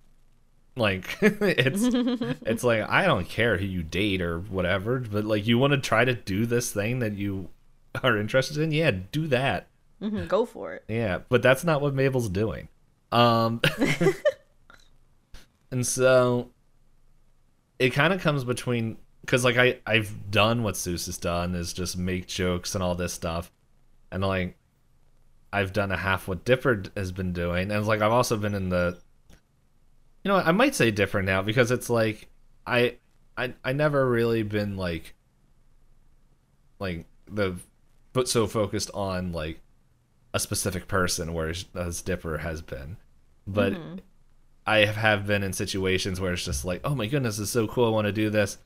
Like 0.77 1.17
it's 1.21 1.83
it's 2.45 2.63
like 2.63 2.89
I 2.89 3.05
don't 3.05 3.27
care 3.27 3.57
who 3.57 3.65
you 3.65 3.83
date 3.83 4.21
or 4.21 4.39
whatever, 4.39 4.99
but 4.99 5.25
like 5.25 5.45
you 5.45 5.57
want 5.57 5.71
to 5.71 5.79
try 5.79 6.05
to 6.05 6.13
do 6.13 6.45
this 6.45 6.71
thing 6.71 6.99
that 6.99 7.13
you 7.13 7.49
are 8.03 8.17
interested 8.17 8.57
in, 8.57 8.71
yeah, 8.71 8.91
do 9.11 9.27
that. 9.27 9.67
Mm-hmm, 10.01 10.27
go 10.27 10.45
for 10.45 10.73
it. 10.73 10.83
Yeah, 10.87 11.19
but 11.29 11.41
that's 11.41 11.63
not 11.63 11.81
what 11.81 11.93
Mabel's 11.93 12.29
doing. 12.29 12.69
Um 13.11 13.61
and 15.71 15.85
so 15.85 16.49
it 17.79 17.91
kind 17.91 18.13
of 18.13 18.21
comes 18.21 18.43
between 18.43 18.97
because 19.25 19.43
like 19.43 19.57
I 19.57 19.79
I've 19.85 20.29
done 20.29 20.61
what 20.61 20.75
Soos 20.75 21.07
has 21.07 21.17
done 21.17 21.55
is 21.55 21.73
just 21.73 21.97
make 21.97 22.27
jokes 22.27 22.75
and 22.75 22.83
all 22.83 22.95
this 22.95 23.13
stuff, 23.13 23.51
and 24.11 24.23
like 24.23 24.55
I've 25.51 25.73
done 25.73 25.91
a 25.91 25.97
half 25.97 26.27
what 26.27 26.45
Dipper 26.45 26.83
has 26.95 27.11
been 27.11 27.33
doing, 27.33 27.63
and 27.63 27.71
it's 27.71 27.87
like 27.87 28.01
I've 28.01 28.11
also 28.11 28.37
been 28.37 28.53
in 28.53 28.69
the, 28.69 28.97
you 30.23 30.29
know, 30.29 30.37
I 30.37 30.51
might 30.51 30.75
say 30.75 30.91
Dipper 30.91 31.23
now 31.23 31.41
because 31.41 31.71
it's 31.71 31.89
like 31.89 32.27
I 32.67 32.97
I 33.35 33.53
I 33.63 33.73
never 33.73 34.07
really 34.07 34.43
been 34.43 34.77
like 34.77 35.15
like 36.79 37.05
the 37.29 37.55
but 38.13 38.29
so 38.29 38.45
focused 38.45 38.91
on 38.93 39.31
like 39.31 39.59
a 40.35 40.39
specific 40.39 40.87
person 40.87 41.33
whereas 41.33 41.65
as 41.73 42.01
Dipper 42.01 42.39
has 42.39 42.61
been, 42.61 42.97
but. 43.47 43.73
Mm-hmm. 43.73 43.95
I 44.67 44.85
have 44.85 45.27
been 45.27 45.43
in 45.43 45.53
situations 45.53 46.19
where 46.19 46.33
it's 46.33 46.43
just 46.43 46.65
like, 46.65 46.81
oh 46.83 46.95
my 46.95 47.05
goodness, 47.05 47.37
it's 47.37 47.51
so 47.51 47.67
cool. 47.67 47.85
I 47.85 47.89
want 47.91 48.07
to 48.07 48.11
do 48.11 48.31
this 48.31 48.57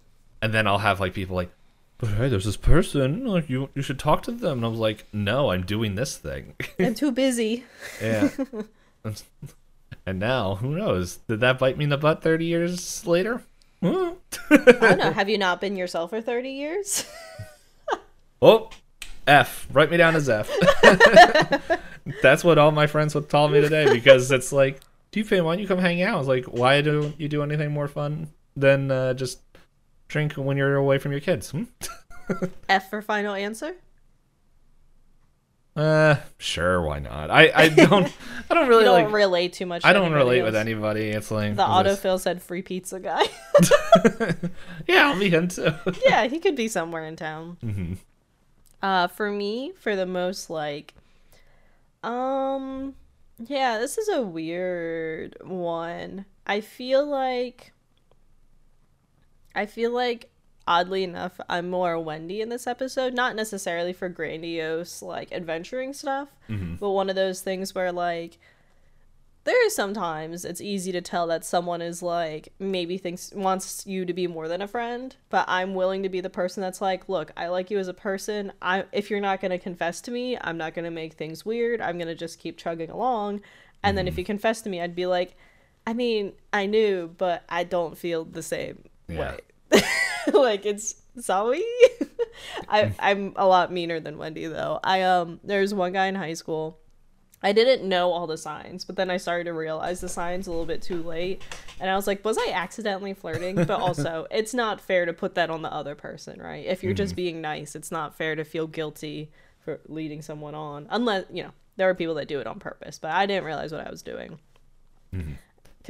and 0.41 0.53
then 0.53 0.67
I'll 0.67 0.79
have 0.79 0.99
like 0.99 1.13
people 1.13 1.35
like, 1.35 1.51
but 1.97 2.09
hey, 2.11 2.29
there's 2.29 2.45
this 2.45 2.57
person. 2.57 3.25
Like 3.25 3.49
you, 3.49 3.69
you 3.75 3.81
should 3.81 3.99
talk 3.99 4.23
to 4.23 4.31
them. 4.31 4.59
And 4.59 4.65
I 4.65 4.69
was 4.69 4.79
like, 4.79 5.05
no, 5.11 5.51
I'm 5.51 5.65
doing 5.65 5.95
this 5.95 6.17
thing. 6.17 6.55
I'm 6.79 6.95
too 6.95 7.11
busy. 7.11 7.65
yeah. 8.01 8.29
and 10.05 10.19
now, 10.19 10.55
who 10.55 10.75
knows? 10.75 11.17
Did 11.27 11.41
that 11.41 11.59
bite 11.59 11.77
me 11.77 11.83
in 11.83 11.89
the 11.89 11.97
butt 11.97 12.21
30 12.21 12.45
years 12.45 13.05
later? 13.05 13.43
I 13.81 13.85
don't 13.89 14.97
know. 14.97 15.11
Have 15.15 15.29
you 15.29 15.37
not 15.37 15.61
been 15.61 15.75
yourself 15.75 16.09
for 16.09 16.21
30 16.21 16.49
years? 16.49 17.09
oh, 18.41 18.69
F. 19.27 19.67
Write 19.71 19.91
me 19.91 19.97
down 19.97 20.15
as 20.15 20.29
F. 20.29 20.49
That's 22.21 22.43
what 22.43 22.57
all 22.57 22.71
my 22.71 22.87
friends 22.87 23.13
would 23.13 23.29
call 23.29 23.47
me 23.49 23.61
today 23.61 23.91
because 23.91 24.31
it's 24.31 24.51
like, 24.51 24.79
do 25.11 25.19
you 25.19 25.43
why 25.43 25.55
don't 25.55 25.59
you 25.59 25.67
come 25.67 25.79
hang 25.79 26.01
out? 26.01 26.15
I 26.15 26.17
was 26.17 26.27
like, 26.27 26.45
why 26.45 26.81
don't 26.81 27.19
you 27.19 27.27
do 27.27 27.43
anything 27.43 27.71
more 27.71 27.87
fun 27.87 28.29
than 28.55 28.91
uh, 28.91 29.13
just 29.13 29.39
drink 30.09 30.33
when 30.33 30.57
you're 30.57 30.75
away 30.75 30.97
from 30.97 31.11
your 31.11 31.21
kids? 31.21 31.51
Hmm? 31.51 31.63
F 32.69 32.89
for 32.89 33.01
final 33.01 33.33
answer. 33.33 33.75
Uh, 35.75 36.17
sure, 36.37 36.81
why 36.81 36.99
not? 36.99 37.31
I 37.31 37.51
I 37.55 37.69
don't 37.69 38.13
I 38.49 38.53
don't 38.53 38.67
really 38.67 38.83
don't 38.83 39.05
like 39.05 39.13
relate 39.13 39.53
too 39.53 39.65
much. 39.65 39.85
I 39.85 39.93
don't 39.93 40.11
relate 40.11 40.39
else. 40.39 40.47
with 40.47 40.55
anybody. 40.55 41.09
It's 41.09 41.31
like 41.31 41.55
the 41.55 41.63
autofill 41.63 42.19
said 42.19 42.41
free 42.41 42.61
pizza 42.61 42.99
guy. 42.99 43.23
yeah, 44.87 45.07
I'll 45.07 45.19
be 45.19 45.29
him 45.29 45.47
too. 45.47 45.73
yeah, 46.05 46.25
he 46.25 46.39
could 46.39 46.57
be 46.57 46.67
somewhere 46.67 47.05
in 47.05 47.15
town. 47.15 47.57
Mm-hmm. 47.63 47.93
Uh, 48.81 49.07
for 49.07 49.31
me, 49.31 49.71
for 49.79 49.95
the 49.95 50.05
most 50.05 50.49
like, 50.49 50.95
um, 52.03 52.95
yeah, 53.37 53.77
this 53.77 53.97
is 53.97 54.09
a 54.09 54.21
weird 54.21 55.37
one. 55.43 56.25
I 56.45 56.61
feel 56.61 57.05
like 57.05 57.71
I 59.55 59.65
feel 59.65 59.91
like 59.91 60.29
oddly 60.69 61.03
enough, 61.03 61.39
I'm 61.49 61.69
more 61.69 61.99
Wendy 61.99 62.41
in 62.41 62.49
this 62.49 62.67
episode. 62.67 63.13
Not 63.13 63.35
necessarily 63.35 63.91
for 63.91 64.07
grandiose 64.07 65.01
like 65.01 65.31
adventuring 65.31 65.93
stuff, 65.93 66.29
mm-hmm. 66.47 66.75
but 66.75 66.91
one 66.91 67.09
of 67.09 67.15
those 67.15 67.41
things 67.41 67.73
where 67.73 67.91
like 67.91 68.37
there 69.45 69.65
is 69.65 69.73
sometimes 69.73 70.45
it's 70.45 70.61
easy 70.61 70.91
to 70.91 71.01
tell 71.01 71.25
that 71.27 71.43
someone 71.43 71.81
is 71.81 72.03
like 72.03 72.53
maybe 72.59 72.99
thinks 72.99 73.31
wants 73.33 73.87
you 73.87 74.05
to 74.05 74.13
be 74.13 74.27
more 74.27 74.47
than 74.47 74.61
a 74.61 74.67
friend, 74.67 75.15
but 75.29 75.45
I'm 75.47 75.73
willing 75.73 76.03
to 76.03 76.09
be 76.09 76.21
the 76.21 76.29
person 76.29 76.61
that's 76.61 76.81
like, 76.81 77.09
look, 77.09 77.31
I 77.35 77.47
like 77.47 77.71
you 77.71 77.79
as 77.79 77.87
a 77.87 77.93
person. 77.93 78.51
I 78.61 78.85
if 78.91 79.09
you're 79.09 79.19
not 79.19 79.41
going 79.41 79.51
to 79.51 79.57
confess 79.57 80.01
to 80.01 80.11
me, 80.11 80.37
I'm 80.39 80.57
not 80.57 80.75
going 80.75 80.85
to 80.85 80.91
make 80.91 81.13
things 81.13 81.43
weird. 81.43 81.81
I'm 81.81 81.97
going 81.97 82.07
to 82.07 82.15
just 82.15 82.37
keep 82.37 82.57
chugging 82.57 82.91
along. 82.91 83.41
And 83.81 83.91
mm-hmm. 83.91 83.95
then 83.95 84.07
if 84.07 84.13
mm-hmm. 84.13 84.19
you 84.19 84.25
confess 84.25 84.61
to 84.61 84.69
me, 84.69 84.81
I'd 84.81 84.95
be 84.95 85.07
like, 85.07 85.35
I 85.87 85.93
mean, 85.93 86.33
I 86.53 86.67
knew, 86.67 87.15
but 87.17 87.43
I 87.49 87.63
don't 87.63 87.97
feel 87.97 88.25
the 88.25 88.43
same 88.43 88.83
yeah. 89.09 89.37
like 90.33 90.65
it's 90.65 90.95
sorry. 91.19 91.63
I 92.69 92.93
I'm 92.99 93.33
a 93.35 93.47
lot 93.47 93.71
meaner 93.71 93.99
than 93.99 94.17
Wendy 94.17 94.47
though. 94.47 94.79
I 94.83 95.03
um 95.03 95.39
there's 95.43 95.73
one 95.73 95.93
guy 95.93 96.07
in 96.07 96.15
high 96.15 96.33
school. 96.33 96.79
I 97.41 97.53
didn't 97.53 97.87
know 97.87 98.11
all 98.11 98.27
the 98.27 98.37
signs, 98.37 98.83
but 98.83 98.97
then 98.97 99.09
I 99.09 99.15
started 99.15 99.45
to 99.45 99.53
realize 99.53 100.01
the 100.01 100.09
signs 100.09 100.47
a 100.47 100.49
little 100.49 100.65
bit 100.65 100.81
too 100.81 101.01
late. 101.01 101.41
And 101.79 101.89
I 101.89 101.95
was 101.95 102.05
like, 102.05 102.25
was 102.25 102.37
I 102.37 102.51
accidentally 102.53 103.13
flirting? 103.13 103.55
But 103.55 103.69
also, 103.79 104.27
it's 104.29 104.53
not 104.53 104.81
fair 104.81 105.05
to 105.05 105.13
put 105.13 105.35
that 105.35 105.49
on 105.49 105.61
the 105.61 105.71
other 105.71 105.95
person, 105.95 106.41
right? 106.41 106.65
If 106.65 106.83
you're 106.83 106.91
mm-hmm. 106.91 106.97
just 106.97 107.15
being 107.15 107.39
nice, 107.39 107.75
it's 107.75 107.91
not 107.91 108.17
fair 108.17 108.35
to 108.35 108.43
feel 108.43 108.67
guilty 108.67 109.31
for 109.61 109.79
leading 109.87 110.21
someone 110.21 110.53
on. 110.53 110.87
Unless, 110.89 111.27
you 111.31 111.43
know, 111.43 111.51
there 111.77 111.89
are 111.89 111.95
people 111.95 112.15
that 112.15 112.27
do 112.27 112.41
it 112.41 112.47
on 112.47 112.59
purpose, 112.59 112.99
but 112.99 113.11
I 113.11 113.25
didn't 113.25 113.45
realize 113.45 113.71
what 113.71 113.87
I 113.87 113.89
was 113.89 114.01
doing. 114.01 114.37
Because 115.11 115.25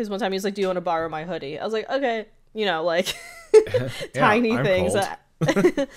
mm-hmm. 0.05 0.11
one 0.11 0.19
time 0.19 0.31
he 0.31 0.35
was 0.35 0.43
like, 0.43 0.53
Do 0.53 0.61
you 0.61 0.67
want 0.67 0.77
to 0.77 0.81
borrow 0.81 1.09
my 1.09 1.23
hoodie? 1.23 1.57
I 1.57 1.63
was 1.63 1.73
like, 1.73 1.89
Okay 1.89 2.27
you 2.53 2.65
know, 2.65 2.83
like 2.83 3.15
tiny 4.13 4.49
yeah, 4.49 4.63
things. 4.63 4.95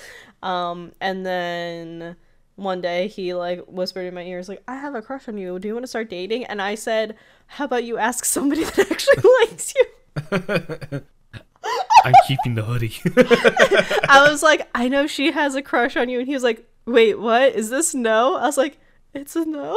um, 0.42 0.92
and 1.00 1.24
then 1.26 2.16
one 2.56 2.80
day 2.80 3.08
he 3.08 3.34
like 3.34 3.64
whispered 3.66 4.06
in 4.06 4.14
my 4.14 4.22
ears 4.22 4.48
like, 4.48 4.62
"I 4.68 4.76
have 4.76 4.94
a 4.94 5.02
crush 5.02 5.28
on 5.28 5.38
you. 5.38 5.58
Do 5.58 5.68
you 5.68 5.74
want 5.74 5.84
to 5.84 5.88
start 5.88 6.10
dating?" 6.10 6.44
And 6.44 6.60
I 6.62 6.74
said, 6.74 7.16
"How 7.46 7.64
about 7.64 7.84
you 7.84 7.98
ask 7.98 8.24
somebody 8.24 8.64
that 8.64 8.90
actually 8.90 9.22
likes 9.40 9.74
you?" 9.74 11.02
I'm 12.04 12.14
keeping 12.26 12.54
the 12.56 12.62
hoodie. 12.62 12.98
I 14.08 14.28
was 14.28 14.42
like, 14.42 14.68
I 14.74 14.88
know 14.88 15.06
she 15.06 15.30
has 15.30 15.54
a 15.54 15.62
crush 15.62 15.96
on 15.96 16.08
you, 16.08 16.18
and 16.18 16.26
he 16.26 16.34
was 16.34 16.42
like, 16.42 16.68
Wait, 16.84 17.18
what? 17.18 17.54
Is 17.54 17.70
this 17.70 17.94
no? 17.94 18.36
I 18.36 18.46
was 18.46 18.56
like, 18.56 18.78
It's 19.14 19.36
a 19.36 19.44
no. 19.44 19.76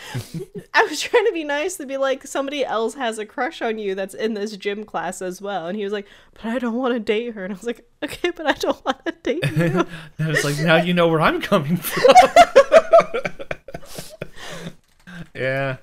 I 0.74 0.82
was 0.84 1.00
trying 1.00 1.26
to 1.26 1.32
be 1.32 1.44
nice 1.44 1.76
to 1.76 1.86
be 1.86 1.96
like 1.96 2.26
somebody 2.26 2.64
else 2.64 2.94
has 2.94 3.18
a 3.18 3.26
crush 3.26 3.62
on 3.62 3.78
you 3.78 3.94
that's 3.94 4.14
in 4.14 4.34
this 4.34 4.56
gym 4.56 4.84
class 4.84 5.22
as 5.22 5.40
well, 5.40 5.66
and 5.66 5.76
he 5.76 5.84
was 5.84 5.92
like, 5.92 6.06
"But 6.34 6.46
I 6.46 6.58
don't 6.58 6.74
want 6.74 6.94
to 6.94 7.00
date 7.00 7.34
her," 7.34 7.44
and 7.44 7.52
I 7.52 7.56
was 7.56 7.66
like, 7.66 7.86
"Okay, 8.02 8.30
but 8.30 8.46
I 8.46 8.52
don't 8.52 8.84
want 8.84 9.04
to 9.06 9.12
date 9.22 9.44
you." 9.56 9.86
I 10.18 10.28
was 10.28 10.44
like, 10.44 10.58
"Now 10.58 10.76
you 10.76 10.94
know 10.94 11.08
where 11.08 11.20
I'm 11.20 11.40
coming 11.40 11.76
from." 11.76 12.04
yeah. 15.34 15.76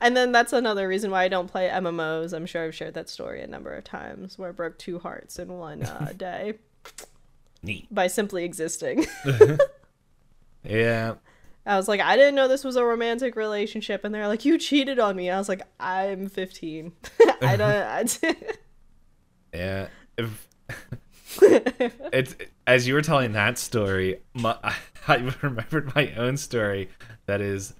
and 0.00 0.16
then 0.16 0.32
that's 0.32 0.52
another 0.52 0.88
reason 0.88 1.10
why 1.10 1.24
I 1.24 1.28
don't 1.28 1.50
play 1.50 1.68
MMOs. 1.68 2.32
I'm 2.32 2.46
sure 2.46 2.64
I've 2.64 2.74
shared 2.74 2.94
that 2.94 3.08
story 3.08 3.42
a 3.42 3.46
number 3.46 3.72
of 3.72 3.84
times 3.84 4.38
where 4.38 4.50
I 4.50 4.52
broke 4.52 4.78
two 4.78 4.98
hearts 4.98 5.38
in 5.38 5.52
one 5.52 5.82
uh, 5.82 6.12
day. 6.16 6.54
Neat. 7.62 7.92
By 7.92 8.08
simply 8.08 8.44
existing. 8.44 9.06
yeah. 10.62 11.14
I 11.66 11.76
was 11.76 11.88
like, 11.88 12.00
I 12.00 12.16
didn't 12.16 12.34
know 12.34 12.46
this 12.46 12.64
was 12.64 12.76
a 12.76 12.84
romantic 12.84 13.36
relationship, 13.36 14.04
and 14.04 14.14
they're 14.14 14.28
like, 14.28 14.44
you 14.44 14.58
cheated 14.58 14.98
on 14.98 15.16
me. 15.16 15.30
I 15.30 15.38
was 15.38 15.48
like, 15.48 15.62
I'm 15.80 16.28
15. 16.28 16.92
I 17.42 17.56
don't. 17.56 17.62
I 17.62 18.04
yeah. 19.54 19.86
If, 20.18 20.48
it's 21.42 22.36
as 22.66 22.86
you 22.86 22.94
were 22.94 23.02
telling 23.02 23.32
that 23.32 23.56
story, 23.58 24.20
my, 24.34 24.56
I 25.08 25.16
remembered 25.42 25.94
my 25.94 26.12
own 26.14 26.36
story. 26.36 26.90
That 27.26 27.40
is, 27.40 27.74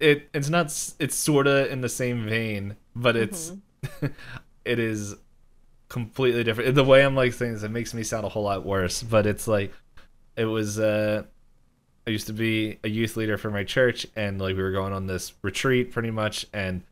it 0.00 0.28
it's 0.32 0.48
not 0.48 0.66
it's 0.98 1.14
sorta 1.14 1.70
in 1.70 1.82
the 1.82 1.88
same 1.88 2.26
vein, 2.26 2.76
but 2.94 3.14
it's 3.14 3.52
mm-hmm. 3.82 4.06
it 4.64 4.78
is 4.78 5.16
completely 5.88 6.44
different. 6.44 6.74
The 6.74 6.84
way 6.84 7.04
I'm 7.04 7.14
like 7.14 7.34
saying 7.34 7.54
this, 7.54 7.62
it 7.62 7.70
makes 7.70 7.94
me 7.94 8.02
sound 8.02 8.24
a 8.24 8.28
whole 8.28 8.44
lot 8.44 8.64
worse. 8.64 9.02
But 9.02 9.26
it's 9.26 9.46
like 9.46 9.72
it 10.36 10.44
was 10.44 10.78
uh 10.78 11.24
I 12.06 12.10
used 12.10 12.28
to 12.28 12.32
be 12.32 12.78
a 12.84 12.88
youth 12.88 13.16
leader 13.16 13.36
for 13.36 13.50
my 13.50 13.64
church 13.64 14.06
and 14.14 14.40
like 14.40 14.56
we 14.56 14.62
were 14.62 14.72
going 14.72 14.92
on 14.92 15.06
this 15.06 15.32
retreat 15.42 15.90
pretty 15.90 16.10
much 16.10 16.46
and 16.52 16.82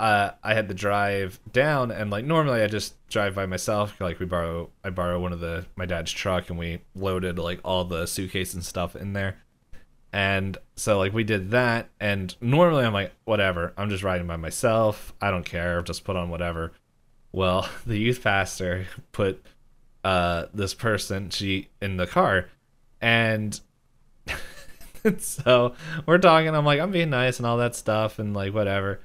uh, 0.00 0.32
I 0.42 0.54
had 0.54 0.68
to 0.68 0.74
drive 0.74 1.38
down 1.52 1.90
and 1.90 2.10
like 2.10 2.24
normally 2.24 2.62
I 2.62 2.66
just 2.66 2.94
drive 3.08 3.34
by 3.34 3.46
myself 3.46 4.00
like 4.00 4.18
we 4.18 4.26
borrow 4.26 4.70
I 4.82 4.90
borrow 4.90 5.20
one 5.20 5.32
of 5.32 5.40
the 5.40 5.66
my 5.76 5.86
dad's 5.86 6.12
truck 6.12 6.50
and 6.50 6.58
we 6.58 6.80
loaded 6.94 7.38
like 7.38 7.60
all 7.64 7.84
the 7.84 8.06
suitcase 8.06 8.54
and 8.54 8.64
stuff 8.64 8.96
in 8.96 9.12
there. 9.12 9.38
And 10.12 10.56
so 10.76 10.98
like 10.98 11.12
we 11.12 11.24
did 11.24 11.52
that 11.52 11.90
and 12.00 12.34
normally 12.40 12.84
I'm 12.84 12.92
like 12.92 13.12
whatever 13.24 13.72
I'm 13.76 13.88
just 13.88 14.04
riding 14.04 14.26
by 14.26 14.36
myself 14.36 15.14
I 15.20 15.30
don't 15.30 15.46
care 15.46 15.80
just 15.82 16.04
put 16.04 16.16
on 16.16 16.28
whatever. 16.28 16.72
Well 17.32 17.68
the 17.86 17.98
youth 17.98 18.22
pastor 18.22 18.86
put 19.12 19.44
uh 20.02 20.46
this 20.52 20.74
person 20.74 21.30
she 21.30 21.68
in 21.80 21.96
the 21.96 22.06
car 22.06 22.48
and 23.04 23.60
so 25.18 25.74
we're 26.06 26.16
talking 26.16 26.54
i'm 26.54 26.64
like 26.64 26.80
i'm 26.80 26.90
being 26.90 27.10
nice 27.10 27.36
and 27.36 27.46
all 27.46 27.58
that 27.58 27.76
stuff 27.76 28.18
and 28.18 28.34
like 28.34 28.52
whatever. 28.52 29.00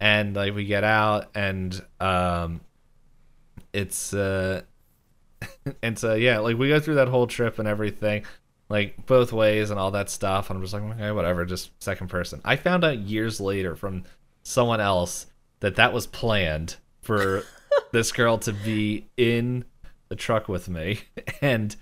And 0.00 0.34
like 0.34 0.54
we 0.54 0.64
get 0.64 0.82
out 0.82 1.30
and 1.34 1.80
um 2.00 2.60
it's 3.72 4.12
uh 4.14 4.62
and 5.82 5.98
so 5.98 6.14
yeah 6.14 6.38
like 6.38 6.56
we 6.56 6.68
go 6.68 6.80
through 6.80 6.96
that 6.96 7.08
whole 7.08 7.26
trip 7.26 7.58
and 7.58 7.68
everything 7.68 8.24
like 8.70 9.04
both 9.06 9.32
ways 9.32 9.70
and 9.70 9.78
all 9.78 9.90
that 9.90 10.08
stuff. 10.08 10.48
And 10.48 10.56
i'm 10.56 10.62
just 10.62 10.72
like 10.72 10.82
okay 10.82 11.10
whatever 11.10 11.44
just 11.44 11.70
second 11.82 12.08
person. 12.08 12.40
I 12.44 12.56
found 12.56 12.82
out 12.82 12.98
years 12.98 13.40
later 13.40 13.76
from 13.76 14.04
someone 14.42 14.80
else 14.80 15.26
that 15.60 15.76
that 15.76 15.92
was 15.92 16.06
planned 16.06 16.76
for 17.02 17.44
this 17.92 18.10
girl 18.10 18.38
to 18.38 18.52
be 18.52 19.06
in 19.18 19.64
the 20.08 20.16
truck 20.16 20.48
with 20.48 20.68
me 20.68 21.00
and 21.40 21.76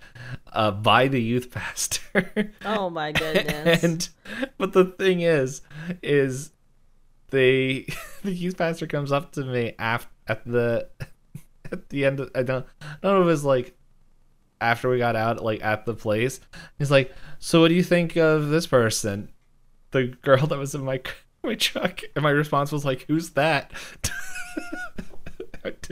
uh, 0.53 0.71
by 0.71 1.09
the 1.09 1.21
youth 1.21 1.51
pastor. 1.51 2.53
Oh 2.65 2.89
my 2.91 3.13
goodness. 3.13 3.83
and 3.83 4.09
but 4.59 4.73
the 4.73 4.85
thing 4.85 5.21
is, 5.21 5.63
is 6.03 6.53
they 7.31 7.87
the 8.23 8.33
youth 8.33 8.57
pastor 8.57 8.87
comes 8.87 9.13
up 9.13 9.33
to 9.33 9.45
me 9.45 9.75
after 9.79 10.09
at 10.29 10.45
the 10.47 10.89
at 11.71 11.89
the 11.89 12.05
end. 12.05 12.21
Of, 12.21 12.31
I 12.35 12.43
don't 12.43 12.67
I 12.81 12.87
don't 13.03 13.15
know 13.15 13.21
if 13.23 13.25
it 13.25 13.27
was 13.27 13.45
like 13.45 13.77
after 14.61 14.89
we 14.89 14.99
got 14.99 15.17
out, 15.17 15.43
like 15.43 15.63
at 15.65 15.85
the 15.85 15.95
place. 15.95 16.41
He's 16.79 16.91
like, 16.91 17.13
"So 17.41 17.61
what 17.61 17.69
do 17.69 17.75
you 17.75 17.83
think 17.83 18.17
of 18.17 18.49
this 18.49 18.67
person?" 18.67 19.31
The 19.91 20.07
girl 20.23 20.47
that 20.47 20.59
was 20.59 20.75
in 20.75 20.85
my 20.85 21.01
my 21.43 21.55
truck, 21.57 22.01
and 22.15 22.23
my 22.23 22.31
response 22.31 22.71
was 22.71 22.85
like, 22.85 23.05
"Who's 23.09 23.31
that?" 23.31 23.73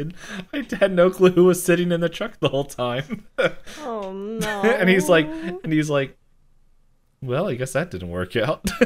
I 0.01 0.61
did. 0.61 0.75
I 0.75 0.77
had 0.77 0.93
no 0.93 1.11
clue 1.11 1.31
who 1.31 1.45
was 1.45 1.63
sitting 1.63 1.93
in 1.93 2.01
the 2.01 2.09
truck 2.09 2.39
the 2.41 2.49
whole 2.49 2.65
time. 2.65 3.27
oh 3.81 4.13
no. 4.13 4.63
and 4.63 4.89
he's 4.89 5.09
like, 5.09 5.27
and 5.27 5.73
he's 5.73 5.91
like, 5.91 6.17
well, 7.23 7.49
I 7.49 7.55
guess 7.55 7.73
that 7.75 7.91
didn't 7.91 8.09
work 8.09 8.35
out. 8.37 8.65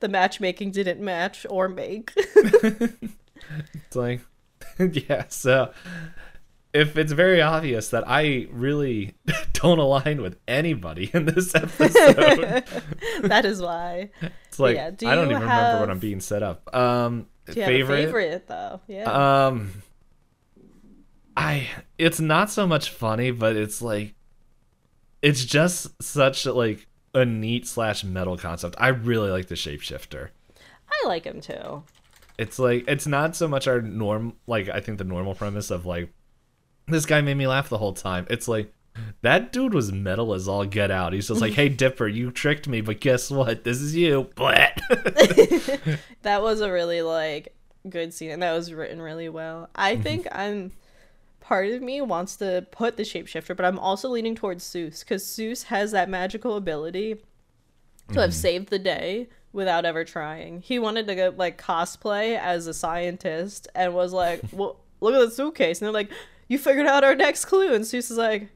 the 0.00 0.08
matchmaking 0.08 0.72
didn't 0.72 1.00
match 1.00 1.46
or 1.48 1.68
make. 1.68 2.12
it's 2.16 3.94
like, 3.94 4.22
yeah. 4.78 5.26
So 5.28 5.72
if 6.72 6.96
it's 6.96 7.12
very 7.12 7.40
obvious 7.40 7.90
that 7.90 8.02
I 8.08 8.48
really 8.50 9.14
don't 9.52 9.78
align 9.78 10.20
with 10.20 10.36
anybody 10.48 11.10
in 11.14 11.26
this 11.26 11.54
episode, 11.54 12.64
that 13.22 13.44
is 13.44 13.62
why. 13.62 14.10
It's 14.48 14.58
like 14.58 14.76
yeah, 14.76 14.90
do 14.90 15.06
I 15.06 15.14
don't 15.14 15.30
even 15.30 15.42
have... 15.42 15.48
remember 15.48 15.80
what 15.80 15.90
I'm 15.90 16.00
being 16.00 16.20
set 16.20 16.42
up. 16.42 16.74
Um, 16.74 17.26
favorite? 17.46 18.04
favorite 18.04 18.46
though? 18.46 18.80
Yeah. 18.86 19.46
Um, 19.46 19.82
I 21.36 21.68
it's 21.98 22.20
not 22.20 22.50
so 22.50 22.66
much 22.66 22.90
funny, 22.90 23.30
but 23.30 23.56
it's 23.56 23.82
like 23.82 24.14
it's 25.22 25.44
just 25.44 26.02
such 26.02 26.46
like 26.46 26.86
a 27.14 27.24
neat 27.24 27.66
slash 27.66 28.04
metal 28.04 28.36
concept. 28.36 28.74
I 28.78 28.88
really 28.88 29.30
like 29.30 29.46
the 29.46 29.54
shapeshifter. 29.54 30.30
I 30.90 31.08
like 31.08 31.24
him 31.24 31.40
too. 31.40 31.84
It's 32.38 32.58
like 32.58 32.84
it's 32.88 33.06
not 33.06 33.36
so 33.36 33.48
much 33.48 33.66
our 33.66 33.80
norm 33.80 34.34
like 34.46 34.68
I 34.68 34.80
think 34.80 34.98
the 34.98 35.04
normal 35.04 35.34
premise 35.34 35.70
of 35.70 35.86
like 35.86 36.12
this 36.88 37.06
guy 37.06 37.20
made 37.20 37.36
me 37.36 37.46
laugh 37.46 37.68
the 37.68 37.78
whole 37.78 37.92
time. 37.92 38.26
It's 38.30 38.48
like 38.48 38.72
that 39.22 39.52
dude 39.52 39.74
was 39.74 39.92
metal 39.92 40.34
as 40.34 40.48
all 40.48 40.64
get 40.64 40.90
out. 40.90 41.12
He's 41.12 41.28
just 41.28 41.40
like, 41.40 41.54
"Hey 41.54 41.68
Dipper, 41.70 42.08
you 42.08 42.30
tricked 42.30 42.68
me, 42.68 42.80
but 42.80 43.00
guess 43.00 43.30
what? 43.30 43.64
This 43.64 43.80
is 43.80 43.96
you." 43.96 44.30
that 46.22 46.42
was 46.42 46.60
a 46.60 46.70
really 46.70 47.02
like 47.02 47.54
good 47.88 48.12
scene, 48.12 48.30
and 48.30 48.42
that 48.42 48.52
was 48.52 48.72
written 48.72 49.00
really 49.00 49.28
well. 49.28 49.68
I 49.74 49.94
mm-hmm. 49.94 50.02
think 50.02 50.28
I'm 50.32 50.72
part 51.40 51.68
of 51.68 51.82
me 51.82 52.00
wants 52.00 52.36
to 52.36 52.66
put 52.70 52.96
the 52.96 53.02
shapeshifter, 53.02 53.56
but 53.56 53.64
I'm 53.64 53.78
also 53.78 54.08
leaning 54.08 54.34
towards 54.34 54.64
Soos 54.64 55.00
because 55.00 55.24
Soos 55.24 55.64
has 55.64 55.92
that 55.92 56.08
magical 56.08 56.56
ability 56.56 57.16
to 58.12 58.20
have 58.20 58.34
saved 58.34 58.68
the 58.68 58.78
day 58.78 59.28
without 59.52 59.84
ever 59.84 60.04
trying. 60.04 60.60
He 60.60 60.78
wanted 60.78 61.06
to 61.06 61.14
go 61.14 61.34
like 61.36 61.60
cosplay 61.60 62.38
as 62.38 62.66
a 62.66 62.74
scientist 62.74 63.68
and 63.74 63.94
was 63.94 64.12
like, 64.12 64.42
"Well, 64.52 64.80
look 65.00 65.14
at 65.14 65.20
the 65.20 65.30
suitcase," 65.30 65.80
and 65.80 65.86
they're 65.86 65.92
like, 65.92 66.10
"You 66.48 66.58
figured 66.58 66.86
out 66.86 67.04
our 67.04 67.14
next 67.14 67.44
clue," 67.44 67.72
and 67.72 67.84
Soos 67.84 68.10
is 68.10 68.16
like 68.16 68.48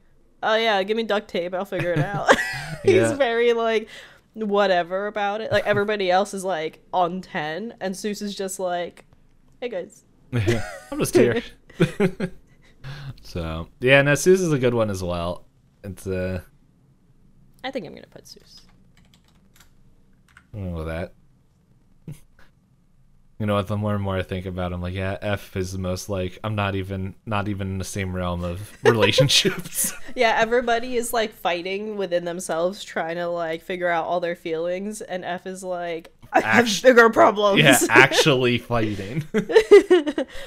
oh 0.43 0.55
yeah, 0.55 0.81
give 0.83 0.97
me 0.97 1.03
duct 1.03 1.27
tape, 1.27 1.53
I'll 1.53 1.65
figure 1.65 1.93
it 1.93 1.99
out. 1.99 2.33
He's 2.83 2.95
yeah. 2.95 3.13
very 3.13 3.53
like 3.53 3.87
whatever 4.33 5.07
about 5.07 5.41
it. 5.41 5.51
Like 5.51 5.65
everybody 5.65 6.11
else 6.11 6.33
is 6.33 6.43
like 6.43 6.79
on 6.93 7.21
ten, 7.21 7.75
and 7.79 7.95
Soos 7.95 8.21
is 8.21 8.35
just 8.35 8.59
like, 8.59 9.05
hey 9.61 9.69
guys. 9.69 10.03
I'm 10.33 10.99
just 10.99 11.15
here. 11.15 11.41
so 13.21 13.69
yeah, 13.79 14.01
no, 14.01 14.13
Soos 14.13 14.41
is 14.41 14.51
a 14.51 14.59
good 14.59 14.73
one 14.73 14.89
as 14.89 15.03
well. 15.03 15.45
It's 15.83 16.05
uh 16.05 16.41
I 17.63 17.71
think 17.71 17.85
I'm 17.85 17.93
gonna 17.93 18.07
put 18.07 18.25
Soos. 18.25 18.61
I 20.53 20.59
with 20.59 20.87
that 20.87 21.13
you 23.39 23.45
know 23.45 23.61
the 23.61 23.77
more 23.77 23.93
and 23.93 24.03
more 24.03 24.17
i 24.17 24.23
think 24.23 24.45
about 24.45 24.71
it 24.71 24.75
i'm 24.75 24.81
like 24.81 24.93
yeah 24.93 25.17
f 25.21 25.55
is 25.55 25.71
the 25.71 25.77
most 25.77 26.09
like 26.09 26.39
i'm 26.43 26.55
not 26.55 26.75
even 26.75 27.13
not 27.25 27.47
even 27.47 27.67
in 27.67 27.77
the 27.77 27.85
same 27.85 28.15
realm 28.15 28.43
of 28.43 28.77
relationships. 28.83 29.93
Yeah 30.15 30.35
everybody 30.39 30.95
is 30.95 31.13
like 31.13 31.31
fighting 31.31 31.95
within 31.95 32.25
themselves 32.25 32.83
trying 32.83 33.17
to 33.17 33.27
like 33.27 33.61
figure 33.61 33.87
out 33.87 34.05
all 34.05 34.19
their 34.19 34.35
feelings 34.35 35.01
and 35.01 35.23
f 35.23 35.45
is 35.45 35.63
like 35.63 36.11
i 36.33 36.41
have 36.41 36.67
bigger 36.81 37.09
problems. 37.09 37.61
Yeah 37.61 37.77
actually 37.89 38.57
fighting. 38.57 39.23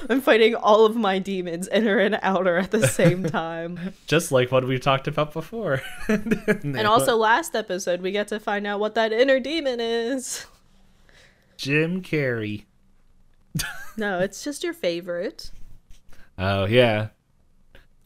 I'm 0.09 0.21
fighting 0.21 0.55
all 0.55 0.85
of 0.85 0.95
my 0.95 1.19
demons 1.19 1.67
inner 1.69 1.97
and 1.97 2.19
outer 2.21 2.57
at 2.57 2.71
the 2.71 2.87
same 2.87 3.23
time. 3.23 3.93
Just 4.07 4.31
like 4.31 4.51
what 4.51 4.67
we 4.67 4.77
talked 4.77 5.07
about 5.07 5.33
before. 5.33 5.81
And 6.07 6.85
also 6.85 7.15
last 7.15 7.55
episode 7.55 8.01
we 8.01 8.11
get 8.11 8.27
to 8.27 8.39
find 8.39 8.67
out 8.67 8.79
what 8.79 8.93
that 8.95 9.11
inner 9.11 9.39
demon 9.39 9.79
is. 9.79 10.45
Jim 11.57 12.01
carrey 12.01 12.65
no, 13.97 14.19
it's 14.19 14.43
just 14.43 14.63
your 14.63 14.73
favorite. 14.73 15.51
Oh 16.37 16.65
yeah. 16.65 17.09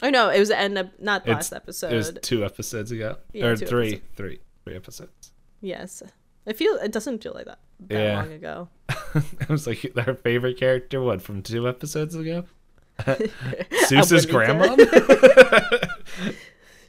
Oh 0.01 0.09
no, 0.09 0.30
it 0.30 0.39
was 0.39 0.49
the 0.49 0.59
end 0.59 0.77
of 0.77 0.89
not 0.99 1.27
last 1.27 1.53
episode. 1.53 1.93
It 1.93 1.95
was 1.95 2.11
two 2.22 2.43
episodes 2.43 2.91
ago. 2.91 3.17
Yeah, 3.34 3.45
or 3.45 3.55
three, 3.55 3.88
episodes. 3.88 4.01
three, 4.15 4.39
three 4.65 4.76
episodos. 4.76 5.31
Yes, 5.61 6.03
I 6.45 6.53
feel 6.53 6.76
it 6.76 6.91
doesn't 6.91 7.23
feel 7.23 7.34
like 7.34 7.45
that 7.45 7.59
that 7.88 8.03
yeah. 8.03 8.15
long 8.15 8.31
ago. 8.34 8.69
I 8.89 9.45
was 9.49 9.67
like 9.67 9.85
our 9.95 10.15
favorite 10.15 10.57
character. 10.57 11.01
What 11.01 11.22
from 11.22 11.41
two 11.41 11.67
episodes 11.67 12.15
ago? 12.15 12.45
Soos's 13.88 14.26
grandma. 14.26 14.76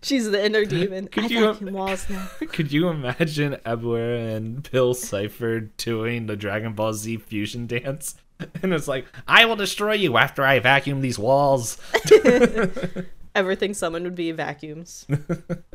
She's 0.02 0.30
the 0.30 0.44
inner 0.44 0.64
demon. 0.64 1.08
Could 1.08 1.24
I 1.24 1.26
you 1.26 1.72
walls 1.72 2.08
now. 2.08 2.28
Could 2.52 2.70
you 2.70 2.88
imagine 2.88 3.56
Ebler 3.66 4.36
and 4.36 4.68
Bill 4.70 4.94
Cipher 4.94 5.60
doing 5.60 6.26
the 6.26 6.36
Dragon 6.36 6.74
Ball 6.74 6.92
Z 6.92 7.16
fusion 7.18 7.66
dance? 7.66 8.14
And 8.62 8.72
it's 8.74 8.88
like, 8.88 9.06
I 9.26 9.44
will 9.46 9.56
destroy 9.56 9.94
you 9.94 10.16
after 10.16 10.42
I 10.42 10.58
vacuum 10.58 11.00
these 11.00 11.18
walls. 11.18 11.78
Everything 13.34 13.74
summoned 13.74 14.04
would 14.04 14.14
be 14.14 14.30
vacuums. 14.32 15.06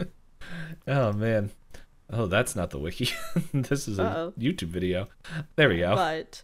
oh 0.87 1.13
man. 1.13 1.51
Oh, 2.11 2.25
that's 2.25 2.55
not 2.55 2.71
the 2.71 2.77
wiki. 2.79 3.09
this 3.53 3.87
is 3.87 3.99
Uh-oh. 3.99 4.33
a 4.35 4.39
YouTube 4.39 4.67
video. 4.69 5.07
There 5.55 5.69
we 5.69 5.77
go. 5.77 5.95
But 5.95 6.43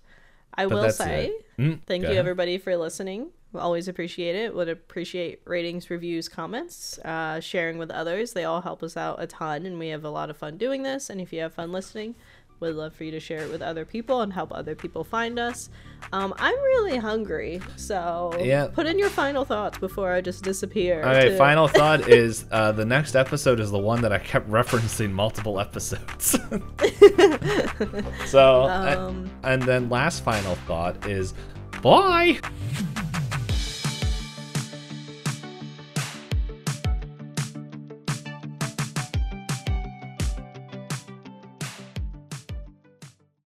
I 0.53 0.65
but 0.65 0.76
will 0.76 0.91
say, 0.91 1.34
mm, 1.60 1.81
thank 1.85 2.03
you 2.03 2.07
ahead. 2.10 2.18
everybody 2.19 2.57
for 2.57 2.76
listening. 2.77 3.31
We 3.52 3.60
always 3.60 3.88
appreciate 3.88 4.35
it. 4.35 4.56
Would 4.56 4.69
appreciate 4.69 5.41
ratings, 5.45 5.89
reviews, 5.89 6.30
comments, 6.30 6.99
uh, 6.99 7.39
sharing 7.39 7.77
with 7.77 7.91
others. 7.91 8.34
They 8.34 8.44
all 8.44 8.61
help 8.61 8.84
us 8.84 8.95
out 8.95 9.22
a 9.22 9.27
ton, 9.27 9.65
and 9.65 9.80
we 9.80 9.89
have 9.89 10.03
a 10.03 10.10
lot 10.10 10.30
of 10.30 10.38
fun 10.38 10.57
doing 10.57 10.84
this. 10.84 11.10
And 11.10 11.19
if 11.19 11.34
you 11.34 11.41
have 11.41 11.53
fun 11.53 11.72
listening, 11.72 12.15
would 12.59 12.75
love 12.75 12.93
for 12.93 13.03
you 13.03 13.11
to 13.11 13.19
share 13.19 13.39
it 13.39 13.51
with 13.51 13.61
other 13.61 13.85
people 13.85 14.21
and 14.21 14.34
help 14.34 14.51
other 14.53 14.75
people 14.75 15.03
find 15.03 15.38
us. 15.38 15.69
Um, 16.11 16.34
I'm 16.38 16.55
really 16.55 16.97
hungry, 16.97 17.61
so 17.75 18.35
yeah. 18.39 18.67
put 18.67 18.85
in 18.85 18.97
your 18.97 19.09
final 19.09 19.45
thoughts 19.45 19.77
before 19.77 20.11
I 20.11 20.21
just 20.21 20.43
disappear. 20.43 21.03
All 21.03 21.09
right, 21.09 21.29
to... 21.29 21.38
final 21.38 21.67
thought 21.79 22.09
is 22.09 22.45
uh, 22.51 22.71
the 22.71 22.85
next 22.85 23.15
episode 23.15 23.59
is 23.59 23.71
the 23.71 23.79
one 23.79 24.01
that 24.01 24.13
I 24.13 24.19
kept 24.19 24.49
referencing 24.49 25.11
multiple 25.11 25.59
episodes. 25.59 26.31
so, 28.25 28.63
um, 28.63 28.69
and, 28.84 29.31
and 29.43 29.61
then 29.63 29.89
last 29.89 30.23
final 30.23 30.55
thought 30.67 31.07
is 31.07 31.34
bye. 31.81 32.39